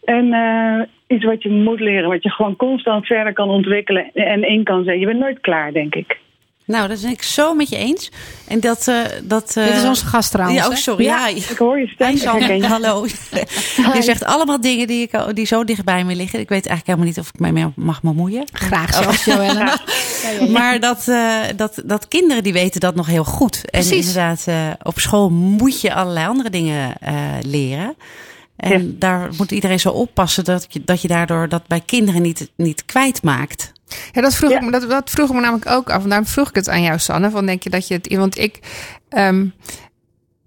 En 0.05 0.33
eh, 0.33 1.17
iets 1.17 1.25
wat 1.25 1.43
je 1.43 1.51
moet 1.51 1.81
leren, 1.81 2.09
wat 2.09 2.23
je 2.23 2.31
gewoon 2.31 2.57
constant 2.57 3.07
verder 3.07 3.33
kan 3.33 3.49
ontwikkelen 3.49 4.11
en 4.15 4.49
in 4.49 4.65
kan 4.65 4.77
zetten. 4.77 5.01
Je 5.01 5.07
bent 5.07 5.19
nooit 5.19 5.41
klaar, 5.41 5.73
denk 5.73 5.95
ik. 5.95 6.23
Nou, 6.67 6.89
dat 6.89 7.03
ben 7.03 7.11
ik 7.11 7.23
zo 7.23 7.55
met 7.55 7.69
je 7.69 7.77
eens. 7.77 8.11
En 8.49 8.61
dat... 8.61 8.89
eh 8.89 8.97
dat 9.23 9.57
eh, 9.57 9.65
Dit 9.65 9.75
is 9.75 9.85
onze 9.85 10.07
gast 10.07 10.31
trouwens. 10.31 10.61
Ja, 10.61 10.69
oh, 10.69 10.75
sorry. 10.75 11.05
Ja, 11.05 11.29
Ik 11.29 11.57
hoor 11.59 11.79
je 11.79 11.87
stem. 11.87 12.63
Hallo. 12.63 13.07
Je 13.95 14.03
zegt 14.03 14.25
allemaal 14.25 14.61
dingen 14.61 14.87
die, 14.87 15.03
ik, 15.03 15.35
die 15.35 15.47
zo 15.47 15.65
dichtbij 15.65 16.05
me 16.05 16.15
liggen. 16.15 16.41
Ik 16.41 16.49
weet 16.49 16.67
eigenlijk 16.67 16.87
helemaal 16.87 17.07
niet 17.07 17.19
of 17.19 17.29
ik 17.29 17.39
mij 17.39 17.53
mee 17.53 17.73
mag 17.77 18.03
bemoeien. 18.03 18.45
Graag 18.53 18.95
zelfs, 18.95 19.25
Joelle. 19.25 19.79
Maar 20.57 20.81
dat, 20.81 21.09
eh, 21.09 21.41
dat, 21.57 21.83
dat 21.85 22.09
kinderen 22.09 22.43
die 22.43 22.53
weten 22.53 22.81
dat 22.81 22.95
nog 22.95 23.07
heel 23.07 23.25
goed. 23.25 23.55
En 23.55 23.81
Precies. 23.81 24.07
inderdaad, 24.07 24.45
eh, 24.47 24.71
op 24.83 24.99
school 24.99 25.31
moet 25.31 25.81
je 25.81 25.95
allerlei 25.95 26.27
andere 26.27 26.51
dingen 26.51 26.95
eh, 27.01 27.15
leren. 27.41 27.95
En 28.57 28.87
Ja. 28.87 28.93
daar 28.99 29.31
moet 29.37 29.51
iedereen 29.53 29.81
zo 29.81 29.89
oppassen 29.91 30.45
dat 30.45 30.67
je, 30.69 30.83
dat 30.85 31.03
je 31.03 31.09
daardoor 31.09 31.49
dat 31.49 31.67
bij 31.67 31.81
kinderen 31.87 32.23
niet, 32.23 32.51
niet 32.57 32.85
kwijtmaakt. 32.85 33.73
Ja, 34.13 34.21
dat 34.21 34.35
vroeg, 34.35 34.51
Ja. 34.51 34.57
Ik 34.57 34.65
me, 34.65 34.71
dat, 34.71 34.91
dat 34.91 35.11
vroeg 35.11 35.29
ik 35.29 35.35
me 35.35 35.41
namelijk 35.41 35.71
ook 35.71 35.91
af. 35.91 36.03
En 36.03 36.09
daarom 36.09 36.27
vroeg 36.29 36.49
ik 36.49 36.55
het 36.55 36.69
aan 36.69 36.83
jou, 36.83 36.99
Sanne. 36.99 37.31
Van 37.31 37.47
denk 37.47 37.63
je 37.63 37.71
dat 37.71 37.89
je 37.89 37.95
het. 37.95 38.15
Want 38.15 38.39
ik. 38.39 38.59
ehm, 39.09 39.47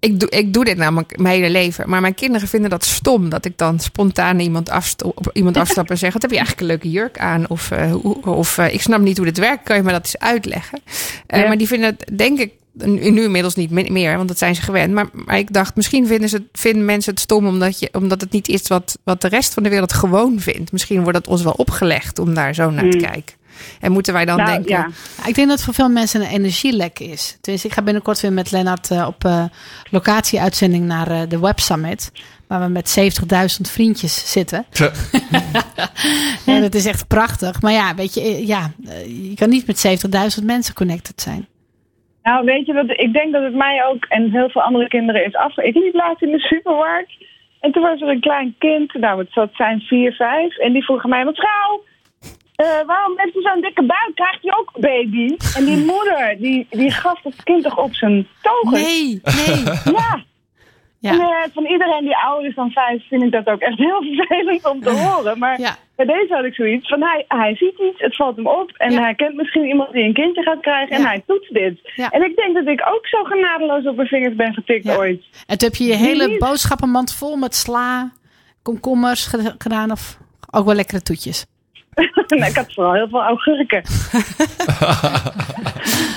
ik, 0.00 0.20
doe, 0.20 0.28
ik 0.30 0.52
doe 0.52 0.64
dit 0.64 0.76
namelijk 0.76 1.18
mijn 1.18 1.34
hele 1.34 1.50
leven. 1.50 1.88
Maar 1.88 2.00
mijn 2.00 2.14
kinderen 2.14 2.48
vinden 2.48 2.70
dat 2.70 2.84
stom. 2.84 3.28
Dat 3.28 3.44
ik 3.44 3.58
dan 3.58 3.80
spontaan 3.80 4.38
iemand, 4.40 4.70
op 5.02 5.30
iemand 5.32 5.56
afstap 5.66 5.90
en 5.90 5.98
zeg: 5.98 6.12
Wat 6.12 6.22
heb 6.22 6.30
je 6.30 6.36
eigenlijk 6.36 6.66
een 6.66 6.76
leuke 6.76 6.90
jurk 6.90 7.18
aan? 7.18 7.48
Of, 7.48 7.70
eh, 7.70 8.04
of 8.26 8.58
eh, 8.58 8.72
ik 8.74 8.80
snap 8.82 9.00
niet 9.00 9.16
hoe 9.16 9.26
dit 9.26 9.38
werkt. 9.38 9.64
Kan 9.64 9.76
je 9.76 9.82
me 9.82 9.90
dat 9.92 10.04
eens 10.04 10.18
uitleggen? 10.18 10.80
Eh, 11.26 11.40
Ja. 11.40 11.46
Maar 11.46 11.58
die 11.58 11.66
vinden 11.66 11.96
het, 11.98 12.18
denk 12.18 12.38
ik. 12.38 12.52
Nu, 12.84 13.10
nu 13.10 13.22
inmiddels 13.22 13.54
niet 13.54 13.70
me- 13.70 13.90
meer, 13.90 14.16
want 14.16 14.28
dat 14.28 14.38
zijn 14.38 14.54
ze 14.54 14.62
gewend. 14.62 14.92
Maar, 14.94 15.06
maar 15.12 15.38
ik 15.38 15.52
dacht, 15.52 15.76
misschien 15.76 16.06
vinden, 16.06 16.28
ze, 16.28 16.42
vinden 16.52 16.84
mensen 16.84 17.12
het 17.12 17.20
stom 17.22 17.46
omdat, 17.46 17.78
je, 17.78 17.88
omdat 17.92 18.20
het 18.20 18.32
niet 18.32 18.48
is 18.48 18.62
wat, 18.68 18.98
wat 19.04 19.20
de 19.20 19.28
rest 19.28 19.54
van 19.54 19.62
de 19.62 19.68
wereld 19.68 19.92
gewoon 19.92 20.40
vindt. 20.40 20.72
Misschien 20.72 21.02
wordt 21.02 21.18
het 21.18 21.26
ons 21.26 21.42
wel 21.42 21.52
opgelegd 21.52 22.18
om 22.18 22.34
daar 22.34 22.54
zo 22.54 22.70
naar 22.70 22.90
te 22.90 22.98
Hmm. 22.98 23.06
kijken. 23.10 23.36
En 23.80 23.92
moeten 23.92 24.12
wij 24.12 24.24
dan 24.24 24.36
Nou, 24.36 24.50
denken, 24.50 24.70
ja. 24.70 24.88
Ja, 25.22 25.26
Ik 25.26 25.34
denk 25.34 25.48
dat 25.48 25.56
het 25.56 25.64
voor 25.64 25.74
veel 25.74 25.88
mensen 25.88 26.20
een 26.20 26.26
energielek 26.26 26.98
is. 26.98 27.36
Dus 27.40 27.64
ik 27.64 27.72
ga 27.72 27.82
binnenkort 27.82 28.20
weer 28.20 28.32
met 28.32 28.50
Lennart 28.50 28.90
eh, 28.90 29.06
op 29.06 29.24
eh 29.24 29.44
locatie-uitzending 29.90 30.84
naar 30.84 31.10
eh, 31.10 31.20
de 31.28 31.38
Web 31.38 31.60
Summit. 31.60 32.10
Waar 32.46 32.60
we 32.60 32.68
met 32.68 32.96
70.000 33.60 33.70
vriendjes 33.70 34.30
zitten. 34.32 34.66
Tja, 34.70 34.92
En 36.46 36.60
dat 36.60 36.74
is 36.74 36.84
echt 36.86 37.06
prachtig. 37.06 37.60
Maar 37.62 37.72
ja, 37.72 37.94
weet 37.94 38.14
je, 38.14 38.46
ja, 38.46 38.72
je 39.06 39.32
kan 39.34 39.48
niet 39.48 39.66
met 39.66 39.86
70.000 40.38 40.44
mensen 40.44 40.74
connected 40.74 41.20
zijn. 41.20 41.48
Nou, 42.28 42.44
weet 42.44 42.66
je 42.66 42.72
wat? 42.72 42.90
Ik 42.90 43.12
denk 43.12 43.32
dat 43.32 43.42
het 43.42 43.54
mij 43.54 43.84
ook 43.84 44.04
en 44.04 44.30
heel 44.30 44.48
veel 44.50 44.62
andere 44.62 44.88
kinderen 44.88 45.24
is 45.24 45.34
af. 45.34 45.58
Ik 45.58 45.74
liep 45.74 45.94
laatst 45.94 46.22
in 46.22 46.30
de 46.30 46.38
supermarkt. 46.38 47.12
En 47.60 47.72
toen 47.72 47.82
was 47.82 48.00
er 48.00 48.08
een 48.08 48.20
klein 48.20 48.54
kind, 48.58 48.94
nou 48.94 49.18
het 49.18 49.32
zat 49.32 49.50
zijn 49.52 49.80
vier, 49.80 50.12
vijf. 50.12 50.56
En 50.58 50.72
die 50.72 50.84
vroeg 50.84 51.04
mij, 51.04 51.24
mevrouw, 51.24 51.84
eh, 52.54 52.66
waarom 52.86 53.12
heeft 53.16 53.36
u 53.36 53.40
zo'n 53.40 53.60
dikke 53.60 53.82
buik? 53.82 54.10
Krijgt 54.14 54.44
u 54.44 54.48
ook 54.58 54.70
een 54.74 54.80
baby? 54.80 55.36
En 55.56 55.64
die 55.64 55.84
moeder, 55.84 56.36
die, 56.38 56.66
die 56.70 56.90
gaf 56.90 57.22
het 57.22 57.42
kind 57.42 57.62
toch 57.62 57.78
op 57.78 57.94
zijn 57.94 58.28
togen? 58.42 58.72
Nee, 58.72 59.20
nee. 59.46 59.64
Ja. 59.94 60.22
Ja. 61.00 61.10
En, 61.12 61.20
eh, 61.20 61.42
van 61.54 61.66
iedereen 61.66 62.04
die 62.04 62.16
ouder 62.16 62.48
is 62.48 62.54
dan 62.54 62.70
vijf 62.70 63.08
vind 63.08 63.22
ik 63.22 63.32
dat 63.32 63.46
ook 63.46 63.60
echt 63.60 63.78
heel 63.78 64.02
vervelend 64.16 64.64
om 64.66 64.80
te 64.82 64.90
horen. 64.90 65.38
Maar 65.38 65.60
Ja. 65.60 65.76
bij 65.96 66.06
deze 66.06 66.34
had 66.34 66.44
ik 66.44 66.54
zoiets 66.54 66.88
van 66.88 67.02
hij, 67.02 67.24
hij 67.28 67.56
ziet 67.56 67.78
iets, 67.78 68.00
het 68.00 68.16
valt 68.16 68.36
hem 68.36 68.46
op. 68.46 68.70
En 68.76 68.92
Ja. 68.92 69.00
hij 69.00 69.14
kent 69.14 69.34
misschien 69.34 69.64
iemand 69.64 69.92
die 69.92 70.04
een 70.04 70.12
kindje 70.12 70.42
gaat 70.42 70.60
krijgen 70.60 70.96
en 70.96 71.02
hij 71.06 71.22
toetst 71.26 71.54
dit. 71.54 71.92
En 72.10 72.22
ik 72.22 72.36
denk 72.36 72.54
dat 72.54 72.66
ik 72.66 72.82
ook 72.94 73.06
zo 73.06 73.22
genadeloos 73.24 73.86
op 73.86 73.96
mijn 73.96 74.08
vingers 74.08 74.34
ben 74.34 74.54
getikt 74.54 74.96
ooit. 74.96 75.24
En 75.46 75.58
toen 75.58 75.68
heb 75.68 75.74
je 75.78 75.84
je 75.84 75.94
hele 75.96 76.26
niet? 76.28 76.38
boodschappenmand 76.38 77.14
vol 77.14 77.36
met 77.36 77.54
sla, 77.54 78.10
komkommers 78.62 79.26
ge- 79.26 79.54
gedaan 79.58 79.90
of 79.90 80.18
ook 80.50 80.64
wel 80.64 80.74
lekkere 80.74 81.02
toetjes. 81.02 81.46
nou, 82.38 82.50
ik 82.50 82.56
had 82.56 82.72
vooral 82.74 82.92
heel 82.92 83.08
veel 83.08 83.22
augurken. 83.22 83.82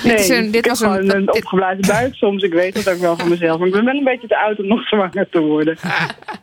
nee, 0.04 0.14
is 0.14 0.28
een- 0.28 0.50
dit 0.50 0.54
ik 0.54 0.54
heb 0.54 0.64
was 0.64 0.80
een- 0.80 0.90
gewoon 0.92 1.10
een, 1.10 1.26
dit- 1.26 1.34
opgeblazen 1.36 1.86
buik 1.86 2.14
soms. 2.14 2.42
Ik 2.42 2.52
weet 2.52 2.74
dat 2.84 2.94
ook 2.94 3.00
wel 3.00 3.16
van 3.16 3.28
mezelf. 3.28 3.58
Maar 3.58 3.66
ik 3.66 3.72
ben 3.74 3.84
wel 3.84 3.94
een 3.94 4.04
beetje 4.04 4.26
te 4.28 4.38
oud 4.38 4.58
om 4.58 4.66
nog 4.66 4.88
zwanger 4.88 5.28
te 5.30 5.40
worden. 5.40 5.76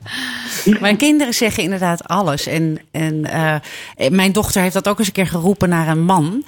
Mijn 0.80 0.98
kinderen 0.98 1.34
zeggen 1.34 1.64
inderdaad 1.64 2.08
alles. 2.08 2.48
En, 2.48 2.80
en 2.92 3.26
eh, 3.26 3.56
mijn 4.10 4.32
dochter 4.32 4.62
heeft 4.62 4.74
dat 4.74 4.88
ook 4.88 4.98
eens 4.98 5.08
een 5.08 5.14
keer 5.14 5.28
geroepen 5.28 5.70
naar 5.70 5.88
een 5.88 6.04
man. 6.04 6.44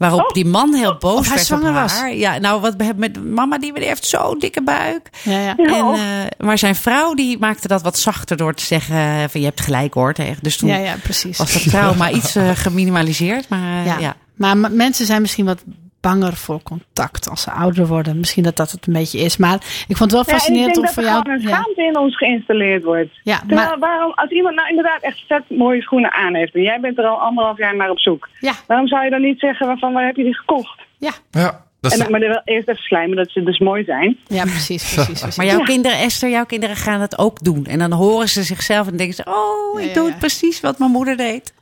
Waarop 0.00 0.20
Oh. 0.20 0.28
die 0.32 0.44
man 0.46 0.74
heel 0.74 0.96
boos 0.98 1.18
Of 1.18 1.26
hij 1.26 1.36
werd 1.36 1.50
op 1.50 1.58
zwanger 1.58 1.72
was. 1.72 1.92
haar. 1.92 2.14
Ja, 2.14 2.38
nou, 2.38 2.60
wat 2.60 2.74
we 2.76 2.84
hebben 2.84 3.00
met 3.12 3.24
mama, 3.34 3.58
die 3.58 3.72
heeft 3.74 4.04
zo'n 4.06 4.38
dikke 4.38 4.62
buik. 4.62 5.10
Ja, 5.22 5.32
ja. 5.40 5.54
Ja. 5.56 5.56
En, 5.56 5.94
eh, 5.94 6.46
maar 6.46 6.58
zijn 6.58 6.74
vrouw 6.74 7.14
die 7.14 7.38
maakte 7.38 7.68
dat 7.68 7.82
wat 7.82 7.98
zachter 7.98 8.36
door 8.36 8.54
te 8.54 8.64
zeggen 8.64 8.96
eh, 8.96 9.24
van 9.28 9.40
je 9.40 9.46
hebt 9.46 9.60
gelijk 9.60 9.94
hoor. 9.94 10.12
tegen. 10.14 10.42
Dus 10.42 10.56
toen 10.56 10.68
Ja, 10.68 10.76
ja, 10.76 10.94
precies. 11.02 11.38
was 11.38 11.52
dat 11.52 11.62
trauma 11.68 12.10
iets 12.20 12.36
eh, 12.36 12.50
geminimaliseerd. 12.54 13.48
Maar 13.48 13.84
Ja. 13.84 13.98
ja. 13.98 14.16
Maar 14.34 14.56
mensen 14.56 15.06
zijn 15.06 15.20
misschien 15.20 15.44
wat 15.44 15.62
banger 16.00 16.32
voor 16.36 16.62
contact 16.62 17.28
als 17.28 17.42
ze 17.42 17.50
ouder 17.50 17.86
worden. 17.86 18.18
Misschien 18.18 18.42
dat 18.42 18.56
dat 18.56 18.70
het 18.70 18.86
een 18.86 18.92
beetje 18.92 19.18
is. 19.18 19.36
Maar 19.36 19.54
ik 19.88 19.96
vond 19.96 20.10
het 20.10 20.12
wel 20.12 20.20
Ja, 20.20 20.26
en 20.26 20.34
ik 20.34 20.40
fascinerend 20.40 20.74
denk 20.74 20.76
om 20.76 20.84
dat 20.84 20.94
voor 20.94 21.02
er 21.02 21.08
jou. 21.08 21.22
gewoon 21.22 21.74
een 21.76 21.86
in 21.86 21.98
ons 21.98 22.16
geïnstalleerd 22.16 22.84
wordt. 22.84 23.10
ja, 23.22 23.38
Terwijl, 23.38 23.68
maar, 23.68 23.78
waarom, 23.78 24.12
als 24.14 24.30
iemand 24.30 24.54
nou 24.54 24.68
inderdaad 24.68 25.02
echt 25.02 25.24
vet 25.28 25.42
mooie 25.48 25.82
schoenen 25.82 26.12
aan 26.12 26.34
heeft... 26.34 26.54
en 26.54 26.62
jij 26.62 26.80
bent 26.80 26.98
er 26.98 27.06
al 27.06 27.20
anderhalf 27.20 27.58
jaar 27.58 27.76
naar 27.76 27.90
op 27.90 27.98
zoek... 27.98 28.28
ja, 28.40 28.52
waarom 28.66 28.88
zou 28.88 29.04
je 29.04 29.10
dan 29.10 29.22
niet 29.22 29.38
zeggen 29.38 29.78
van 29.78 29.92
waar 29.92 30.06
heb 30.06 30.16
je 30.16 30.24
die 30.24 30.36
gekocht? 30.36 30.80
ja, 30.98 31.12
ja, 31.30 31.64
dat 31.80 31.92
is 31.92 31.98
En, 31.98 32.10
maar 32.10 32.20
er 32.20 32.28
wel 32.28 32.42
eerst 32.44 32.68
even 32.68 32.82
slijmen 32.82 33.16
dat 33.16 33.30
ze 33.30 33.42
dus 33.42 33.58
mooi 33.58 33.84
zijn. 33.84 34.18
ja, 34.26 34.42
precies. 34.42 34.84
precies, 34.94 35.20
precies. 35.20 35.36
Maar 35.36 35.46
jouw 35.46 35.62
kinderen, 35.62 35.98
Esther, 35.98 36.30
jouw 36.30 36.46
kinderen 36.46 36.76
gaan 36.76 37.00
het 37.00 37.18
ook 37.18 37.44
doen. 37.44 37.66
En 37.66 37.78
dan 37.78 37.92
horen 37.92 38.28
ze 38.28 38.42
zichzelf 38.42 38.86
en 38.88 38.96
denken 38.96 39.14
ze: 39.14 39.24
Oh, 39.24 39.80
ik 39.80 39.86
Ja, 39.86 39.88
ja, 39.88 39.94
doe 39.94 40.04
ja. 40.04 40.10
het 40.10 40.18
precies 40.18 40.60
wat 40.60 40.78
mijn 40.78 40.90
moeder 40.90 41.16
deed. 41.16 41.52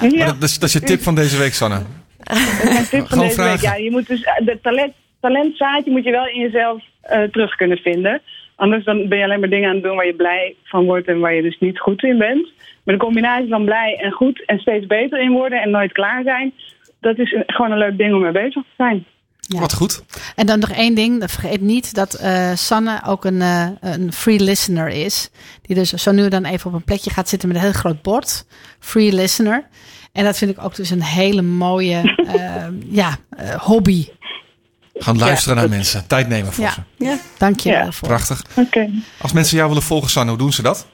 Dat, 0.00 0.42
is, 0.42 0.58
dat 0.58 0.68
is 0.68 0.72
je 0.72 0.80
tip 0.80 1.02
van 1.02 1.14
deze 1.14 1.36
week, 1.36 1.54
Sanne. 1.54 1.82
Dat 2.26 2.80
is 2.80 2.88
tip 2.88 3.00
van 3.08 3.08
Gewoon 3.08 3.26
deze 3.28 3.42
week. 3.42 3.58
vragen. 3.58 3.78
Ja, 3.78 3.84
je 3.84 3.90
moet 3.90 4.06
dus, 4.06 4.22
eh, 4.22 4.46
de 4.46 4.58
talent, 4.62 4.92
talentzaadje 5.20 5.90
moet 5.90 6.04
je 6.04 6.10
wel 6.10 6.26
in 6.26 6.40
jezelf 6.40 6.82
eh, 7.00 7.22
terug 7.22 7.56
kunnen 7.56 7.78
vinden. 7.78 8.22
Anders 8.56 8.84
dan 8.84 9.08
ben 9.08 9.18
je 9.18 9.24
alleen 9.24 9.40
maar 9.40 9.48
dingen 9.48 9.68
aan 9.68 9.74
het 9.74 9.84
doen 9.84 9.96
waar 9.96 10.06
je 10.06 10.14
blij 10.14 10.54
van 10.64 10.84
wordt 10.84 11.08
en 11.08 11.20
waar 11.20 11.34
je 11.34 11.42
dus 11.42 11.58
niet 11.60 11.78
goed 11.78 12.02
in 12.02 12.18
bent. 12.18 12.52
Maar 12.84 12.94
de 12.94 13.00
combinatie 13.00 13.48
van 13.48 13.64
blij 13.64 13.96
en 14.02 14.10
goed 14.12 14.44
en 14.46 14.58
steeds 14.58 14.86
beter 14.86 15.20
in 15.20 15.32
worden 15.32 15.62
en 15.62 15.70
nooit 15.70 15.92
klaar 15.92 16.22
zijn, 16.22 16.52
dat 17.00 17.18
is 17.18 17.36
gewoon 17.46 17.70
een 17.70 17.78
leuk 17.78 17.98
ding 17.98 18.14
om 18.14 18.20
mee 18.20 18.32
bezig 18.32 18.62
te 18.62 18.74
zijn. 18.76 19.06
Ja. 19.48 19.60
Wat 19.60 19.74
goed. 19.74 20.04
En 20.36 20.46
dan 20.46 20.58
nog 20.58 20.70
één 20.70 20.94
ding. 20.94 21.30
Vergeet 21.30 21.60
niet 21.60 21.94
dat 21.94 22.14
eh, 22.14 22.54
Sanne 22.54 23.00
ook 23.06 23.24
een, 23.24 23.40
eh, 23.42 23.68
een 23.80 24.12
free 24.12 24.40
listener 24.40 24.88
is. 24.88 25.30
Die 25.62 25.76
dus 25.76 25.90
zo 25.90 26.12
nu 26.12 26.28
dan 26.28 26.44
even 26.44 26.66
op 26.66 26.76
een 26.76 26.84
plekje 26.84 27.10
gaat 27.10 27.28
zitten 27.28 27.48
met 27.48 27.56
een 27.56 27.62
heel 27.62 27.72
groot 27.72 28.02
bord. 28.02 28.46
Free 28.78 29.12
listener. 29.12 29.66
En 30.16 30.24
dat 30.24 30.38
vind 30.38 30.50
ik 30.50 30.64
ook 30.64 30.74
dus 30.74 30.90
een 30.90 31.02
hele 31.02 31.42
mooie 31.42 32.14
eh, 32.36 32.64
ja, 32.90 33.16
eh, 33.36 33.54
hobby. 33.54 34.06
Gaan 34.94 35.18
luisteren 35.18 35.54
Ja, 35.54 35.60
naar 35.60 35.70
mensen. 35.70 36.06
Tijd 36.06 36.28
nemen 36.28 36.52
voor 36.52 36.64
Ja. 36.64 36.70
ze. 36.72 36.80
Ja. 36.96 37.18
Dank 37.38 37.60
je 37.60 37.70
Ja. 37.70 37.82
wel 37.82 37.92
voor. 37.92 38.08
Prachtig. 38.08 38.42
Oké. 38.54 38.90
Als 39.20 39.32
mensen 39.32 39.56
jou 39.56 39.68
willen 39.68 39.82
volgen, 39.84 40.10
Sanne, 40.10 40.30
hoe 40.30 40.38
doen 40.38 40.52
ze 40.52 40.62
dat? 40.62 40.86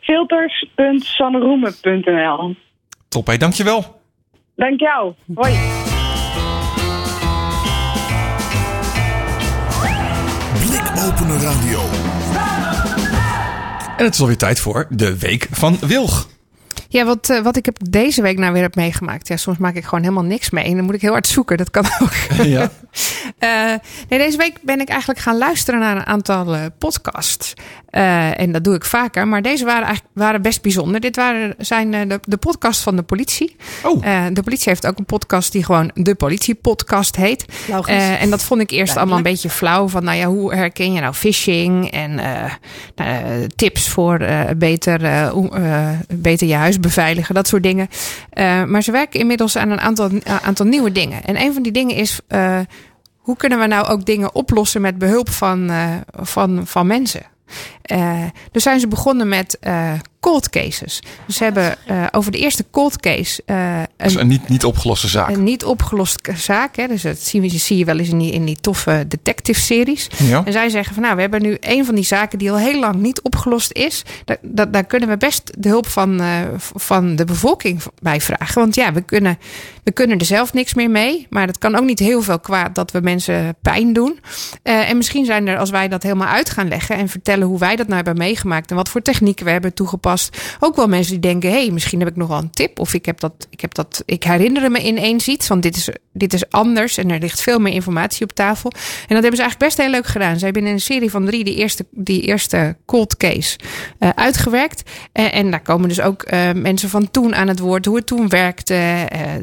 Filters.sanneroemen.nl 0.00 2.54
Top, 3.08 3.26
hé. 3.26 3.36
Dankjewel. 3.36 4.00
Dank 4.56 4.80
jou. 4.80 5.14
Hoi. 5.34 5.52
Blikopener 10.66 11.40
Radio. 11.42 11.80
En 13.96 14.04
het 14.04 14.14
is 14.14 14.20
alweer 14.20 14.36
tijd 14.36 14.60
voor 14.60 14.86
de 14.90 15.18
Week 15.18 15.48
van 15.50 15.76
Wilg. 15.80 16.28
Ja, 16.94 17.04
wat, 17.04 17.30
eh, 17.30 17.40
wat 17.40 17.56
ik 17.56 17.64
heb 17.64 17.76
deze 17.90 18.22
week 18.22 18.38
nou 18.38 18.52
weer 18.52 18.62
heb 18.62 18.74
meegemaakt. 18.74 19.28
Ja, 19.28 19.36
soms 19.36 19.58
maak 19.58 19.74
ik 19.74 19.84
gewoon 19.84 20.00
helemaal 20.00 20.24
niks 20.24 20.50
mee. 20.50 20.64
En 20.64 20.76
dan 20.76 20.84
moet 20.84 20.94
ik 20.94 21.00
heel 21.00 21.12
hard 21.12 21.26
zoeken. 21.26 21.56
Dat 21.56 21.70
kan 21.70 21.84
ook. 22.02 22.12
Ja. 22.46 22.70
Eh, 23.38 23.74
nee, 24.08 24.18
deze 24.18 24.36
week 24.36 24.58
ben 24.62 24.80
ik 24.80 24.88
eigenlijk 24.88 25.20
gaan 25.20 25.38
luisteren 25.38 25.80
naar 25.80 25.96
een 25.96 26.06
aantal 26.06 26.54
eh, 26.54 26.60
podcasts. 26.78 27.54
Eh, 27.90 28.40
en 28.40 28.52
dat 28.52 28.64
doe 28.64 28.74
ik 28.74 28.84
vaker. 28.84 29.28
Maar 29.28 29.42
deze 29.42 29.64
waren, 29.64 29.84
eigenlijk, 29.84 30.14
waren 30.14 30.42
best 30.42 30.62
bijzonder. 30.62 31.00
Dit 31.00 31.16
waren, 31.16 31.54
zijn 31.58 31.94
eh, 31.94 32.08
de, 32.08 32.20
de 32.22 32.36
podcasts 32.36 32.82
van 32.82 32.96
de 32.96 33.02
politie. 33.02 33.56
Oh, 33.82 34.06
Eh, 34.06 34.24
de 34.32 34.42
politie 34.42 34.68
heeft 34.68 34.86
ook 34.86 34.98
een 34.98 35.04
podcast 35.04 35.52
die 35.52 35.64
gewoon 35.64 35.90
de 35.94 36.14
politiepodcast 36.14 37.16
heet. 37.16 37.44
Logisch. 37.68 37.94
Eh, 37.94 38.22
en 38.22 38.30
dat 38.30 38.42
vond 38.42 38.60
ik 38.60 38.70
eerst 38.70 38.96
allemaal 38.96 39.16
een 39.16 39.22
beetje 39.22 39.50
flauw. 39.50 39.88
Van 39.88 40.04
nou 40.04 40.16
ja, 40.16 40.26
hoe 40.26 40.54
herken 40.54 40.92
je 40.92 41.00
nou 41.00 41.14
phishing? 41.14 41.90
En 41.90 42.18
eh, 42.18 42.52
nou, 42.94 43.46
tips 43.56 43.88
voor 43.88 44.18
eh, 44.18 44.40
beter, 44.56 45.32
beter 46.14 46.46
je 46.46 46.54
huis 46.54 46.80
beveiligen. 46.84 47.34
Dat 47.34 47.48
soort 47.48 47.62
dingen. 47.62 47.88
Eh, 48.30 48.64
maar 48.64 48.82
ze 48.82 48.92
werken 48.92 49.20
inmiddels 49.20 49.56
aan 49.56 49.70
een 49.70 49.80
aantal, 49.80 50.10
a- 50.28 50.40
aantal 50.42 50.66
nieuwe 50.66 50.92
dingen. 50.92 51.24
En 51.24 51.40
een 51.40 51.52
van 51.52 51.62
die 51.62 51.72
dingen 51.72 51.96
is... 51.96 52.20
eh, 52.28 52.58
hoe 53.18 53.36
kunnen 53.36 53.58
we 53.58 53.66
nou 53.66 53.86
ook 53.86 54.04
dingen 54.04 54.34
oplossen 54.34 54.80
met 54.80 54.98
behulp 54.98 55.30
van, 55.30 55.70
eh, 55.70 55.86
van, 56.20 56.66
van 56.66 56.86
mensen? 56.86 57.22
Eh, 57.82 58.24
dus 58.52 58.62
zijn 58.62 58.80
ze 58.80 58.88
begonnen 58.88 59.28
met 59.28 59.58
eh, 59.60 59.92
cold 60.24 60.50
cases. 60.50 61.02
Dus 61.26 61.36
ze 61.36 61.44
hebben 61.44 61.76
eh, 61.86 62.04
over 62.10 62.32
de 62.32 62.38
eerste 62.38 62.64
cold 62.70 63.00
case 63.00 63.42
eh, 63.46 63.82
Dus 63.96 64.14
een, 64.14 64.20
een 64.20 64.26
niet, 64.26 64.48
niet 64.48 64.64
opgeloste 64.64 65.08
zaak. 65.08 65.28
een 65.28 65.44
niet 65.44 65.64
opgeloste 65.64 66.32
zaak. 66.36 66.76
Hè? 66.76 66.86
Dus 66.86 67.02
dat 67.02 67.18
zie 67.18 67.42
je, 67.42 67.58
zie 67.58 67.78
je 67.78 67.84
wel 67.84 67.98
eens 67.98 68.08
in 68.08 68.18
die, 68.18 68.32
in 68.32 68.44
die 68.44 68.60
toffe 68.60 69.04
detective-series. 69.08 70.06
Ja. 70.16 70.42
En 70.44 70.52
zij 70.52 70.68
zeggen 70.68 70.94
van 70.94 71.02
nou, 71.02 71.14
we 71.14 71.20
hebben 71.20 71.42
nu 71.42 71.56
een 71.60 71.84
van 71.84 71.94
die 71.94 72.04
zaken 72.04 72.38
die 72.38 72.50
al 72.50 72.58
heel 72.58 72.80
lang 72.80 72.94
niet 72.94 73.22
opgelost 73.22 73.72
is. 73.72 74.02
Daar, 74.42 74.84
kunnen 74.84 75.08
we 75.08 75.16
best 75.16 75.52
de 75.58 75.68
hulp 75.68 75.88
van, 75.88 76.20
van 76.74 77.16
de 77.16 77.24
bevolking 77.24 77.82
bij 78.02 78.20
vragen. 78.20 78.60
Want 78.60 78.74
ja, 78.74 78.92
we 78.92 79.00
kunnen, 79.02 79.38
we 79.82 79.92
kunnen 79.92 80.18
er 80.18 80.24
zelf 80.24 80.52
niks 80.52 80.74
meer 80.74 80.90
mee. 80.90 81.26
Maar 81.30 81.46
het 81.46 81.58
kan 81.58 81.76
ook 81.76 81.84
niet 81.84 81.98
heel 81.98 82.22
veel 82.22 82.40
kwaad 82.40 82.74
dat 82.74 82.90
we 82.90 83.00
mensen 83.00 83.56
pijn 83.62 83.92
doen. 83.92 84.18
En 84.62 84.96
misschien 84.96 85.24
zijn 85.24 85.46
er, 85.46 85.58
als 85.58 85.70
wij 85.70 85.88
dat 85.88 86.02
helemaal 86.02 86.28
uit 86.28 86.50
gaan 86.50 86.68
leggen 86.68 86.96
en 86.96 87.08
vertellen 87.08 87.43
hoe 87.44 87.58
wij 87.58 87.76
dat 87.76 87.86
nou 87.86 87.96
hebben 87.96 88.16
meegemaakt 88.16 88.70
en 88.70 88.76
wat 88.76 88.88
voor 88.88 89.02
technieken 89.02 89.44
we 89.44 89.50
hebben 89.50 89.74
toegepast, 89.74 90.38
ook 90.60 90.76
wel 90.76 90.88
mensen 90.88 91.12
die 91.12 91.20
denken: 91.20 91.50
hé, 91.50 91.56
hey, 91.64 91.70
misschien 91.70 91.98
heb 91.98 92.08
ik 92.08 92.16
nog 92.16 92.28
wel 92.28 92.38
een 92.38 92.50
tip. 92.50 92.78
Of 92.78 92.94
ik 92.94 93.06
heb 93.06 93.20
dat, 93.20 93.46
ik 93.50 93.60
heb 93.60 93.74
dat, 93.74 94.02
ik 94.04 94.24
herinner 94.24 94.70
me 94.70 94.82
ineens 94.82 95.28
iets. 95.28 95.48
Want 95.48 95.62
dit 95.62 95.76
is, 95.76 95.88
dit 96.12 96.32
is 96.32 96.50
anders 96.50 96.96
en 96.96 97.10
er 97.10 97.18
ligt 97.20 97.40
veel 97.40 97.58
meer 97.58 97.72
informatie 97.72 98.22
op 98.22 98.32
tafel. 98.32 98.70
En 98.72 99.14
dat 99.14 99.22
hebben 99.22 99.36
ze 99.36 99.42
eigenlijk 99.42 99.58
best 99.58 99.78
heel 99.78 99.90
leuk 99.90 100.06
gedaan. 100.06 100.38
Ze 100.38 100.44
hebben 100.44 100.66
in 100.66 100.72
een 100.72 100.80
serie 100.80 101.10
van 101.10 101.24
drie 101.24 101.44
die 101.44 101.54
eerste, 101.54 101.86
die 101.90 102.20
eerste 102.22 102.76
cold 102.86 103.16
case 103.16 103.58
eh, 103.98 104.08
uitgewerkt. 104.14 104.90
En 105.12 105.50
daar 105.50 105.62
komen 105.62 105.88
dus 105.88 106.00
ook 106.00 106.22
eh, 106.22 106.52
mensen 106.52 106.88
van 106.88 107.10
toen 107.10 107.34
aan 107.34 107.48
het 107.48 107.58
woord, 107.58 107.84
hoe 107.86 107.96
het 107.96 108.06
toen 108.06 108.28
werkte. 108.28 108.74
Eh, 108.74 109.34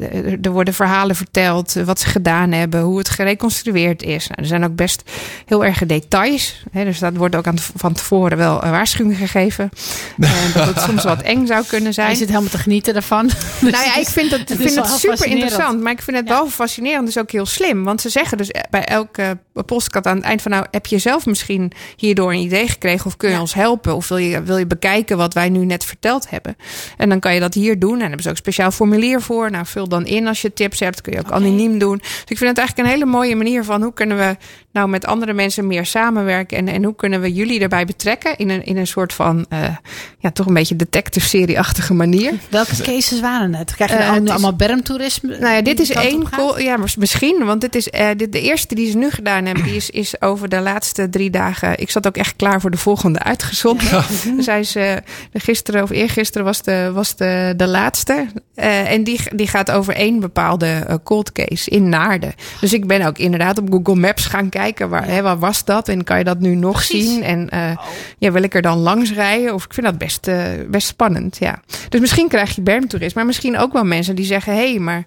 er- 0.44 0.50
worden 0.52 0.74
verhalen 0.74 1.16
verteld, 1.16 1.72
wat 1.72 2.00
ze 2.00 2.06
gedaan 2.06 2.52
hebben, 2.52 2.80
hoe 2.80 2.98
het 2.98 3.08
gereconstrueerd 3.08 4.02
is. 4.02 4.26
Nou, 4.28 4.40
er 4.40 4.46
zijn 4.46 4.64
ook 4.64 4.74
best 4.74 5.10
heel 5.46 5.64
erg 5.64 5.86
details. 5.86 6.64
Hè, 6.72 6.84
dus 6.84 6.98
dat 6.98 7.16
wordt 7.16 7.34
ook 7.36 7.46
aan, 7.46 7.56
van 7.82 7.92
tevoren 7.92 8.38
wel 8.38 8.64
een 8.64 8.70
waarschuwing 8.70 9.16
gegeven. 9.16 9.70
Eh, 10.22 10.54
dat 10.54 10.66
het 10.66 10.80
soms 10.80 11.04
wat 11.04 11.22
eng 11.22 11.46
zou 11.46 11.64
kunnen 11.66 11.84
Hij 11.84 11.92
zijn. 11.92 12.16
zit 12.16 12.28
helemaal 12.28 12.50
te 12.50 12.58
genieten 12.58 12.92
daarvan. 12.92 13.30
Nou 13.60 13.84
ja, 13.84 13.96
ik 13.96 14.08
vind 14.08 14.30
het, 14.30 14.48
het 14.48 14.58
vind 14.58 14.74
het 14.74 14.88
super 14.88 15.26
interessant. 15.26 15.80
Maar 15.80 15.92
ik 15.92 16.02
vind 16.02 16.16
het 16.16 16.28
wel 16.28 16.48
fascinerend. 16.48 17.06
Dus 17.06 17.18
ook 17.18 17.30
heel 17.30 17.46
slim. 17.46 17.84
Want 17.84 18.00
ze 18.00 18.08
zeggen 18.08 18.38
dus 18.38 18.50
bij 18.70 18.84
elke 18.84 19.38
postkat 19.66 20.06
aan 20.06 20.16
het 20.16 20.24
eind 20.24 20.42
van... 20.42 20.50
nou, 20.50 20.66
heb 20.70 20.86
je 20.86 20.98
zelf 20.98 21.26
misschien 21.26 21.72
hierdoor 21.96 22.32
een 22.32 22.38
idee 22.38 22.68
gekregen... 22.68 23.06
of 23.06 23.16
kun 23.16 23.30
je 23.30 23.40
ons 23.40 23.54
helpen? 23.54 23.94
Of 23.96 24.08
wil 24.08 24.16
je, 24.16 24.42
wil 24.42 24.56
je 24.56 24.66
bekijken 24.66 25.16
wat 25.16 25.34
wij 25.34 25.48
nu 25.48 25.64
net 25.64 25.84
verteld 25.84 26.30
hebben? 26.30 26.56
En 26.96 27.08
dan 27.08 27.20
kan 27.20 27.34
je 27.34 27.40
dat 27.40 27.54
hier 27.54 27.78
doen. 27.78 27.92
En 27.92 27.98
daar 27.98 28.06
hebben 28.06 28.22
ze 28.22 28.28
ook 28.28 28.34
een 28.34 28.42
speciaal 28.42 28.70
formulier 28.70 29.20
voor. 29.20 29.50
Nou, 29.50 29.66
vul 29.66 29.88
dan 29.88 30.06
in 30.06 30.26
als 30.26 30.42
je 30.42 30.52
tips 30.52 30.80
hebt. 30.80 31.00
kun 31.00 31.12
je 31.12 31.18
ook 31.18 31.30
anoniem 31.30 31.78
doen. 31.78 31.96
Dus 31.98 32.24
ik 32.26 32.38
vind 32.38 32.50
het 32.50 32.58
eigenlijk 32.58 32.88
een 32.88 32.94
hele 32.94 33.10
mooie 33.10 33.36
manier 33.36 33.64
van... 33.64 33.82
hoe 33.82 33.92
kunnen 33.92 34.16
we 34.16 34.36
nou 34.72 34.88
met 34.88 35.06
andere 35.06 35.32
mensen 35.32 35.66
meer 35.66 35.86
samenwerken... 35.86 36.58
en, 36.58 36.68
en 36.68 36.84
hoe 36.84 36.94
kunnen 36.94 37.20
we 37.20 37.32
jullie 37.32 37.60
erbij 37.60 37.84
betrekken... 37.84 38.36
in 38.36 38.50
een, 38.50 38.64
in 38.64 38.76
een 38.76 38.86
soort 38.86 39.12
van, 39.12 39.46
eh, 39.48 39.76
ja, 40.18 40.30
toch 40.30 40.46
een 40.46 40.54
beetje 40.54 40.76
detective-serie-achtige 40.76 41.94
manier. 41.94 42.32
Welke 42.48 42.76
cases 42.82 43.20
waren 43.20 43.54
het? 43.54 43.74
Krijg 43.74 43.90
je 43.90 43.96
nou 43.98 44.14
het 44.14 44.24
is- 44.24 44.30
allemaal 44.30 44.56
bermtoerisme? 44.56 45.38
Nou 45.38 45.54
ja, 45.54 45.62
dit 45.62 45.80
is 45.80 45.90
één. 45.90 46.26
Ja, 46.56 46.76
misschien. 46.98 47.44
Want 47.44 47.60
dit 47.60 47.74
is 47.74 47.90
eh, 47.90 48.08
dit, 48.16 48.32
de 48.32 48.40
eerste 48.40 48.74
die 48.74 48.90
ze 48.90 48.96
nu 48.96 49.10
gedaan 49.10 49.44
hebben. 49.44 49.64
Die 49.64 49.76
is, 49.76 49.90
is 49.90 50.20
over 50.20 50.48
de 50.48 50.60
laatste 50.60 51.08
drie 51.08 51.30
dagen. 51.30 51.78
Ik 51.78 51.90
zat 51.90 52.06
ook 52.06 52.16
echt 52.16 52.36
klaar 52.36 52.60
voor 52.60 52.70
de 52.70 52.76
volgende 52.76 53.18
uitgezonden. 53.22 54.04
Hij 54.44 54.60
is, 54.60 54.74
eh, 54.76 54.96
gisteren 55.32 55.82
of 55.82 55.90
eergisteren 55.90 56.44
was 56.46 56.62
de, 56.62 56.90
was 56.94 57.16
de, 57.16 57.54
de 57.56 57.66
laatste. 57.66 58.26
Eh, 58.54 58.90
en 58.92 59.04
die, 59.04 59.20
die 59.34 59.46
gaat 59.46 59.70
over 59.70 59.94
één 59.94 60.20
bepaalde 60.20 60.66
eh, 60.66 60.94
cold 61.04 61.32
case 61.32 61.70
in 61.70 61.88
Naarden. 61.88 62.34
Dus 62.60 62.72
ik 62.72 62.86
ben 62.86 63.06
ook 63.06 63.18
inderdaad 63.18 63.58
op 63.58 63.72
Google 63.72 63.94
Maps 63.94 64.26
gaan 64.26 64.48
kijken. 64.48 64.88
Waar, 64.88 65.06
hè, 65.08 65.22
waar 65.22 65.38
was 65.38 65.64
dat? 65.64 65.88
En 65.88 66.04
kan 66.04 66.18
je 66.18 66.24
dat 66.24 66.38
nu 66.40 66.54
nog 66.54 66.72
Precies. 66.72 67.06
zien? 67.06 67.22
En 67.22 67.48
eh, 67.50 67.76
ja, 68.18 68.32
wil 68.32 68.42
ik 68.42 68.54
er 68.54 68.62
dan 68.62 68.78
langs 68.78 69.12
rijden? 69.12 69.54
Of 69.54 69.64
ik 69.64 69.74
vind 69.74 69.86
dat 69.86 69.98
best, 69.98 70.30
best 70.70 70.86
spannend. 70.86 71.36
Ja. 71.38 71.62
Dus 71.88 72.00
misschien 72.00 72.28
krijg 72.28 72.54
je 72.54 72.62
bermtoerisme. 72.62 73.14
Maar 73.14 73.26
misschien 73.26 73.58
ook 73.58 73.72
wel 73.72 73.84
mensen 73.84 74.14
die 74.16 74.24
zeggen: 74.24 74.54
hé, 74.54 74.70
hey, 74.70 74.78
maar 74.78 75.04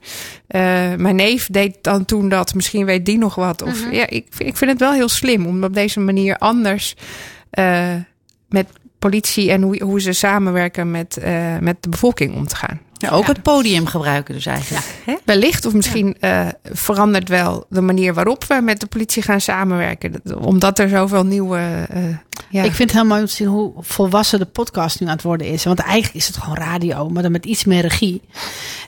mijn 0.98 1.16
neef 1.16 1.48
deed 1.52 1.78
dan 1.82 2.06
toen 2.06 2.30
dat. 2.30 2.54
Misschien 2.54 2.86
weet 2.86 3.06
die 3.06 3.18
nog 3.18 3.36
wat. 3.36 3.62
Of 3.62 3.91
ja, 3.91 4.08
ik, 4.10 4.26
vind- 4.30 4.50
ik 4.50 4.58
vind 4.58 4.72
het 4.72 4.80
wel 4.80 4.93
heel 4.93 5.10
slim 5.10 5.46
om 5.46 5.64
op 5.64 5.74
deze 5.74 6.00
manier 6.00 6.38
anders 6.38 6.96
met 8.50 8.68
politie 9.00 9.52
en 9.52 9.62
hoe, 9.62 9.84
hoe 9.84 10.02
ze 10.02 10.14
samenwerken 10.14 10.91
met, 10.91 11.18
met 11.60 11.78
de 11.84 11.89
bevolking 11.89 12.36
om 12.36 12.48
te 12.48 12.56
gaan. 12.56 12.80
Ja, 12.98 13.10
ook 13.10 13.28
het 13.28 13.41
podium 13.41 13.86
gebruiken 13.88 14.34
dus 14.34 14.46
eigenlijk. 14.46 14.86
Hè? 15.06 15.16
Wellicht, 15.26 15.66
of 15.66 15.74
misschien 15.74 16.16
eh, 16.20 16.48
verandert 16.64 17.30
wel 17.30 17.66
de 17.70 17.82
manier 17.82 18.14
waarop 18.14 18.43
we 18.43 18.62
met 18.64 18.80
de 18.80 18.86
politie 18.86 19.22
gaan 19.22 19.41
samenwerken. 19.41 20.12
Dat- 20.24 20.36
Omdat 20.38 20.80
er 20.80 20.89
zoveel 20.89 21.26
nieuwe. 21.26 21.86
eh, 21.89 22.04
ja. 22.50 22.64
Ik 22.64 22.74
vind 22.74 22.89
het 22.89 23.00
heel 23.00 23.08
mooi 23.08 23.22
om 23.22 23.28
te 23.28 23.34
zien 23.34 23.48
hoe 23.48 23.72
volwassen 23.80 24.39
de 24.39 24.46
podcast 24.46 25.00
nu 25.00 25.08
aan 25.08 25.14
het 25.14 25.22
worden 25.22 25.48
is. 25.48 25.64
Want 25.64 25.80
eigenlijk 25.80 26.16
is 26.16 26.28
het 26.28 26.38
gewoon 26.38 26.58
radio, 26.58 27.10
maar 27.10 27.24
dan 27.24 27.32
met 27.32 27.46
iets 27.46 27.66
meer 27.66 27.82
regie. 27.82 28.22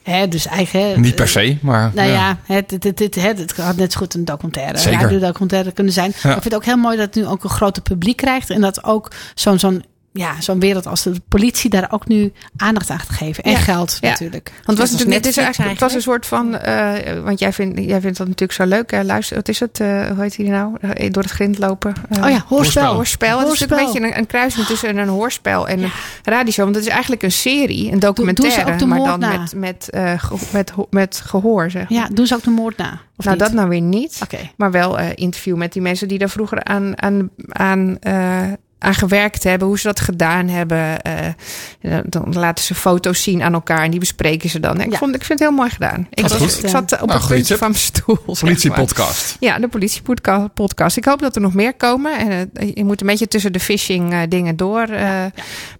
Hè, 0.03 0.27
dus 0.27 0.45
eigenlijk, 0.45 0.97
Niet 0.97 1.15
per 1.15 1.27
se, 1.27 1.57
maar... 1.61 1.91
Nou 1.93 2.07
ja. 2.09 2.13
ja, 2.13 2.37
het, 2.53 2.71
het, 2.71 2.83
het, 2.83 2.99
het, 2.99 3.15
het, 3.15 3.39
het 3.39 3.55
had 3.55 3.75
net 3.75 3.91
zo 3.91 3.99
goed 3.99 4.13
een 4.13 4.25
documentaire, 4.25 4.77
Zeker. 4.77 4.93
een 4.93 5.03
radiodocumentaire 5.03 5.71
kunnen 5.71 5.93
zijn. 5.93 6.11
Maar 6.23 6.35
ik 6.35 6.41
vind 6.41 6.43
het 6.43 6.55
ook 6.55 6.65
heel 6.65 6.77
mooi 6.77 6.97
dat 6.97 7.05
het 7.05 7.15
nu 7.15 7.25
ook 7.25 7.43
een 7.43 7.49
groter 7.49 7.81
publiek 7.83 8.17
krijgt. 8.17 8.49
En 8.49 8.61
dat 8.61 8.83
ook 8.83 9.11
zo'n 9.35 9.59
zo'n 9.59 9.83
ja, 10.17 10.41
zo'n 10.41 10.59
wereld 10.59 10.85
als 10.87 11.03
de 11.03 11.21
politie 11.29 11.69
daar 11.69 11.87
ook 11.91 12.07
nu 12.07 12.31
aandacht 12.57 12.89
aan 12.89 12.99
gaat 12.99 13.09
geven. 13.09 13.43
En 13.43 13.51
Ja. 13.51 13.57
geld 13.57 13.97
Ja. 14.01 14.09
natuurlijk. 14.09 14.51
Want 14.65 14.65
het 14.65 14.65
was 14.65 14.75
Net 14.77 14.79
als 14.79 14.91
natuurlijk, 14.91 15.23
dit 15.23 15.31
is 15.31 15.37
eigenlijk, 15.37 15.71
het 15.71 15.79
was 15.81 15.93
een 15.93 16.01
soort 16.01 16.25
van, 16.25 16.57
eh, 16.57 17.23
want 17.23 17.39
jij 17.39 17.53
vindt, 17.53 17.79
jij 17.79 18.01
vindt 18.01 18.17
dat 18.17 18.27
natuurlijk 18.27 18.51
zo 18.59 18.65
leuk. 18.65 18.91
Hè? 18.91 19.03
Luister, 19.03 19.35
wat 19.35 19.47
is 19.47 19.59
het? 19.59 19.79
eh, 19.79 20.05
hoe 20.05 20.21
heet 20.21 20.35
die 20.35 20.49
nou? 20.49 20.75
Eh, 20.81 21.11
door 21.11 21.23
het 21.23 21.31
grind 21.31 21.57
lopen. 21.59 21.93
Eh, 22.09 22.23
Oh 22.23 22.29
ja, 22.29 22.43
hoorspel. 22.47 22.93
Hoorspel. 22.93 23.39
Het 23.39 23.47
is 23.53 23.59
natuurlijk 23.59 23.79
een 23.87 23.93
beetje 23.93 24.07
een, 24.11 24.17
een 24.17 24.27
kruising 24.27 24.65
tussen 24.65 24.97
een 24.97 25.07
hoorspel 25.07 25.67
en 25.67 25.83
een 25.83 25.91
radioshow. 26.23 26.63
Want 26.63 26.75
het 26.75 26.85
is 26.85 26.91
eigenlijk 26.91 27.23
een 27.23 27.31
serie, 27.31 27.91
een 27.91 27.99
documentaire. 27.99 28.71
ook 28.71 28.79
de 28.79 28.85
maar 28.85 28.99
dan 29.03 29.19
na? 29.19 29.37
met, 29.37 29.53
met, 29.55 29.89
eh, 29.89 30.13
ge- 30.17 30.35
met, 30.51 30.73
met 30.89 31.21
gehoor, 31.25 31.71
zeg 31.71 31.89
maar. 31.89 31.99
Ja, 31.99 32.07
doen 32.13 32.27
ze 32.27 32.35
ook 32.35 32.43
de 32.43 32.49
moord 32.49 32.77
na? 32.77 32.99
Of 33.17 33.25
nou, 33.25 33.37
niet? 33.37 33.45
dat 33.45 33.53
nou 33.55 33.69
weer 33.69 33.81
niet. 33.81 34.19
Oké. 34.23 34.37
Maar 34.57 34.71
wel 34.71 34.99
eh, 34.99 35.05
interview 35.15 35.55
met 35.55 35.73
die 35.73 35.81
mensen 35.81 36.07
die 36.07 36.17
daar 36.17 36.29
vroeger 36.29 36.63
aan, 36.63 37.01
aan, 37.01 37.29
aan, 37.47 37.97
eh, 37.99 38.41
aan 38.79 38.93
gewerkt 38.93 39.43
hebben. 39.43 39.67
Hoe 39.67 39.79
ze 39.79 39.87
dat 39.87 39.99
gedaan 39.99 40.47
hebben. 40.47 41.01
Eh, 41.01 41.97
dan- 42.05 42.33
laten 42.33 42.63
ze 42.63 42.75
foto's 42.75 43.23
zien 43.23 43.41
aan 43.43 43.53
elkaar. 43.53 43.83
En 43.83 43.91
die 43.91 43.99
bespreken 43.99 44.49
ze 44.49 44.59
dan. 44.59 44.81
Ik, 44.81 44.91
Ja. 44.91 44.97
vond, 44.97 45.15
ik 45.15 45.23
vind 45.23 45.39
het 45.39 45.47
heel 45.47 45.57
mooi 45.57 45.69
gedaan. 45.69 46.07
Ik, 46.09 46.21
was, 46.27 46.33
goed. 46.33 46.63
ik 46.63 46.69
zat 46.69 46.91
eh, 46.91 47.01
op 47.01 47.07
Nou, 47.07 47.19
een 47.19 47.25
goeie 47.25 47.27
puntje 47.43 47.53
tip. 47.53 47.57
van 47.57 47.69
mijn 47.71 47.81
stoel. 47.83 48.15
zeg 48.15 48.25
maar. 48.25 48.35
Politiepodcast. 48.51 49.37
Ja, 49.39 49.59
de 49.59 49.67
politiepodcast. 49.67 50.97
Ik 50.97 51.05
hoop 51.05 51.19
dat 51.19 51.35
er 51.35 51.41
nog 51.41 51.53
meer 51.53 51.73
komen. 51.73 52.17
En, 52.19 52.49
eh, 52.53 52.71
je 52.73 52.83
moet 52.85 53.01
een 53.01 53.07
beetje 53.07 53.27
tussen 53.27 53.53
de 53.53 53.59
phishing 53.59 54.11
eh, 54.13 54.19
dingen 54.29 54.55
door. 54.55 54.81
eh, 54.87 55.25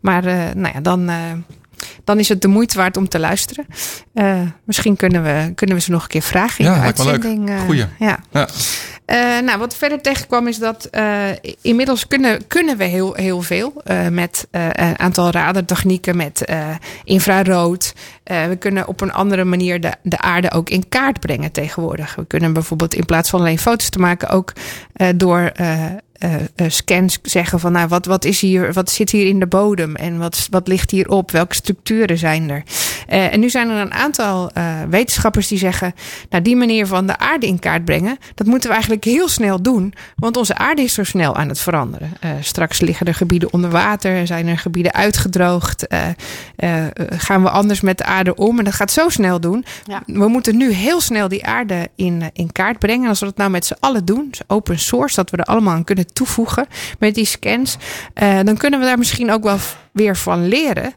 Maar 0.01 0.25
eh, 0.25 0.37
nou 0.55 0.73
ja, 0.73 0.81
dan, 0.81 1.09
eh, 1.09 1.15
dan 2.07 2.19
is 2.19 2.29
het 2.29 2.41
de 2.41 2.47
moeite 2.47 2.77
waard 2.77 2.97
om 2.97 3.07
te 3.09 3.19
luisteren. 3.19 3.65
Eh, 4.13 4.41
misschien 4.63 4.95
kunnen 4.95 5.23
we, 5.23 5.51
kunnen 5.55 5.75
we 5.75 5.81
ze 5.81 5.91
nog 5.91 6.01
een 6.03 6.07
keer 6.09 6.21
vragen 6.21 6.65
in 6.65 6.71
Ja, 6.71 6.73
de 6.73 6.79
me 6.97 7.03
leuk. 7.03 7.13
uitzending. 7.13 7.49
eh, 7.49 7.59
Goeie. 7.61 7.85
Ja. 7.99 8.19
Ja. 8.31 8.47
Eh, 9.05 9.17
nou, 9.45 9.59
wat 9.59 9.75
verder 9.75 10.01
tegenkwam 10.01 10.47
is 10.47 10.57
dat 10.57 10.89
inmiddels 11.61 12.07
kunnen, 12.07 12.47
kunnen 12.47 12.77
we 12.77 12.83
heel, 12.83 13.13
heel 13.13 13.41
veel 13.41 13.81
met 14.11 14.47
een 14.51 14.99
aantal 14.99 15.29
radartechnieken, 15.31 16.15
met 16.17 16.45
infrarood. 17.03 17.93
We 18.23 18.55
kunnen 18.59 18.87
op 18.87 19.01
een 19.01 19.11
andere 19.13 19.43
manier 19.43 19.81
de, 19.81 19.91
de 20.03 20.17
aarde 20.19 20.51
ook 20.51 20.69
in 20.69 20.89
kaart 20.89 21.19
brengen 21.19 21.51
tegenwoordig. 21.51 22.15
We 22.15 22.25
kunnen 22.25 22.53
bijvoorbeeld 22.53 22.93
in 22.93 23.05
plaats 23.05 23.29
van 23.29 23.39
alleen 23.39 23.59
foto's 23.59 23.89
te 23.89 23.99
maken, 23.99 24.29
ook 24.29 24.53
door 25.15 25.51
scans 26.67 27.19
zeggen 27.21 27.59
van 27.59 27.71
nou, 27.71 27.87
wat, 27.87 28.05
wat, 28.05 28.25
is 28.25 28.41
hier, 28.41 28.73
wat 28.73 28.91
zit 28.91 29.09
hier 29.11 29.27
in 29.27 29.39
de 29.39 29.47
bodem 29.47 29.95
en 29.95 30.17
wat, 30.17 30.47
wat 30.51 30.67
ligt 30.67 30.91
hierop? 30.91 31.31
Welke 31.31 31.55
structuren 31.97 32.17
zijn 32.17 32.49
er? 32.49 32.63
Eh, 33.07 33.33
en 33.33 33.39
nu 33.39 33.49
zijn 33.49 33.69
er 33.69 33.77
een 33.77 33.93
aantal 33.93 34.51
eh, 34.53 34.75
wetenschappers 34.89 35.47
die 35.47 35.57
zeggen, 35.57 35.93
nou 36.29 36.43
die 36.43 36.55
manier 36.55 36.87
van 36.87 37.07
de 37.07 37.17
aarde 37.17 37.47
in 37.47 37.59
kaart 37.59 37.85
brengen, 37.85 38.17
dat 38.35 38.47
moeten 38.47 38.67
we 38.67 38.75
eigenlijk 38.75 39.05
heel 39.05 39.27
snel 39.27 39.61
doen, 39.61 39.93
want 40.15 40.37
onze 40.37 40.55
aarde 40.57 40.81
is 40.81 40.93
zo 40.93 41.03
snel 41.03 41.35
aan 41.35 41.49
het 41.49 41.59
veranderen. 41.59 42.11
Eh, 42.19 42.31
straks 42.39 42.79
liggen 42.79 43.05
er 43.05 43.13
gebieden 43.13 43.53
onder 43.53 43.69
water, 43.69 44.27
zijn 44.27 44.47
er 44.47 44.57
gebieden 44.57 44.93
uitgedroogd, 44.93 45.85
gaan 47.09 47.43
we 47.43 47.49
anders 47.49 47.81
met 47.81 47.97
de 47.97 48.03
aarde 48.03 48.35
om 48.35 48.57
en 48.57 48.65
dat 48.65 48.73
gaat 48.73 48.91
zo 48.91 49.09
snel 49.09 49.39
doen. 49.39 49.65
Ja. 49.85 50.03
We 50.05 50.27
moeten 50.27 50.57
nu 50.57 50.71
heel 50.71 51.01
snel 51.01 51.27
die 51.27 51.45
aarde 51.45 51.89
in, 51.95 52.23
in 52.33 52.51
kaart 52.51 52.79
brengen. 52.79 53.03
En 53.03 53.09
als 53.09 53.19
we 53.19 53.25
dat 53.25 53.37
nou 53.37 53.49
met 53.49 53.65
z'n 53.65 53.75
allen 53.79 54.05
doen, 54.05 54.27
dus 54.29 54.41
open 54.47 54.79
source, 54.79 55.15
dat 55.15 55.29
we 55.29 55.37
er 55.37 55.43
allemaal 55.43 55.73
aan 55.73 55.83
kunnen 55.83 56.13
toevoegen 56.13 56.67
met 56.99 57.15
die 57.15 57.25
scans, 57.25 57.77
dan 58.43 58.57
kunnen 58.57 58.79
we 58.79 58.85
daar 58.85 58.97
misschien 58.97 59.31
ook 59.31 59.43
wel 59.43 59.57
weer 59.91 60.17
van 60.17 60.47
leren. 60.47 60.93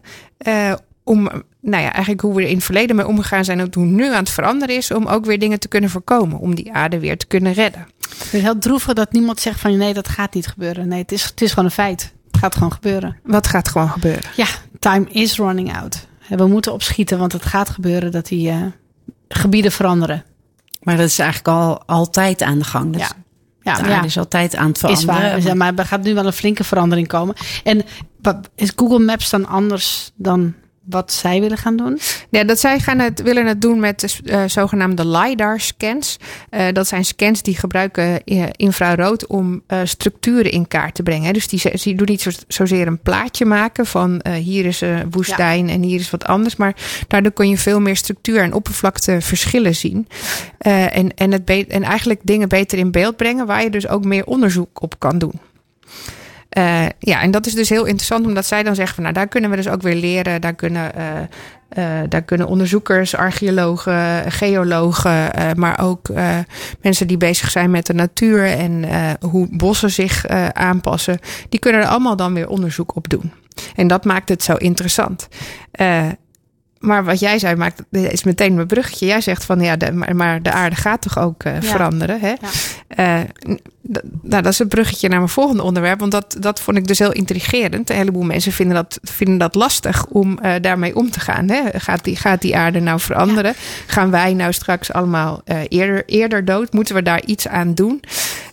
Om, 1.05 1.23
nou 1.61 1.83
ja, 1.83 1.91
eigenlijk 1.93 2.21
hoe 2.21 2.35
we 2.35 2.43
er 2.43 2.49
in 2.49 2.55
het 2.55 2.65
verleden 2.65 2.97
mee 2.97 3.07
omgegaan 3.07 3.45
zijn, 3.45 3.59
en 3.61 3.69
hoe 3.75 3.85
het 3.85 3.93
nu 3.93 4.07
aan 4.13 4.19
het 4.19 4.31
veranderen 4.31 4.77
is, 4.77 4.91
om 4.91 5.07
ook 5.07 5.25
weer 5.25 5.39
dingen 5.39 5.59
te 5.61 5.69
kunnen 5.69 5.91
voorkomen, 5.91 6.39
om 6.39 6.55
die 6.55 6.73
aarde 6.73 6.99
weer 6.99 7.19
te 7.19 7.27
kunnen 7.27 7.53
redden. 7.53 7.87
Het 8.31 8.41
heel 8.43 8.59
droevig 8.59 8.93
dat 8.95 9.13
niemand 9.13 9.41
zegt 9.41 9.61
van 9.61 9.77
nee, 9.77 9.95
dat 9.95 10.09
gaat 10.09 10.35
niet 10.35 10.47
gebeuren. 10.47 10.89
Nee, 10.89 11.01
het 11.03 11.13
is, 11.13 11.25
het 11.25 11.41
is 11.41 11.49
gewoon 11.51 11.65
een 11.65 11.71
feit. 11.71 12.13
Het 12.31 12.41
gaat 12.41 12.55
gewoon 12.55 12.73
gebeuren. 12.73 13.17
Wat 13.25 13.47
gaat 13.47 13.69
gewoon 13.69 13.89
gebeuren? 13.91 14.31
Ja, 14.37 14.47
time 14.79 15.07
is 15.11 15.37
running 15.37 15.77
out. 15.77 16.07
En 16.29 16.39
We 16.39 16.47
moeten 16.47 16.73
opschieten, 16.73 17.19
want 17.19 17.33
het 17.33 17.45
gaat 17.45 17.69
gebeuren 17.69 18.13
dat 18.13 18.27
die 18.27 18.49
eh, 18.49 18.57
gebieden 19.29 19.73
veranderen. 19.73 20.25
Maar 20.83 20.97
dat 20.97 21.07
is 21.07 21.19
eigenlijk 21.19 21.49
al 21.59 21.83
altijd 21.87 22.43
aan 22.43 22.59
de 22.59 22.65
gang. 22.65 22.93
Dus 22.93 23.03
Ja. 23.03 23.13
Ja, 23.63 23.89
ja. 23.89 24.03
is 24.03 24.19
altijd 24.19 24.57
aan 24.57 24.67
het 24.69 24.77
Is 24.77 25.01
veranderen. 25.01 25.31
waar. 25.31 25.41
Ja, 25.43 25.55
maar 25.55 25.73
er 25.75 25.85
gaat 25.87 26.03
nu 26.03 26.15
wel 26.15 26.27
een 26.27 26.33
flinke 26.33 26.65
verandering 26.65 27.09
komen. 27.09 27.35
En 27.65 27.83
wat- 28.23 28.51
is 28.55 28.73
Google 28.77 28.99
Maps 28.99 29.31
dan 29.31 29.47
anders 29.47 30.11
dan 30.15 30.55
wat 30.85 31.13
zij 31.13 31.41
willen 31.41 31.59
gaan 31.59 31.77
doen? 31.77 31.99
Ja, 32.31 32.45
dat 32.45 32.61
zij 32.61 32.79
gaan 32.79 32.99
het, 32.99 33.23
willen 33.23 33.47
het 33.47 33.61
doen 33.61 33.81
met 33.81 34.01
de 34.01 34.31
eh, 34.31 34.43
zogenaamde 34.47 35.07
LiDAR-scans. 35.07 36.17
Eh, 36.51 36.67
dat 36.73 36.89
zijn 36.89 37.05
scans 37.05 37.43
die 37.43 37.57
gebruiken 37.57 38.25
eh, 38.25 38.45
infrarood 38.53 39.27
om 39.27 39.63
structuren 39.85 40.51
in 40.51 40.69
kaart 40.69 40.95
te 40.95 41.03
brengen. 41.03 41.27
hè. 41.27 41.33
Dus 41.33 41.49
die, 41.49 41.95
doen 41.95 42.07
niet 42.07 42.21
zo, 42.21 42.31
zozeer 42.49 42.87
een 42.87 42.99
plaatje 42.99 43.45
maken 43.45 43.87
van 43.87 44.23
hier 44.35 44.67
is 44.67 44.81
een 44.81 45.11
woestijn 45.11 45.69
en 45.69 45.83
hier 45.83 46.01
is 46.01 46.11
wat 46.11 46.25
anders. 46.25 46.57
Maar 46.57 46.77
daardoor 47.09 47.33
kun 47.33 47.49
je 47.49 47.59
veel 47.59 47.81
meer 47.81 47.97
structuur 47.97 48.43
en 48.43 48.53
oppervlakteverschillen 48.53 49.75
zien. 49.75 50.09
En, 50.59 51.15
en, 51.15 51.33
het 51.33 51.67
en 51.69 51.83
eigenlijk 51.83 52.21
dingen 52.23 52.49
beter 52.49 52.79
in 52.79 52.91
beeld 52.91 53.17
brengen 53.17 53.47
waar 53.47 53.63
je 53.63 53.71
dus 53.71 53.89
ook 53.89 54.05
meer 54.05 54.25
onderzoek 54.27 54.83
op 54.83 54.99
kan 54.99 55.19
doen. 55.19 55.41
Eh, 56.51 56.87
ja, 56.99 57.21
en 57.21 57.31
dat 57.31 57.47
is 57.47 57.55
dus 57.55 57.69
heel 57.69 57.85
interessant, 57.85 58.27
omdat 58.27 58.47
zij 58.47 58.63
dan 58.63 58.75
zeggen 58.75 58.95
van 58.95 59.03
nou, 59.03 59.15
daar 59.15 59.29
kunnen 59.29 59.51
we 59.51 59.57
dus 59.57 59.69
ook 59.69 59.83
weer 59.83 59.95
leren. 59.95 60.41
Daar 60.41 60.55
kunnen, 60.55 60.95
eh, 60.95 61.21
eh, 61.69 62.09
daar 62.09 62.23
kunnen 62.23 62.47
onderzoekers, 62.47 63.17
archeologen, 63.17 64.33
geologen, 64.33 65.31
maar 65.57 65.81
ook 65.81 66.09
mensen 66.81 67.07
die 67.07 67.17
bezig 67.17 67.51
zijn 67.51 67.71
met 67.71 67.87
de 67.87 67.95
natuur 67.95 68.45
en 68.47 68.85
hoe 69.21 69.49
bossen 69.51 69.91
zich 69.91 70.27
aanpassen, 70.53 71.19
die 71.49 71.61
kunnen 71.61 71.81
er 71.81 71.87
allemaal 71.87 72.17
dan 72.17 72.35
weer 72.35 72.49
onderzoek 72.49 72.97
op 72.97 73.09
doen. 73.09 73.33
En 73.77 73.87
dat 73.87 74.05
maakt 74.05 74.29
het 74.29 74.43
zo 74.43 74.55
interessant. 74.55 75.29
Maar 76.79 77.05
wat 77.05 77.21
jij 77.21 77.39
zei, 77.39 77.57
maakt, 77.57 77.83
is 77.91 78.25
meteen 78.25 78.55
mijn 78.55 78.67
bruggetje. 78.67 79.07
Jij 79.07 79.21
zegt 79.21 79.45
van 79.45 79.61
ja, 79.61 79.77
de, 79.77 79.93
maar, 79.93 80.43
de 80.43 80.53
aarde 80.53 80.77
gaat 80.77 81.03
toch 81.03 81.19
ook 81.19 81.43
veranderen. 81.61 82.21
Hè? 82.21 82.35
D- 82.35 83.61
nou, 84.23 84.43
dat 84.43 84.53
is 84.53 84.59
het 84.59 84.69
bruggetje 84.69 85.09
naar 85.09 85.19
mijn 85.19 85.31
volgende 85.31 85.63
onderwerp. 85.63 85.99
Want 86.01 86.13
dat, 86.13 86.37
dat 86.39 86.61
vond 86.61 86.77
ik 86.77 86.87
dus 86.87 86.99
heel 86.99 87.13
intrigerend. 87.13 87.91
Een 87.91 87.97
heleboel 87.97 88.23
mensen 88.23 88.53
vinden 88.53 88.75
dat, 88.75 88.99
vinden 89.03 89.39
dat 89.39 89.55
lastig 89.55 90.07
om 90.07 90.39
eh, 90.39 90.53
daarmee 90.61 90.97
om 90.97 91.11
te 91.11 91.21
gaan. 91.21 91.49
Hè? 91.49 91.61
Gaat, 91.75 92.05
die, 92.05 92.17
gaat 92.17 92.41
die 92.41 92.57
aarde 92.57 92.81
nou 92.81 93.01
veranderen? 93.01 93.55
Gaan 93.87 94.11
wij 94.11 94.35
nou 94.35 94.53
straks 94.53 94.93
allemaal 94.93 95.41
eh, 95.45 95.59
eerder, 95.69 96.03
eerder 96.07 96.45
dood? 96.45 96.73
Moeten 96.73 96.95
we 96.95 97.03
daar 97.03 97.25
iets 97.25 97.49
aan 97.49 97.75
doen? 97.75 98.01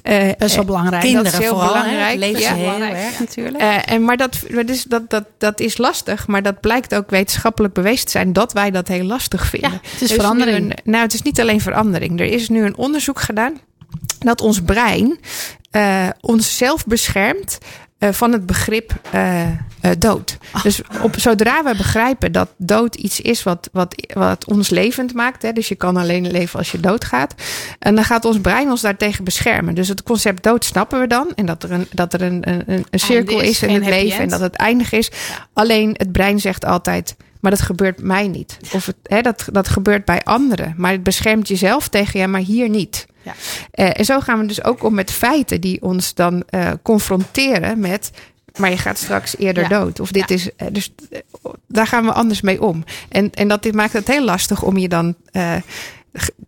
Eh, 0.02 0.32
Best 0.38 0.52
wel 0.56 0.60
eh, 0.64 0.66
belangrijk. 0.66 1.02
dat 1.02 1.12
Kinderen 1.12 1.32
is 1.32 1.38
heel 1.46 1.50
vooral, 1.56 1.68
belangrijk. 1.68 2.20
Dat 2.20 2.30
leeft 2.30 2.42
Ja. 2.42 2.54
heel 2.54 2.82
erg 2.82 3.20
natuurlijk. 3.20 3.58
En, 3.86 4.04
maar 4.04 4.18
dat, 4.18 4.40
dat, 4.50 4.70
is, 4.70 4.84
dat, 4.84 5.10
dat, 5.10 5.24
dat 5.38 5.60
is 5.60 5.78
lastig, 5.78 6.28
maar 6.28 6.44
dat 6.44 6.60
blijkt 6.60 6.96
ook 6.96 7.10
wetenschappelijk 7.10 7.74
bewezen 7.74 8.06
te 8.06 8.12
zijn 8.12 8.34
dat 8.34 8.54
wij 8.54 8.72
dat 8.72 8.88
heel 8.88 9.04
lastig 9.04 9.46
vinden. 9.46 9.72
Het 9.92 10.02
is 10.02 10.10
Er 10.12 10.16
verandering. 10.16 10.58
een- 10.72 10.92
nou, 10.92 11.04
het 11.04 11.14
is 11.14 11.22
niet 11.22 11.40
alleen 11.40 11.62
verandering. 11.62 12.20
Er 12.20 12.26
is 12.26 12.50
nu 12.50 12.64
een 12.66 12.78
onderzoek 12.78 13.20
gedaan 13.22 13.54
dat 14.28 14.42
ons 14.42 14.62
brein 14.62 15.20
eh 15.72 16.08
onszelf 16.22 16.86
beschermt 16.86 17.58
eh, 17.98 18.10
van 18.12 18.32
het 18.32 18.46
begrip 18.46 18.94
eh, 19.12 19.46
dood. 19.98 20.38
Dus 20.64 20.82
op, 21.02 21.16
zodra 21.20 21.64
we 21.64 21.76
begrijpen 21.78 22.32
dat 22.32 22.50
dood 22.58 22.96
iets 22.96 23.20
is 23.22 23.44
wat, 23.44 23.70
wat, 23.72 23.96
wat 24.14 24.46
ons 24.46 24.70
levend 24.70 25.14
maakt, 25.14 25.42
hè, 25.42 25.52
dus 25.54 25.68
je 25.68 25.76
kan 25.76 25.98
alleen 25.98 26.32
leven 26.32 26.60
als 26.60 26.72
je 26.72 26.80
doodgaat, 26.80 27.34
en 27.80 27.96
dan 27.96 28.04
gaat 28.04 28.26
ons 28.26 28.40
brein 28.42 28.70
ons 28.70 28.82
daartegen 28.82 29.24
beschermen. 29.24 29.76
Dus 29.76 29.88
het 29.88 30.04
concept 30.04 30.44
dood 30.44 30.66
snappen 30.66 31.00
we 31.00 31.08
dan, 31.08 31.32
en 31.36 31.46
dat 31.46 31.64
er 31.64 31.72
een, 31.72 31.88
dat 31.92 32.14
er 32.14 32.22
een, 32.22 32.50
een, 32.50 32.64
een- 32.66 32.86
cirkel 33.00 33.40
is, 33.42 33.50
is 33.50 33.62
in 33.64 33.74
het 33.74 33.86
leven 33.86 34.20
en 34.20 34.30
dat 34.30 34.40
het 34.40 34.56
eindig 34.56 34.92
is. 34.92 35.12
Alleen 35.54 35.90
het 35.98 36.12
brein 36.12 36.40
zegt 36.40 36.66
altijd. 36.66 37.16
Maar 37.48 37.56
dat 37.58 37.66
gebeurt 37.66 38.02
mij 38.02 38.28
niet. 38.28 38.58
Of 38.74 38.86
het, 38.86 38.96
hè, 39.04 39.22
dat, 39.22 39.46
dat 39.52 39.68
gebeurt 39.68 40.06
bij 40.06 40.22
anderen. 40.24 40.74
Maar 40.78 40.92
het 40.92 41.04
beschermt 41.04 41.48
jezelf 41.48 41.88
tegen, 41.88 42.20
ja, 42.20 42.28
maar 42.28 42.42
hier 42.42 42.70
niet. 42.70 43.06
Ja. 43.22 43.34
Eh, 43.72 43.90
en 44.00 44.06
zo 44.06 44.20
gaan 44.20 44.40
we 44.40 44.46
dus 44.46 44.64
ook 44.64 44.84
om 44.84 44.94
met 44.94 45.12
feiten 45.12 45.62
die 45.62 45.82
ons 45.82 46.14
dan 46.14 46.44
eh, 46.50 46.72
confronteren 46.82 47.80
met. 47.80 48.12
Maar 48.58 48.70
je 48.70 48.78
gaat 48.78 48.98
straks 48.98 49.38
eerder 49.38 49.64
Ja. 49.64 49.70
dood. 49.70 50.00
Of 50.00 50.12
dit 50.12 50.32
is. 50.32 50.56
eh, 50.56 50.68
Dus 50.72 50.94
daar 51.68 51.88
gaan 51.88 52.06
we 52.06 52.12
anders 52.12 52.42
mee 52.42 52.62
om. 52.62 52.84
En, 53.10 53.32
en 53.32 53.48
dat 53.48 53.64
dit 53.64 53.74
maakt 53.76 53.94
het 53.94 54.08
heel 54.08 54.24
lastig 54.24 54.64
om 54.64 54.78
je 54.78 54.88
dan 54.88 55.16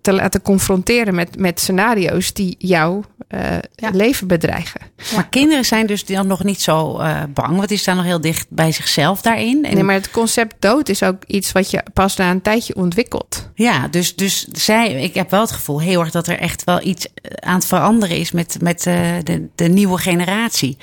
te 0.01 0.14
laten 0.14 0.41
confronteren 0.41 1.16
met, 1.16 1.38
met 1.39 1.60
scenario's 1.60 2.34
die 2.34 2.55
jouw 2.57 3.03
eh, 3.28 3.57
Ja. 3.76 3.89
leven 3.91 4.28
bedreigen. 4.28 4.82
Maar 5.16 5.30
kinderen 5.30 5.66
zijn 5.66 5.88
dus 5.88 6.05
dan 6.05 6.28
nog 6.28 6.43
niet 6.43 6.62
zo 6.62 6.97
eh, 6.97 7.24
bang, 7.34 7.55
want 7.55 7.68
die 7.70 7.78
staan 7.78 7.95
nog 7.95 8.05
heel 8.05 8.22
dicht 8.22 8.45
bij 8.49 8.72
zichzelf 8.72 9.22
daarin. 9.22 9.66
En 9.66 9.74
Nee, 9.74 9.84
maar 9.84 9.95
het 9.95 10.12
concept 10.12 10.55
dood 10.60 10.89
is 10.89 11.03
ook 11.03 11.24
iets 11.28 11.51
wat 11.51 11.72
je 11.72 11.84
pas 11.93 12.16
na 12.16 12.32
een 12.32 12.41
tijdje 12.41 12.76
ontwikkelt. 12.76 13.49
Ja, 13.53 13.88
dus, 13.88 14.16
dus 14.16 14.47
zij, 14.51 15.03
ik 15.03 15.14
heb 15.14 15.30
wel 15.30 15.41
het 15.41 15.51
gevoel 15.51 15.82
heel 15.82 15.99
erg 15.99 16.12
dat 16.12 16.28
er 16.28 16.39
echt 16.39 16.64
wel 16.64 16.86
iets 16.86 17.07
eh, 17.14 17.32
aan 17.49 17.55
het 17.55 17.66
veranderen 17.66 18.18
is 18.18 18.32
met, 18.32 18.57
met 18.62 18.84
de, 18.84 19.47
de 19.55 19.68
nieuwe 19.68 19.97
generatie. 19.97 20.78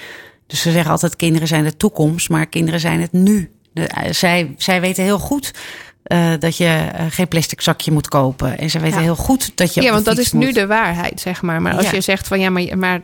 Dus 0.47 0.61
ze 0.61 0.71
zeggen 0.71 0.91
altijd 0.91 1.17
kinderen 1.17 1.49
zijn 1.49 1.65
de 1.65 1.77
toekomst, 1.77 2.29
maar 2.29 2.47
kinderen 2.47 2.81
zijn 2.81 3.01
het 3.01 3.13
nu. 3.13 3.51
De, 3.73 3.89
zij, 4.11 4.55
zij 4.57 4.81
weten 4.81 5.05
heel 5.05 5.19
goed 5.19 5.51
eh, 6.07 6.33
dat 6.39 6.57
je 6.57 6.65
eh, 6.93 7.07
geen 7.09 7.29
plastic 7.29 7.61
zakje 7.61 7.93
moet 7.93 8.09
kopen. 8.09 8.59
En 8.59 8.71
ze 8.71 8.79
weten 8.79 8.99
Ja. 8.99 9.03
heel 9.05 9.17
goed 9.17 9.53
dat 9.55 9.75
je. 9.75 9.83
ja, 9.83 9.93
want 9.93 10.05
dat 10.05 10.19
is 10.19 10.33
nu 10.33 10.53
de 10.53 10.67
waarheid, 10.67 11.21
zeg 11.21 11.43
maar. 11.43 11.63
Maar 11.63 11.75
als 11.77 11.85
Ja. 11.87 11.93
je 11.93 12.01
zegt 12.01 12.27
van 12.27 12.41
ja, 12.41 12.51
maar, 12.51 12.79
maar 12.79 13.01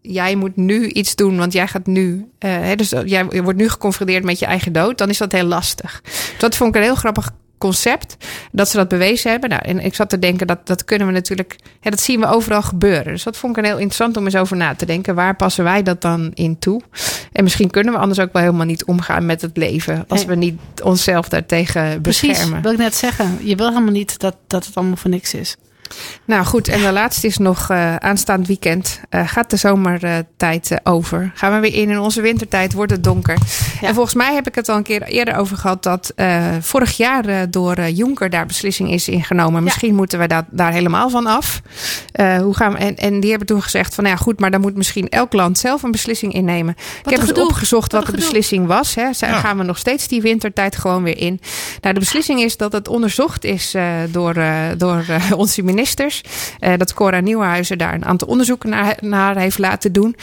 jij 0.00 0.34
moet 0.34 0.56
nu 0.56 0.88
iets 0.88 1.14
doen, 1.14 1.36
want 1.36 1.52
jij 1.52 1.66
gaat 1.66 1.86
nu. 1.86 2.26
eh, 2.38 2.50
hè, 2.50 2.74
dus 2.76 2.88
jij 3.04 3.26
je 3.30 3.42
wordt 3.42 3.58
nu 3.58 3.68
geconfronteerd 3.68 4.24
met 4.24 4.38
je 4.38 4.46
eigen 4.46 4.72
dood, 4.72 4.98
dan 4.98 5.08
is 5.08 5.18
dat 5.18 5.32
heel 5.32 5.44
lastig. 5.44 6.00
Dus 6.04 6.34
dat 6.38 6.56
vond 6.56 6.70
ik 6.70 6.76
een 6.76 6.86
heel 6.86 6.94
grappig 6.94 7.30
concept 7.62 8.16
dat 8.52 8.68
ze 8.68 8.76
dat 8.76 8.88
bewezen 8.88 9.30
hebben. 9.30 9.50
Nou, 9.50 9.62
en 9.64 9.78
ik 9.84 9.94
zat 9.94 10.08
te 10.08 10.18
denken 10.18 10.46
dat 10.46 10.66
dat 10.66 10.84
kunnen 10.84 11.06
we 11.06 11.12
natuurlijk, 11.12 11.56
hè, 11.80 11.90
dat 11.90 12.00
zien 12.00 12.20
we 12.20 12.26
overal 12.26 12.62
gebeuren. 12.62 13.12
Dus 13.12 13.22
dat 13.22 13.36
vond 13.36 13.56
ik 13.56 13.62
een 13.62 13.68
heel 13.68 13.78
interessant 13.78 14.16
om 14.16 14.24
eens 14.24 14.36
over 14.36 14.56
na 14.56 14.74
te 14.74 14.86
denken. 14.86 15.14
Waar 15.14 15.36
passen 15.36 15.64
wij 15.64 15.82
dat 15.82 16.00
dan 16.00 16.30
in 16.34 16.58
toe? 16.58 16.80
En 17.32 17.42
misschien 17.44 17.70
kunnen 17.70 17.92
we 17.92 17.98
anders 17.98 18.18
ook 18.20 18.32
wel 18.32 18.42
helemaal 18.42 18.66
niet 18.66 18.84
omgaan 18.84 19.26
met 19.26 19.42
het 19.42 19.56
leven 19.56 20.04
als 20.08 20.18
Nee. 20.26 20.28
we 20.28 20.34
niet 20.44 20.60
onszelf 20.82 21.28
daartegen 21.28 22.00
Precies, 22.00 22.28
beschermen. 22.28 22.62
wil 22.62 22.72
ik 22.72 22.78
net 22.78 22.94
zeggen. 22.94 23.38
Je 23.42 23.56
wil 23.56 23.68
helemaal 23.68 23.92
niet 23.92 24.18
dat, 24.18 24.36
dat 24.46 24.66
het 24.66 24.74
allemaal 24.76 24.96
voor 24.96 25.10
niks 25.10 25.34
is. 25.34 25.56
Nou 26.24 26.44
goed, 26.44 26.68
en 26.68 26.80
de 26.80 26.92
laatste 26.92 27.26
is 27.26 27.36
nog 27.38 27.70
eh, 27.70 27.96
aanstaand 27.96 28.46
weekend. 28.46 29.00
eh, 29.08 29.28
gaat 29.28 29.50
de 29.50 29.56
zomertijd 29.56 30.70
eh, 30.70 30.78
over? 30.92 31.32
Gaan 31.34 31.52
we 31.52 31.58
weer 31.60 31.74
in 31.74 31.90
in 31.90 31.98
onze 31.98 32.20
wintertijd? 32.20 32.72
Wordt 32.72 32.92
het 32.92 33.04
donker? 33.04 33.36
En 33.82 33.94
volgens 33.94 34.14
mij 34.14 34.34
heb 34.34 34.46
ik 34.48 34.54
het 34.54 34.68
al 34.68 34.76
een 34.76 34.82
keer 34.82 35.02
eerder 35.02 35.36
over 35.36 35.56
gehad 35.56 35.82
dat 35.82 36.12
eh, 36.16 36.46
vorig 36.60 36.96
jaar 36.96 37.24
eh, 37.24 37.36
door 37.50 37.80
Juncker 37.88 38.30
daar 38.30 38.46
beslissing 38.46 38.90
is 38.92 39.08
ingenomen. 39.08 39.62
Misschien 39.62 39.94
moeten 39.94 40.18
we 40.18 40.26
daar, 40.26 40.44
daar 40.50 40.72
helemaal 40.72 41.10
van 41.10 41.26
af. 41.26 41.62
Eh, 42.12 42.36
hoe 42.36 42.54
gaan 42.56 42.72
we, 42.72 42.78
en, 42.78 42.96
en 42.96 43.20
die 43.20 43.30
hebben 43.30 43.48
toen 43.48 43.62
gezegd 43.62 43.94
van 43.94 44.04
nou 44.04 44.16
ja 44.16 44.22
goed, 44.22 44.40
maar 44.40 44.50
dan 44.50 44.60
moet 44.60 44.76
misschien 44.76 45.08
elk 45.08 45.32
land 45.32 45.58
zelf 45.58 45.82
een 45.82 45.90
beslissing 45.90 46.32
innemen. 46.32 46.74
ik 47.04 47.10
heb 47.10 47.20
een 47.22 47.28
eens 47.28 47.38
opgezocht 47.38 47.92
Wat 47.92 48.00
de 48.00 48.06
gedoe. 48.06 48.20
beslissing 48.20 48.66
was. 48.66 48.94
Hè. 48.94 49.12
Zij- 49.12 49.28
Ja. 49.28 49.38
Gaan 49.40 49.58
we 49.58 49.64
nog 49.64 49.78
steeds 49.78 50.08
die 50.08 50.22
wintertijd 50.22 50.76
gewoon 50.76 51.02
weer 51.02 51.18
in? 51.18 51.40
Nou, 51.80 51.94
de 51.94 52.00
beslissing 52.00 52.40
is 52.42 52.56
dat 52.56 52.72
het 52.72 52.88
onderzocht 52.88 53.44
is 53.44 53.74
eh, 53.74 53.84
door, 54.08 54.34
eh, 54.34 54.52
door 54.76 55.04
onze 55.36 55.62
Eh, 56.58 56.72
dat 56.76 56.94
Cora 56.94 57.20
Nieuwenhuizen 57.20 57.78
daar 57.78 57.94
een 57.94 58.04
aantal 58.04 58.28
onderzoeken 58.28 58.70
naar, 58.70 58.96
naar 59.00 59.36
heeft 59.36 59.58
laten 59.58 59.92
doen. 59.92 60.16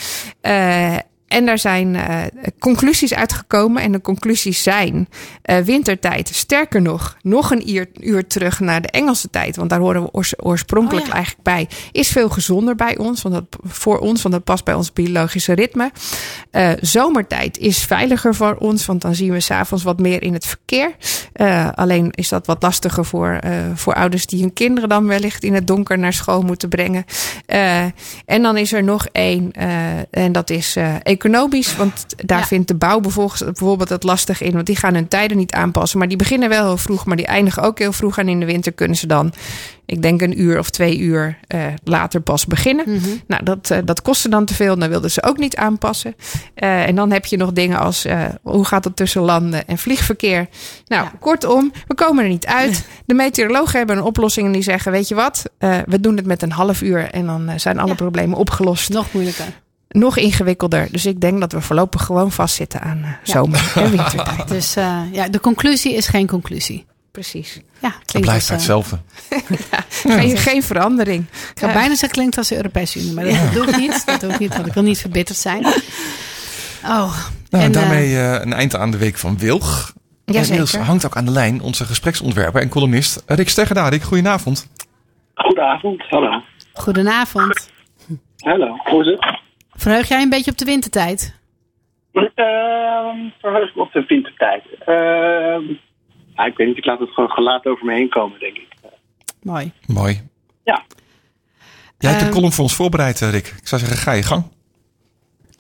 En 1.30 1.46
daar 1.46 1.60
zijn 1.60 1.96
eh, 1.96 2.24
conclusies 2.60 3.14
uitgekomen. 3.14 3.82
En 3.82 3.92
de 3.92 4.02
conclusies 4.02 4.64
zijn 4.64 5.08
eh, 5.42 5.58
wintertijd. 5.58 6.28
Sterker 6.28 6.82
nog, 6.82 7.18
nog 7.22 7.52
een 7.52 7.70
uur, 7.70 7.90
uur 8.00 8.28
terug 8.28 8.60
naar 8.60 8.82
de 8.82 8.88
Engelse 8.88 9.30
tijd. 9.30 9.56
Want 9.56 9.70
daar 9.70 9.80
horen 9.80 10.02
we 10.02 10.12
oors- 10.12 10.44
oorspronkelijk 10.44 11.06
Oh 11.06 11.08
ja. 11.08 11.16
eigenlijk 11.16 11.44
bij. 11.44 11.68
Is 11.92 12.08
veel 12.08 12.30
gezonder 12.30 12.76
bij 12.76 12.98
ons. 12.98 13.22
Want 13.22 13.36
dat, 13.36 13.46
voor 13.64 14.00
ons, 14.00 14.22
want 14.22 14.34
dat 14.34 14.44
past 14.44 14.64
bij 14.64 14.74
ons 14.74 14.94
biologische 14.94 15.54
ritme. 15.54 15.92
Eh, 16.52 16.72
zomertijd 16.82 17.58
is 17.58 17.78
veiliger 17.78 18.36
voor 18.36 18.56
ons. 18.56 18.86
Want 18.86 19.02
dan 19.02 19.16
zien 19.16 19.32
we 19.32 19.40
s'avonds 19.40 19.84
wat 19.84 20.00
meer 20.00 20.24
in 20.24 20.34
het 20.34 20.46
verkeer. 20.46 20.96
Alleen 21.76 22.12
is 22.12 22.30
dat 22.30 22.46
wat 22.46 22.62
lastiger 22.62 23.06
voor, 23.06 23.40
voor 23.74 23.94
ouders 23.94 24.26
die 24.26 24.42
hun 24.42 24.54
kinderen 24.54 24.90
dan 24.90 25.08
wellicht 25.08 25.44
in 25.44 25.54
het 25.54 25.68
donker 25.68 26.00
naar 26.00 26.14
school 26.14 26.42
moeten 26.42 26.70
brengen. 26.70 27.06
En 28.26 28.42
dan 28.42 28.58
is 28.58 28.74
er 28.74 28.84
nog 28.84 29.08
één. 29.12 29.52
en 30.12 30.32
dat 30.32 30.50
is 30.50 30.78
economisch. 31.24 31.76
Want 31.76 32.06
daar 32.26 32.40
Ja. 32.40 32.46
vindt 32.46 32.68
de 32.68 32.76
bouw 32.76 33.00
bijvoorbeeld, 33.00 33.90
het 33.90 34.04
lastig 34.04 34.42
in. 34.42 34.52
Want 34.54 34.66
die 34.66 34.76
gaan 34.76 34.94
hun 34.94 35.08
tijden 35.08 35.38
niet 35.38 35.52
aanpassen. 35.52 36.00
Maar 36.00 36.08
die 36.08 36.18
beginnen 36.18 36.50
wel 36.50 36.66
heel 36.66 36.78
vroeg. 36.78 37.06
Maar 37.06 37.18
die 37.18 37.26
eindigen 37.26 37.64
ook 37.64 37.80
heel 37.80 37.94
vroeg. 37.94 38.18
En 38.18 38.28
in 38.30 38.40
de 38.40 38.46
winter 38.46 38.72
kunnen 38.72 38.98
ze 38.98 39.08
dan, 39.08 39.34
ik 39.86 40.02
denk 40.02 40.22
een 40.22 40.42
uur 40.42 40.60
of 40.60 40.70
twee 40.70 40.98
uur 41.00 41.38
eh, 41.48 41.66
later 41.84 42.22
pas 42.22 42.46
beginnen. 42.46 43.02
Nou, 43.28 43.44
dat, 43.44 43.70
eh, 43.72 43.78
dat 43.86 44.02
kostte 44.02 44.30
dan 44.30 44.46
te 44.46 44.54
veel. 44.54 44.78
Dat 44.80 44.90
wilden 44.90 45.12
ze 45.12 45.24
ook 45.24 45.38
niet 45.38 45.56
aanpassen. 45.56 46.16
Eh, 46.56 46.88
en 46.88 46.96
dan 46.96 47.12
heb 47.12 47.26
je 47.26 47.38
nog 47.38 47.52
dingen 47.52 47.80
als 47.80 48.06
hoe 48.44 48.66
gaat 48.66 48.84
het 48.84 48.96
tussen 48.96 49.22
landen 49.22 49.68
en 49.68 49.78
vliegverkeer. 49.78 50.48
Nou, 50.88 51.08
kortom, 51.20 51.72
we 51.88 51.96
komen 51.96 52.24
er 52.24 52.30
niet 52.30 52.46
uit. 52.46 52.86
De 53.06 53.14
meteorologen 53.14 53.78
hebben 53.78 53.98
een 53.98 54.04
oplossing 54.04 54.46
en 54.46 54.52
die 54.52 54.62
zeggen: 54.62 54.92
Weet 54.92 55.08
je 55.08 55.16
wat, 55.16 55.44
we 55.86 56.00
doen 56.00 56.16
het 56.16 56.26
met 56.26 56.42
een 56.42 56.52
half 56.52 56.82
uur 56.82 57.10
en 57.12 57.26
dan 57.26 57.52
zijn 57.56 57.80
alle 57.80 57.88
Ja. 57.90 57.96
problemen 57.96 58.38
opgelost. 58.38 58.90
Nog 58.90 59.14
moeilijker. 59.14 59.46
Nog 59.90 60.18
ingewikkelder. 60.18 60.88
Dus 60.92 61.06
ik 61.06 61.22
denk 61.22 61.40
dat 61.40 61.52
we 61.52 61.62
voorlopig 61.62 62.04
gewoon 62.04 62.32
vastzitten 62.32 62.82
aan 62.82 63.04
eh, 63.04 63.10
zomer- 63.24 63.72
en 63.76 63.92
wintertijd. 63.98 64.48
Dus 64.48 64.76
eh, 64.76 65.02
ja, 65.12 65.28
de 65.30 65.40
conclusie 65.40 65.94
is 65.96 66.08
geen 66.08 66.28
conclusie. 66.28 66.86
precies. 67.12 67.60
Ja, 67.80 67.94
Het 68.06 68.22
blijft 68.22 68.34
als, 68.34 68.48
eh, 68.50 68.56
hetzelfde. 68.56 69.00
Geen, 70.18 70.38
geen 70.38 70.64
verandering. 70.64 71.26
Ik 71.54 71.60
ga 71.60 71.66
bijna 71.74 71.90
zeggen 71.90 72.10
klinkt 72.10 72.38
als 72.38 72.48
de 72.48 72.56
Europese 72.56 73.00
Unie, 73.00 73.14
maar 73.14 73.24
dat 73.24 73.54
doe 73.54 73.68
ik 73.68 73.78
niet. 73.78 74.06
Dat 74.06 74.20
doe 74.22 74.32
ik 74.32 74.40
niet, 74.40 74.54
want 74.56 74.68
ik 74.68 74.74
wil 74.74 74.84
niet 74.84 75.00
verbitterd 75.00 75.38
zijn. 75.38 75.66
Oh, 76.86 77.18
Nou, 77.50 77.64
en, 77.64 77.72
daarmee 77.72 78.18
een 78.18 78.54
eind 78.54 78.76
aan 78.76 78.92
de 78.92 78.98
week 78.98 79.18
van 79.18 79.38
Wilg. 79.38 79.94
En 80.26 80.34
Jazeker. 80.34 80.56
inmiddels 80.60 80.88
hangt 80.88 81.06
ook 81.06 81.16
aan 81.18 81.26
de 81.26 81.32
lijn 81.32 81.62
onze 81.62 81.86
gespreksontwerper 81.86 82.62
en 82.62 82.70
columnist 82.70 83.24
Rick 83.26 83.50
Steggerda. 83.50 83.88
Rick, 83.90 84.04
goedenavond. 84.04 84.68
Goedenavond, 85.36 86.04
hallo. 86.10 86.42
goedenavond. 86.74 87.70
Hallo, 88.38 88.78
hoe 88.84 89.02
is 89.06 89.08
het? 89.20 89.40
Verheug 89.80 90.08
jij 90.08 90.22
een 90.22 90.30
beetje 90.30 90.52
op 90.52 90.58
de 90.58 90.66
wintertijd? 90.66 91.40
Ehm 92.14 93.18
verheug 93.42 93.76
me 93.76 93.82
op 93.82 93.92
de 93.92 94.04
wintertijd. 94.08 94.64
Ehm 94.80 95.64
ja, 96.36 96.46
ik 96.46 96.58
weet 96.58 96.68
niet, 96.68 96.78
ik 96.78 96.86
laat 96.86 97.00
het 97.00 97.10
gewoon 97.10 97.30
gelaten 97.30 97.72
over 97.72 97.86
me 97.86 97.94
heen 97.94 98.10
komen, 98.10 98.40
denk 98.40 98.58
ik. 98.58 98.68
Mooi. 99.42 99.72
Mooi. 99.88 100.22
Ja. 100.64 100.84
Jij 101.98 102.10
hebt 102.10 102.22
een 102.22 102.28
Ehm, 102.28 102.36
column 102.36 102.52
voor 102.52 102.64
ons 102.64 102.76
voorbereid, 102.76 103.22
eh, 103.22 103.32
Rick. 103.32 103.48
Ik 103.48 103.68
zou 103.68 103.82
zeggen, 103.82 103.98
ga 103.98 104.12
je 104.12 104.24
gang. 104.24 104.44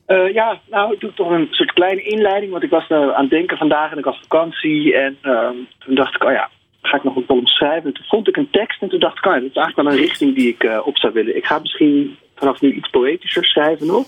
Eh, 0.06 0.34
ja, 0.34 0.60
nou, 0.70 0.94
ik 0.94 1.00
doe 1.00 1.14
toch 1.14 1.30
een 1.30 1.48
soort 1.52 1.74
kleine 1.74 2.02
inleiding, 2.02 2.52
want 2.52 2.64
ik 2.64 2.70
was 2.70 2.88
eh, 2.88 2.98
aan 2.98 3.22
het 3.22 3.30
denken 3.30 3.58
vandaag 3.58 3.92
en 3.92 3.98
ik 3.98 4.04
was 4.04 4.16
op 4.16 4.22
vakantie. 4.30 4.96
En 4.98 5.18
ehm, 5.22 5.56
toen 5.80 5.96
dacht 5.96 6.16
ik, 6.16 6.24
oh 6.24 6.32
ja, 6.32 6.50
ga 6.82 6.98
ik 6.98 7.04
nog 7.04 7.16
een 7.16 7.26
column 7.26 7.48
schrijven? 7.48 7.88
En 7.88 7.94
toen 7.94 8.06
vond 8.06 8.28
ik 8.28 8.38
een 8.38 8.50
tekst 8.52 8.82
en 8.82 8.90
toen 8.90 9.00
dacht 9.00 9.18
ik, 9.18 9.26
oh 9.26 9.34
ja, 9.34 9.40
dat 9.40 9.50
is 9.50 9.56
eigenlijk 9.56 9.88
wel 9.90 9.98
een 9.98 10.06
richting 10.08 10.36
die 10.36 10.48
ik 10.48 10.64
eh, 10.64 10.88
op 10.88 10.98
zou 10.98 11.14
willen. 11.14 11.36
Ik 11.36 11.46
ga 11.46 11.60
misschien 11.60 12.18
vanaf 12.40 12.62
nu 12.62 12.74
iets 12.74 12.90
poëtischer 12.90 13.46
schrijven 13.46 13.88
nog. 13.88 14.08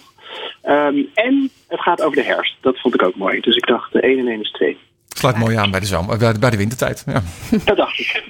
Ehm, 0.62 1.04
en 1.14 1.50
het 1.68 1.82
gaat 1.82 2.02
over 2.02 2.16
de 2.16 2.24
herfst. 2.24 2.56
Dat 2.62 2.80
vond 2.80 2.94
ik 2.94 3.04
ook 3.04 3.16
mooi. 3.16 3.40
Dus 3.40 3.56
ik 3.56 3.68
dacht, 3.68 3.96
1 3.96 4.20
en 4.20 4.28
1 4.28 4.42
is 4.42 4.52
2. 4.52 4.78
Sluit 5.08 5.38
mooi 5.38 5.56
aan 5.56 5.72
bij 5.72 5.80
de, 5.80 5.86
zomer, 5.86 6.18
bij 6.18 6.34
de, 6.34 6.40
bij 6.40 6.50
de 6.50 6.58
wintertijd. 6.58 7.04
Ja. 7.06 7.22
Dat 7.66 7.78
dacht 7.78 8.00
ik. 8.00 8.24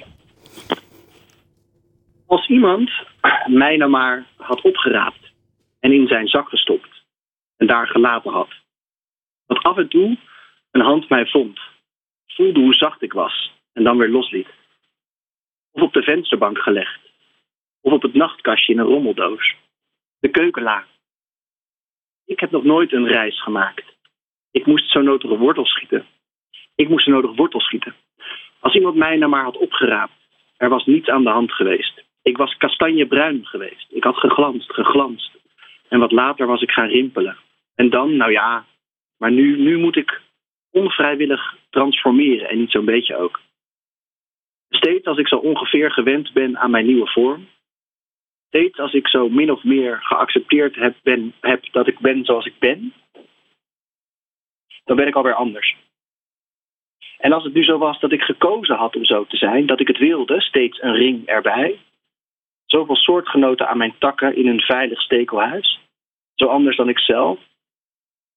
Als 2.26 2.48
iemand 2.48 2.90
mij 3.46 3.76
nou 3.76 3.90
maar 3.90 4.26
had 4.36 4.60
opgeraapt 4.60 5.32
en 5.80 5.92
in 5.92 6.06
zijn 6.06 6.26
zak 6.28 6.48
gestopt 6.48 7.04
en 7.56 7.66
daar 7.66 7.86
gelaten 7.86 8.32
had, 8.32 8.48
dat 9.46 9.62
af 9.62 9.76
en 9.76 9.88
toe 9.88 10.18
een 10.70 10.80
hand 10.80 11.08
mij 11.08 11.26
vond, 11.26 11.60
voelde 12.26 12.60
hoe 12.60 12.74
zacht 12.74 13.02
ik 13.02 13.12
was 13.12 13.52
en 13.72 13.84
dan 13.84 13.96
weer 13.96 14.08
losliet. 14.08 14.48
Of 15.70 15.82
op 15.82 15.92
de 15.92 16.02
vensterbank 16.02 16.58
gelegd, 16.58 17.00
of 17.80 17.92
op 17.92 18.02
het 18.02 18.14
nachtkastje 18.14 18.72
in 18.72 18.78
een 18.78 18.86
rommeldoos, 18.86 19.56
de 20.22 20.28
keukenla. 20.28 20.84
Ik 22.24 22.40
heb 22.40 22.50
nog 22.50 22.64
nooit 22.64 22.92
een 22.92 23.06
reis 23.06 23.42
gemaakt. 23.42 23.84
Ik 24.50 24.66
moest 24.66 24.90
zo 24.90 25.00
nodig 25.00 25.38
wortel 25.38 25.66
schieten. 25.66 26.06
Ik 26.74 26.88
moest 26.88 27.04
zo 27.04 27.10
nodig 27.10 27.36
wortel 27.36 27.60
schieten. 27.60 27.94
Als 28.60 28.74
iemand 28.74 28.96
mij 28.96 29.16
nou 29.16 29.30
maar 29.30 29.44
had 29.44 29.56
opgeraapt, 29.56 30.12
er 30.56 30.68
was 30.68 30.84
niets 30.84 31.08
aan 31.08 31.24
de 31.24 31.30
hand 31.30 31.52
geweest. 31.52 32.04
Ik 32.22 32.36
was 32.36 32.56
kastanjebruin 32.56 33.46
geweest. 33.46 33.86
Ik 33.90 34.04
had 34.04 34.16
geglanst, 34.16 34.72
geglanst. 34.72 35.30
En 35.88 35.98
wat 35.98 36.12
later 36.12 36.46
was 36.46 36.62
ik 36.62 36.70
gaan 36.70 36.88
rimpelen. 36.88 37.36
En 37.74 37.90
dan, 37.90 38.16
nou 38.16 38.30
ja, 38.30 38.64
maar 39.18 39.32
nu, 39.32 39.58
nu 39.58 39.78
moet 39.78 39.96
ik 39.96 40.20
onvrijwillig 40.70 41.56
transformeren 41.70 42.48
en 42.48 42.58
niet 42.58 42.70
zo'n 42.70 42.84
beetje 42.84 43.16
ook. 43.16 43.40
Steeds 44.68 45.06
als 45.06 45.18
ik 45.18 45.28
zo 45.28 45.36
ongeveer 45.36 45.90
gewend 45.90 46.32
ben 46.32 46.58
aan 46.58 46.70
mijn 46.70 46.86
nieuwe 46.86 47.10
vorm, 47.10 47.48
steeds 48.52 48.78
als 48.78 48.92
ik 48.92 49.08
zo 49.08 49.28
min 49.28 49.50
of 49.50 49.64
meer 49.64 50.02
geaccepteerd 50.02 50.74
heb, 50.74 50.96
ben, 51.02 51.34
heb 51.40 51.72
dat 51.72 51.86
ik 51.86 51.98
ben 51.98 52.24
zoals 52.24 52.46
ik 52.46 52.58
ben, 52.58 52.92
dan 54.84 54.96
ben 54.96 55.06
ik 55.06 55.14
alweer 55.14 55.34
anders. 55.34 55.76
En 57.18 57.32
als 57.32 57.44
het 57.44 57.54
nu 57.54 57.64
zo 57.64 57.78
was 57.78 58.00
dat 58.00 58.12
ik 58.12 58.22
gekozen 58.22 58.76
had 58.76 58.96
om 58.96 59.04
zo 59.04 59.24
te 59.24 59.36
zijn, 59.36 59.66
dat 59.66 59.80
ik 59.80 59.88
het 59.88 59.98
wilde, 59.98 60.40
steeds 60.40 60.82
een 60.82 60.94
ring 60.94 61.26
erbij. 61.26 61.80
Zoveel 62.64 62.96
soortgenoten 62.96 63.68
aan 63.68 63.78
mijn 63.78 63.98
takken 63.98 64.36
in 64.36 64.46
een 64.46 64.60
veilig 64.60 65.00
stekelhuis. 65.00 65.80
Zo 66.34 66.46
anders 66.46 66.76
dan 66.76 66.88
ikzelf. 66.88 67.38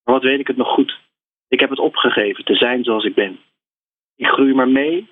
Maar 0.03 0.13
wat 0.15 0.23
weet 0.23 0.39
ik 0.39 0.47
het 0.47 0.57
nog 0.57 0.73
goed? 0.73 0.99
Ik 1.47 1.59
heb 1.59 1.69
het 1.69 1.79
opgegeven 1.79 2.45
te 2.45 2.55
zijn 2.55 2.83
zoals 2.83 3.05
ik 3.05 3.15
ben. 3.15 3.39
Ik 4.15 4.27
groei 4.27 4.53
maar 4.53 4.69
mee 4.69 5.07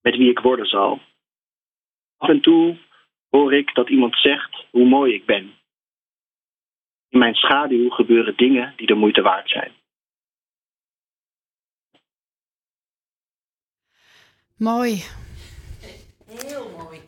met 0.00 0.16
wie 0.16 0.30
ik 0.30 0.38
worden 0.38 0.66
zal. 0.66 1.00
Af 2.16 2.28
en 2.28 2.40
toe 2.40 2.76
hoor 3.34 3.54
ik 3.54 3.74
dat 3.74 3.88
iemand 3.88 4.16
zegt 4.16 4.66
hoe 4.70 4.88
mooi 4.88 5.14
ik 5.14 5.26
ben. 5.26 5.54
In 7.08 7.18
mijn 7.18 7.34
schaduw 7.34 7.90
gebeuren 7.90 8.36
dingen 8.36 8.72
die 8.76 8.86
de 8.86 8.94
moeite 8.94 9.22
waard 9.22 9.48
zijn. 9.48 9.72
Mooi. 14.56 15.02
Heel 16.26 16.70
mooi. 16.78 17.03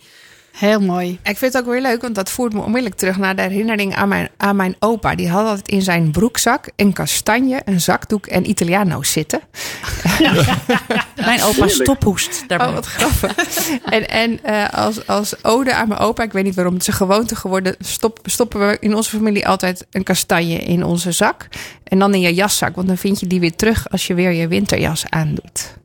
Ik 1.23 1.37
vind 1.37 1.53
het 1.53 1.63
ook 1.63 1.71
weer 1.71 1.81
leuk, 1.81 2.01
want 2.01 2.15
dat 2.15 2.31
voert 2.31 2.53
me 2.53 2.61
onmiddellijk 2.61 2.95
terug 2.95 3.17
naar 3.17 3.37
de 3.37 3.43
herinnering 3.43 3.95
aan 3.95 4.09
mijn, 4.09 4.29
aan 4.37 4.57
mijn 4.57 4.75
opa. 4.79 5.15
Die 5.15 5.29
had 5.29 5.47
altijd 5.47 5.69
in 5.69 5.83
zijn 5.83 6.11
broekzak 6.11 6.71
een 6.77 6.93
kastanje, 6.93 7.61
een 7.65 7.81
zakdoek 7.81 8.27
en 8.27 8.49
Italiano's 8.49 9.13
zitten. 9.13 9.41
Mijn 11.27 11.43
opa 11.43 11.69
stophoest 11.69 12.49
daarbij. 12.49 12.69
Oh, 12.69 12.75
wat 12.75 12.87
grappig. 12.87 13.69
en 13.85 14.09
en 14.09 14.39
eh, 14.43 14.69
als, 14.73 15.07
als 15.07 15.45
ode 15.45 15.75
aan 15.75 15.89
mijn 15.89 16.01
opa, 16.01 16.23
ik 16.23 16.33
weet 16.33 16.45
niet 16.45 16.55
waarom, 16.55 16.73
het 16.73 16.83
is 16.83 16.89
een 16.89 16.95
gewoonte 16.95 17.37
geworden, 17.37 17.75
stop, 17.79 18.19
stoppen 18.23 18.69
we 18.69 18.77
in 18.81 18.95
onze 18.95 19.17
familie 19.17 19.49
altijd 19.49 19.87
een 19.91 20.03
kastanje 20.03 20.59
in 20.59 20.85
onze 20.85 21.13
zak. 21.13 21.49
En 21.85 21.99
dan 21.99 22.15
in 22.15 22.21
je 22.21 22.35
jaszak, 22.35 22.75
want 22.75 22.87
dan 22.87 22.97
vind 22.97 23.21
je 23.21 23.27
die 23.27 23.41
weer 23.41 23.57
terug 23.57 23.91
als 23.91 24.07
je 24.07 24.15
weer 24.15 24.31
je 24.31 24.49
winterjas 24.49 25.11
aandoet. 25.11 25.79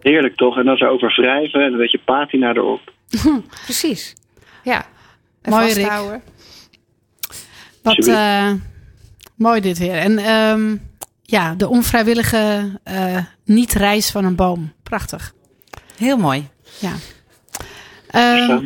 Heerlijk 0.00 0.36
toch? 0.36 0.58
En 0.58 0.64
dan 0.64 0.76
zo 0.76 0.86
over 0.86 1.14
wrijven 1.16 1.60
en 1.60 1.72
een 1.72 1.78
beetje 1.78 2.00
patina 2.04 2.54
erop. 2.54 2.94
Precies. 3.64 4.14
Ja. 4.64 4.86
En 5.42 5.50
Mooi, 5.50 5.64
Rick. 5.72 5.74
vasthouden. 5.86 6.22
Wat 7.82 7.96
Alsjeblieft. 7.96 8.18
eh, 8.18 8.52
mooi 9.36 9.60
dit 9.60 9.78
weer. 9.78 9.96
En 9.96 10.18
ehm, 10.18 10.76
ja, 11.22 11.54
de 11.54 11.68
onvrijwillige 11.68 12.70
eh, 12.82 13.18
niet-reis 13.44 14.10
van 14.10 14.24
een 14.24 14.34
boom. 14.36 14.72
Prachtig. 14.82 15.34
Heel 15.96 16.16
mooi. 16.16 16.48
Ja. 16.80 16.92
Ehm, 18.10 18.64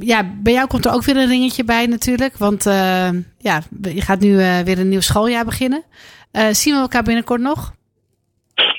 ja, 0.00 0.30
bij 0.42 0.52
jou 0.52 0.66
komt 0.66 0.84
er 0.84 0.92
ook 0.92 1.04
weer 1.04 1.16
een 1.16 1.28
ringetje 1.28 1.64
bij 1.64 1.86
natuurlijk. 1.86 2.36
Want 2.36 2.66
eh, 2.66 3.08
ja, 3.38 3.62
je 3.82 4.00
gaat 4.00 4.20
nu 4.20 4.40
eh, 4.40 4.58
weer 4.58 4.78
een 4.78 4.88
nieuw 4.88 5.00
schooljaar 5.00 5.44
beginnen. 5.44 5.84
Eh, 6.30 6.46
zien 6.52 6.74
we 6.74 6.80
elkaar 6.80 7.02
binnenkort 7.02 7.40
nog? 7.40 7.74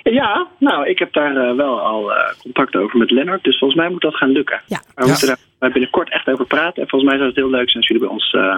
Ja, 0.03 0.47
nou, 0.59 0.87
ik 0.89 0.99
heb 0.99 1.13
daar 1.13 1.35
eh, 1.37 1.55
wel 1.55 1.79
al 1.81 2.13
eh, 2.13 2.33
contact 2.41 2.75
over 2.75 2.97
met 2.97 3.11
Lennart. 3.11 3.43
Dus 3.43 3.57
volgens 3.57 3.79
mij 3.79 3.89
moet 3.89 4.01
dat 4.01 4.15
gaan 4.15 4.29
lukken. 4.31 4.61
Ja. 4.65 4.77
Maar 4.95 5.05
we 5.05 5.11
Ja. 5.11 5.17
moeten 5.19 5.37
daar 5.59 5.71
binnenkort 5.71 6.11
echt 6.11 6.27
over 6.27 6.45
praten. 6.45 6.81
En 6.83 6.89
volgens 6.89 7.09
mij 7.09 7.19
zou 7.19 7.27
het 7.29 7.37
heel 7.39 7.49
leuk 7.49 7.69
zijn 7.69 7.77
als 7.77 7.87
jullie 7.87 8.03
bij 8.03 8.11
ons 8.11 8.31
eh, 8.33 8.57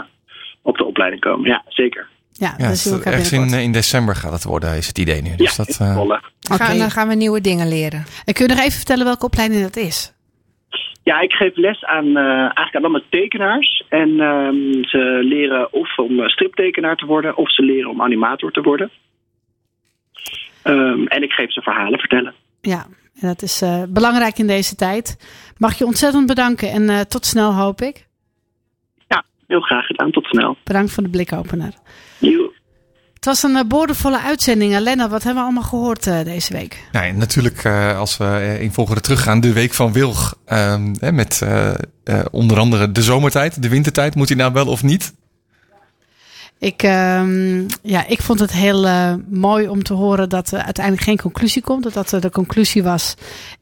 op 0.61 0.77
de 0.77 0.85
opleiding 0.85 1.21
komen. 1.21 1.49
Ja, 1.49 1.63
zeker. 1.67 2.07
Ja, 2.31 2.53
Ja, 2.57 2.65
elkaar 2.91 3.13
ergens 3.13 3.31
in, 3.31 3.53
in 3.59 3.71
december 3.71 4.15
gaat 4.15 4.31
het 4.31 4.43
worden, 4.43 4.75
is 4.77 4.87
het 4.87 4.97
idee 4.97 5.21
nu. 5.21 5.35
Dus 5.35 5.55
ja, 5.55 5.63
dat, 5.63 5.77
in 5.79 5.85
eh, 5.85 5.95
volle. 5.95 6.19
Dan 6.39 6.57
gaan, 6.57 6.69
Oké. 6.69 6.77
dan 6.77 6.91
gaan 6.91 7.07
we 7.07 7.15
nieuwe 7.15 7.41
dingen 7.41 7.67
leren. 7.67 8.03
En 8.25 8.33
kun 8.33 8.45
je 8.47 8.53
nog 8.53 8.61
even 8.61 8.77
vertellen 8.77 9.05
welke 9.05 9.25
opleiding 9.25 9.61
dat 9.61 9.75
is? 9.75 10.13
Ja, 11.03 11.19
ik 11.19 11.31
geef 11.31 11.55
les 11.55 11.85
aan 11.85 12.17
eh, 12.17 12.23
eigenlijk 12.25 12.75
aan 12.75 12.81
allemaal 12.83 13.01
tekenaars. 13.09 13.83
En 13.89 14.19
ehm, 14.19 14.83
ze 14.83 15.19
leren 15.23 15.73
of 15.73 15.97
om 15.97 16.29
striptekenaar 16.29 16.95
te 16.95 17.05
worden, 17.05 17.37
of 17.37 17.53
ze 17.53 17.61
leren 17.61 17.89
om 17.89 18.01
animator 18.01 18.51
te 18.51 18.61
worden. 18.61 18.89
Ehm, 20.63 21.05
en 21.07 21.23
ik 21.23 21.31
geef 21.31 21.51
ze 21.53 21.61
verhalen 21.61 21.99
vertellen. 21.99 22.33
Ja, 22.61 22.85
en 23.19 23.27
dat 23.27 23.41
is 23.41 23.61
eh, 23.61 23.83
belangrijk 23.89 24.37
in 24.37 24.47
deze 24.47 24.75
tijd. 24.75 25.17
Mag 25.57 25.77
je 25.77 25.85
ontzettend 25.85 26.25
bedanken 26.25 26.71
en 26.71 26.89
eh, 26.89 26.99
tot 26.99 27.25
snel 27.25 27.53
hoop 27.53 27.81
ik. 27.81 28.07
Ja, 29.07 29.23
heel 29.47 29.61
graag 29.61 29.85
gedaan. 29.85 30.11
Tot 30.11 30.25
snel. 30.25 30.57
Bedankt 30.63 30.91
voor 30.91 31.03
de 31.03 31.09
blikopener. 31.09 31.73
Joe. 32.17 32.51
Het 33.13 33.25
was 33.31 33.43
een 33.43 33.55
uh, 33.55 33.63
boordevolle 33.67 34.19
uitzending. 34.19 34.79
Lennart, 34.79 35.11
wat 35.11 35.23
hebben 35.23 35.41
we 35.41 35.49
allemaal 35.49 35.69
gehoord 35.69 36.07
eh, 36.07 36.23
deze 36.23 36.53
week? 36.53 36.87
Nee, 36.91 37.13
natuurlijk 37.13 37.63
eh, 37.63 37.97
als 37.97 38.17
we 38.17 38.23
eh, 38.25 38.61
in 38.61 38.71
volgende 38.71 39.01
teruggaan, 39.01 39.39
de 39.39 39.53
week 39.53 39.73
van 39.73 39.93
Wilg. 39.93 40.35
ehm, 40.45 40.93
hè, 40.99 41.11
met 41.11 41.41
eh, 41.43 41.69
eh, 42.03 42.25
onder 42.31 42.57
andere 42.59 42.91
de 42.91 43.01
zomertijd, 43.01 43.61
de 43.61 43.69
wintertijd. 43.69 44.15
Moet 44.15 44.27
hij 44.27 44.37
nou 44.37 44.53
wel 44.53 44.67
of 44.67 44.83
niet? 44.83 45.13
Ik, 46.63 46.83
ehm, 46.83 47.67
ja, 47.81 48.07
ik 48.07 48.21
vond 48.21 48.39
het 48.39 48.51
heel 48.51 48.85
eh, 48.85 49.13
mooi 49.29 49.67
om 49.67 49.83
te 49.83 49.93
horen 49.93 50.29
dat 50.29 50.51
er 50.51 50.61
uiteindelijk 50.61 51.05
geen 51.05 51.17
conclusie 51.21 51.61
komt. 51.61 51.83
Dat 51.83 51.93
dat 51.93 52.11
er 52.11 52.21
de 52.21 52.29
conclusie 52.29 52.83
was. 52.83 53.15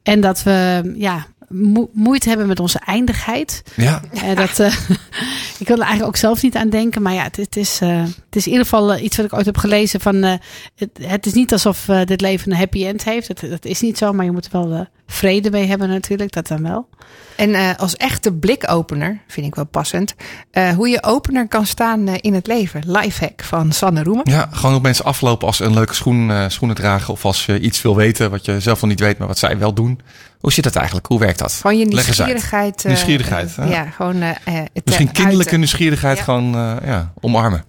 En 0.04 0.22
dat 0.22 0.44
we 0.44 0.92
ja, 0.98 1.26
mo- 1.52 1.90
moeite 1.94 2.30
hebben 2.30 2.48
met 2.48 2.60
onze 2.60 2.80
eindigheid. 2.86 3.64
Ja, 3.76 4.02
Eh, 4.14 4.36
dat, 4.36 4.60
eh, 4.60 4.74
ik 5.60 5.68
wil 5.68 5.76
er 5.76 5.82
eigenlijk 5.82 6.04
ook 6.08 6.16
zelf 6.16 6.42
niet 6.42 6.56
aan 6.56 6.70
denken. 6.70 7.02
Maar 7.02 7.14
ja, 7.14 7.24
het, 7.24 7.36
het 7.36 7.56
is, 7.58 7.80
eh, 7.82 8.02
het 8.04 8.36
is 8.36 8.46
in 8.46 8.52
ieder 8.52 8.66
geval 8.68 8.98
iets 8.98 9.18
wat 9.18 9.26
ik 9.26 9.34
ooit 9.34 9.46
heb 9.46 9.58
gelezen 9.58 10.02
van 10.02 10.24
eh, 10.24 10.34
het, 10.76 10.90
het 11.02 11.26
is 11.26 11.34
niet 11.34 11.52
alsof 11.52 11.88
eh, 11.88 12.02
dit 12.06 12.22
leven 12.22 12.52
een 12.52 12.58
happy 12.58 12.86
end 12.86 13.04
heeft. 13.04 13.28
Het, 13.28 13.40
dat 13.50 13.66
is 13.66 13.82
niet 13.82 13.98
zo, 13.98 14.14
maar 14.14 14.26
je 14.26 14.32
moet 14.32 14.46
er 14.46 14.68
wel 14.70 14.88
vrede 15.08 15.50
mee 15.52 15.66
hebben 15.68 15.90
natuurlijk, 15.90 16.32
dat 16.32 16.48
dan 16.48 16.64
wel. 16.64 16.88
En 17.36 17.54
eh, 17.56 17.70
als 17.78 17.96
echte 17.96 18.34
blikopener, 18.34 19.22
vind 19.28 19.46
ik 19.48 19.56
wel 19.56 19.66
passend, 19.66 20.16
eh, 20.52 20.70
hoe 20.70 20.90
je 20.90 21.04
opener 21.04 21.48
kan 21.48 21.66
staan 21.66 22.08
eh, 22.08 22.14
in 22.22 22.34
het 22.34 22.48
leven. 22.48 22.82
Lifehack 22.86 23.44
van 23.44 23.72
Sanne 23.72 24.04
Roemer. 24.04 24.30
Ja, 24.30 24.50
gewoon 24.52 24.76
op 24.76 24.82
mensen 24.82 25.06
aflopen 25.06 25.48
als 25.48 25.58
ze 25.58 25.64
een 25.64 25.74
leuke 25.74 25.94
schoen, 25.94 26.32
eh, 26.32 26.46
schoenen 26.48 26.76
dragen. 26.78 27.14
Of 27.14 27.26
als 27.26 27.46
je 27.46 27.60
iets 27.60 27.82
wil 27.82 27.96
weten 27.96 28.30
wat 28.32 28.46
je 28.46 28.60
zelf 28.60 28.82
nog 28.82 28.90
niet 28.90 29.00
weet, 29.00 29.18
maar 29.18 29.28
wat 29.28 29.38
zij 29.40 29.58
wel 29.58 29.74
doen. 29.74 30.00
Hoe 30.42 30.52
zit 30.52 30.64
dat 30.64 30.76
eigenlijk? 30.76 31.08
Hoe 31.08 31.20
werkt 31.20 31.40
dat? 31.40 31.54
Gewoon 31.54 31.78
je 31.78 31.86
nieuwsgierigheid. 31.86 32.80
eh, 32.80 32.86
Nieuwsgierigheid, 32.86 33.58
eh, 33.58 33.70
ja. 33.70 33.72
ja, 33.84 33.90
gewoon. 33.90 34.22
eh, 34.22 34.30
eh, 34.30 34.36
het, 34.74 34.86
Misschien 34.86 35.08
eh, 35.08 35.14
kinderlijke 35.14 35.38
uiten. 35.38 35.58
nieuwsgierigheid 35.60 36.18
Ja. 36.18 36.24
gewoon 36.24 36.56
eh, 36.56 36.76
ja, 36.86 37.14
omarmen. 37.20 37.64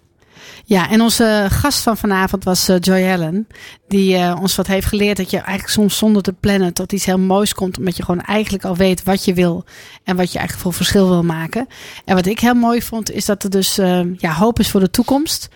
Ja, 0.64 0.90
en 0.90 1.00
onze 1.00 1.46
gast 1.50 1.80
van 1.82 1.96
vanavond 1.96 2.44
was 2.44 2.68
eh, 2.68 2.76
Joy 2.80 3.02
Allen. 3.10 3.46
Die 3.88 4.16
eh, 4.16 4.38
ons 4.40 4.56
wat 4.56 4.66
heeft 4.66 4.86
geleerd 4.86 5.16
dat 5.16 5.30
je 5.30 5.36
eigenlijk 5.36 5.68
soms 5.68 5.96
zonder 5.98 6.22
te 6.22 6.32
plannen 6.32 6.72
tot 6.72 6.92
iets 6.92 7.04
heel 7.04 7.18
moois 7.18 7.54
komt. 7.54 7.78
Omdat 7.78 7.96
je 7.96 8.04
gewoon 8.04 8.20
eigenlijk 8.20 8.64
al 8.64 8.76
weet 8.76 9.02
wat 9.02 9.24
je 9.24 9.34
wil. 9.34 9.64
En 10.04 10.16
wat 10.16 10.32
je 10.32 10.38
eigenlijk 10.38 10.66
voor 10.68 10.72
verschil 10.76 11.08
wil 11.08 11.22
maken. 11.22 11.66
En 12.04 12.14
wat 12.14 12.26
ik 12.26 12.38
heel 12.40 12.54
mooi 12.54 12.82
vond 12.82 13.10
is 13.10 13.24
dat 13.24 13.42
er 13.44 13.50
dus 13.50 13.78
eh, 13.78 14.00
ja, 14.18 14.32
hoop 14.32 14.58
is 14.58 14.70
voor 14.70 14.80
de 14.80 14.90
toekomst. 14.90 15.48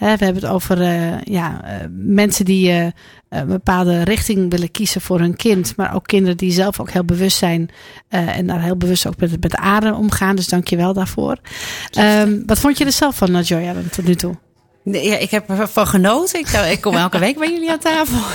We 0.00 0.06
hebben 0.06 0.34
het 0.34 0.46
over 0.46 0.80
eh, 0.80 1.20
ja, 1.22 1.64
eh, 1.64 1.86
mensen 1.90 2.44
die 2.44 2.70
eh, 2.70 2.86
een 3.28 3.46
bepaalde 3.46 4.02
richting 4.02 4.50
willen 4.50 4.70
kiezen 4.70 5.00
voor 5.00 5.18
hun 5.18 5.36
kind. 5.36 5.76
Maar 5.76 5.94
ook 5.94 6.06
kinderen 6.06 6.36
die 6.36 6.52
zelf 6.52 6.80
ook 6.80 6.90
heel 6.90 7.04
bewust 7.04 7.36
zijn. 7.36 7.68
en 8.08 8.46
daar 8.46 8.62
heel 8.62 8.76
bewust 8.76 9.06
ook 9.06 9.16
met, 9.16 9.30
met 9.30 9.50
de 9.50 9.56
aarde 9.56 9.94
omgaan. 9.94 10.36
Dus 10.36 10.48
dank 10.48 10.68
je 10.68 10.76
wel 10.76 10.92
daarvoor. 10.92 11.36
Ehm, 11.90 12.42
wat 12.46 12.58
vond 12.58 12.78
je 12.78 12.84
er 12.84 12.92
zelf 12.92 13.16
van, 13.16 13.40
Joy 13.40 13.68
Allen, 13.68 13.90
tot 13.90 14.04
nu 14.04 14.14
toe? 14.14 14.34
Nee, 14.84 15.08
Ja, 15.08 15.16
ik 15.16 15.30
heb 15.30 15.48
ervan 15.50 15.86
genoten. 15.86 16.38
Ik, 16.40 16.48
ik 16.48 16.80
kom 16.80 16.96
elke 16.96 17.18
week 17.18 17.38
bij 17.38 17.50
jullie 17.52 17.70
aan 17.70 17.78
tafel. 17.78 18.18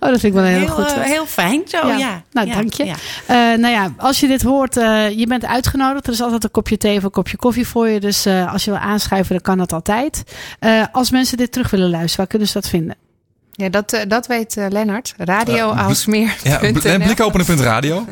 Oh, 0.00 0.10
dat 0.10 0.20
vind 0.20 0.22
ik 0.24 0.32
wel 0.32 0.42
heel, 0.42 0.66
goed. 0.66 0.92
eh, 0.92 1.00
heel 1.02 1.26
fijn 1.26 1.62
zo, 1.66 1.86
ja. 1.86 2.22
Nou, 2.32 2.46
Ja, 2.48 2.54
dank 2.54 2.72
je. 2.72 2.84
ja. 2.84 2.94
Eh, 3.26 3.36
nou 3.58 3.74
ja, 3.74 3.92
als 3.96 4.20
je 4.20 4.26
dit 4.26 4.42
hoort, 4.42 4.76
eh, 4.76 5.10
je 5.18 5.26
bent 5.26 5.44
uitgenodigd. 5.44 6.06
Er 6.06 6.12
is 6.12 6.20
altijd 6.22 6.44
een 6.44 6.50
kopje 6.50 6.76
thee 6.76 6.96
of 6.96 7.02
een 7.02 7.10
kopje 7.10 7.36
koffie 7.36 7.66
voor 7.66 7.88
je. 7.88 8.00
Dus 8.00 8.26
eh, 8.26 8.52
als 8.52 8.64
je 8.64 8.70
wil 8.70 8.80
aanschuiven, 8.80 9.32
dan 9.32 9.42
kan 9.42 9.58
dat 9.58 9.72
altijd. 9.72 10.22
Eh, 10.58 10.82
als 10.92 11.10
mensen 11.10 11.36
dit 11.36 11.52
terug 11.52 11.70
willen 11.70 11.90
luisteren, 11.90 12.16
waar 12.16 12.26
kunnen 12.26 12.48
ze 12.48 12.54
dat 12.54 12.68
vinden? 12.68 12.96
Ja, 13.52 13.68
dat, 13.68 13.92
eh, 13.92 14.00
dat 14.08 14.26
weet 14.26 14.56
eh, 14.56 14.66
Lennart. 14.68 15.14
Radio 15.18 15.70
Eh, 15.72 15.78
Aalsmeer. 15.78 16.36
Ja, 16.42 16.58
bl- 16.58 17.04
blikopener.radio. 17.04 18.04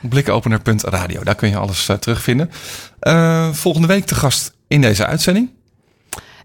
Blikopener.radio. 0.00 1.22
Daar 1.22 1.34
kun 1.34 1.48
je 1.48 1.56
alles 1.56 1.88
terugvinden. 2.00 2.50
Eh, 3.00 3.48
volgende 3.52 3.86
week 3.88 4.04
te 4.06 4.14
gast 4.14 4.52
in 4.68 4.80
deze 4.80 5.06
uitzending. 5.06 5.50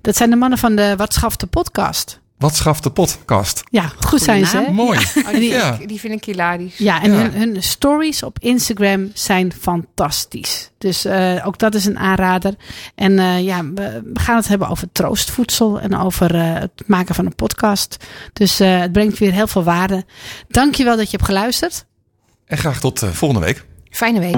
Dat 0.07 0.15
zijn 0.15 0.29
de 0.29 0.35
mannen 0.35 0.57
van 0.57 0.75
de 0.75 0.93
Wat 0.97 1.13
Schaft 1.13 1.39
de 1.39 1.45
podcast. 1.45 2.19
Wat 2.37 2.55
schaft 2.55 2.83
de 2.83 2.89
podcast? 2.89 3.63
Ja, 3.69 3.91
goed 3.99 4.21
zijn 4.21 4.45
ze. 4.45 4.57
hè? 4.57 4.71
Mooi. 4.71 4.99
Oh, 5.15 5.29
die, 5.31 5.49
Ja. 5.49 5.69
vind 5.69 5.81
ik- 5.81 5.87
die 5.87 5.99
vind 5.99 6.13
ik 6.13 6.23
hilarisch. 6.25 6.77
Ja, 6.77 7.01
en 7.01 7.11
Ja. 7.11 7.17
Hun, 7.17 7.31
hun 7.33 7.63
stories 7.63 8.23
op 8.23 8.39
Instagram 8.39 9.11
zijn 9.13 9.53
fantastisch. 9.59 10.69
Dus 10.77 11.05
eh, 11.05 11.47
ook 11.47 11.57
dat 11.57 11.75
is 11.75 11.85
een 11.85 11.97
aanrader. 11.99 12.53
En 12.95 13.19
eh, 13.19 13.43
ja, 13.43 13.63
we, 13.65 14.01
we 14.13 14.19
gaan 14.19 14.35
het 14.35 14.47
hebben 14.47 14.67
over 14.67 14.87
troostvoedsel 14.91 15.79
en 15.79 15.97
over 15.97 16.35
eh, 16.35 16.53
het 16.53 16.83
maken 16.85 17.15
van 17.15 17.25
een 17.25 17.35
podcast. 17.35 17.97
Dus 18.33 18.59
eh, 18.59 18.79
het 18.79 18.91
brengt 18.91 19.17
weer 19.17 19.31
heel 19.33 19.47
veel 19.47 19.63
waarde. 19.63 20.05
Dankjewel 20.47 20.95
dat 20.97 21.05
je 21.11 21.17
hebt 21.17 21.29
geluisterd. 21.29 21.85
En 22.45 22.57
graag 22.57 22.79
tot 22.79 22.99
volgende 23.11 23.45
week. 23.45 23.65
Fijne 23.89 24.19
week. 24.19 24.35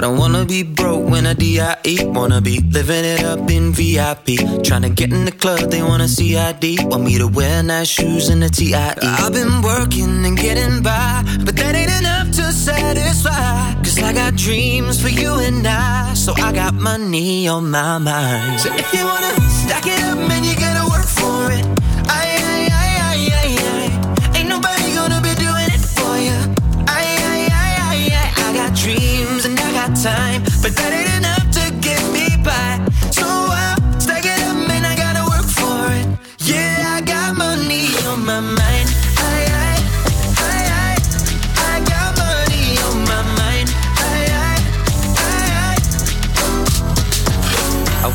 I 0.00 0.04
don't 0.04 0.16
wanna 0.16 0.46
be 0.46 0.62
broke 0.62 1.10
when 1.10 1.26
I 1.26 1.34
DIE. 1.34 2.06
Wanna 2.06 2.40
be 2.40 2.60
living 2.60 3.04
it 3.04 3.22
up 3.22 3.50
in 3.50 3.70
VIP. 3.70 4.40
Tryna 4.64 4.94
get 4.94 5.12
in 5.12 5.26
the 5.26 5.30
club, 5.30 5.70
they 5.70 5.82
wanna 5.82 6.08
CID. 6.08 6.78
Want 6.84 7.04
me 7.04 7.18
to 7.18 7.28
wear 7.28 7.62
nice 7.62 7.88
shoes 7.88 8.30
and 8.30 8.42
a 8.42 8.48
TIE. 8.48 8.94
I've 9.02 9.34
been 9.34 9.60
working 9.60 10.24
and 10.24 10.38
getting 10.38 10.82
by, 10.82 11.22
but 11.44 11.54
that 11.54 11.74
ain't 11.74 11.92
enough 12.00 12.30
to 12.36 12.50
satisfy. 12.50 13.74
Cause 13.84 14.02
I 14.02 14.14
got 14.14 14.36
dreams 14.36 14.98
for 15.02 15.10
you 15.10 15.34
and 15.34 15.66
I. 15.66 16.14
So 16.14 16.32
I 16.32 16.50
got 16.52 16.72
money 16.72 17.46
on 17.46 17.70
my 17.70 17.98
mind. 17.98 18.58
So 18.58 18.72
if 18.72 18.90
you 18.94 19.04
wanna 19.04 19.34
stack 19.50 19.86
it 19.86 20.02
up, 20.04 20.16
man, 20.16 20.44
you 20.44 20.54
gotta 20.54 20.69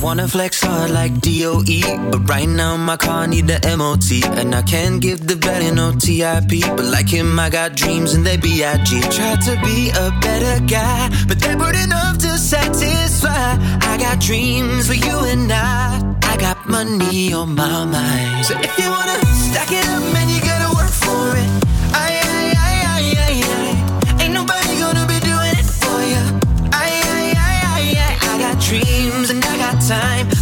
wanna 0.06 0.28
flex 0.28 0.62
hard 0.62 0.92
like 0.92 1.20
DOE, 1.20 1.82
but 2.12 2.30
right 2.30 2.48
now 2.48 2.78
my 2.78 2.96
car 2.96 3.26
need 3.26 3.48
the 3.48 3.60
MOT, 3.76 4.08
and 4.40 4.54
I 4.54 4.62
can't 4.62 5.02
give 5.02 5.26
the 5.26 5.36
better 5.36 5.74
no 5.74 5.94
TIP. 5.94 6.52
But 6.78 6.86
like 6.96 7.10
him, 7.10 7.40
I 7.40 7.50
got 7.50 7.76
dreams 7.76 8.14
and 8.14 8.24
they 8.24 8.38
BIG. 8.38 8.90
Try 9.18 9.34
to 9.48 9.54
be 9.66 9.90
a 9.90 10.08
better 10.22 10.64
guy, 10.76 11.10
but 11.28 11.40
they 11.40 11.56
put 11.56 11.76
enough 11.86 12.20
to 12.20 12.38
satisfy. 12.38 13.58
I 13.92 13.98
got 13.98 14.20
dreams 14.20 14.86
for 14.88 14.94
you 14.94 15.18
and 15.34 15.52
I. 15.52 16.16
I 16.32 16.38
got 16.38 16.70
money 16.70 17.34
on 17.34 17.56
my 17.56 17.86
mind. 17.86 18.46
So 18.46 18.54
if 18.60 18.78
you 18.78 18.88
wanna 18.88 19.20
stack 19.48 19.72
it 19.72 19.88
up, 19.96 20.04
man, 20.14 20.25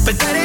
But 0.06 0.43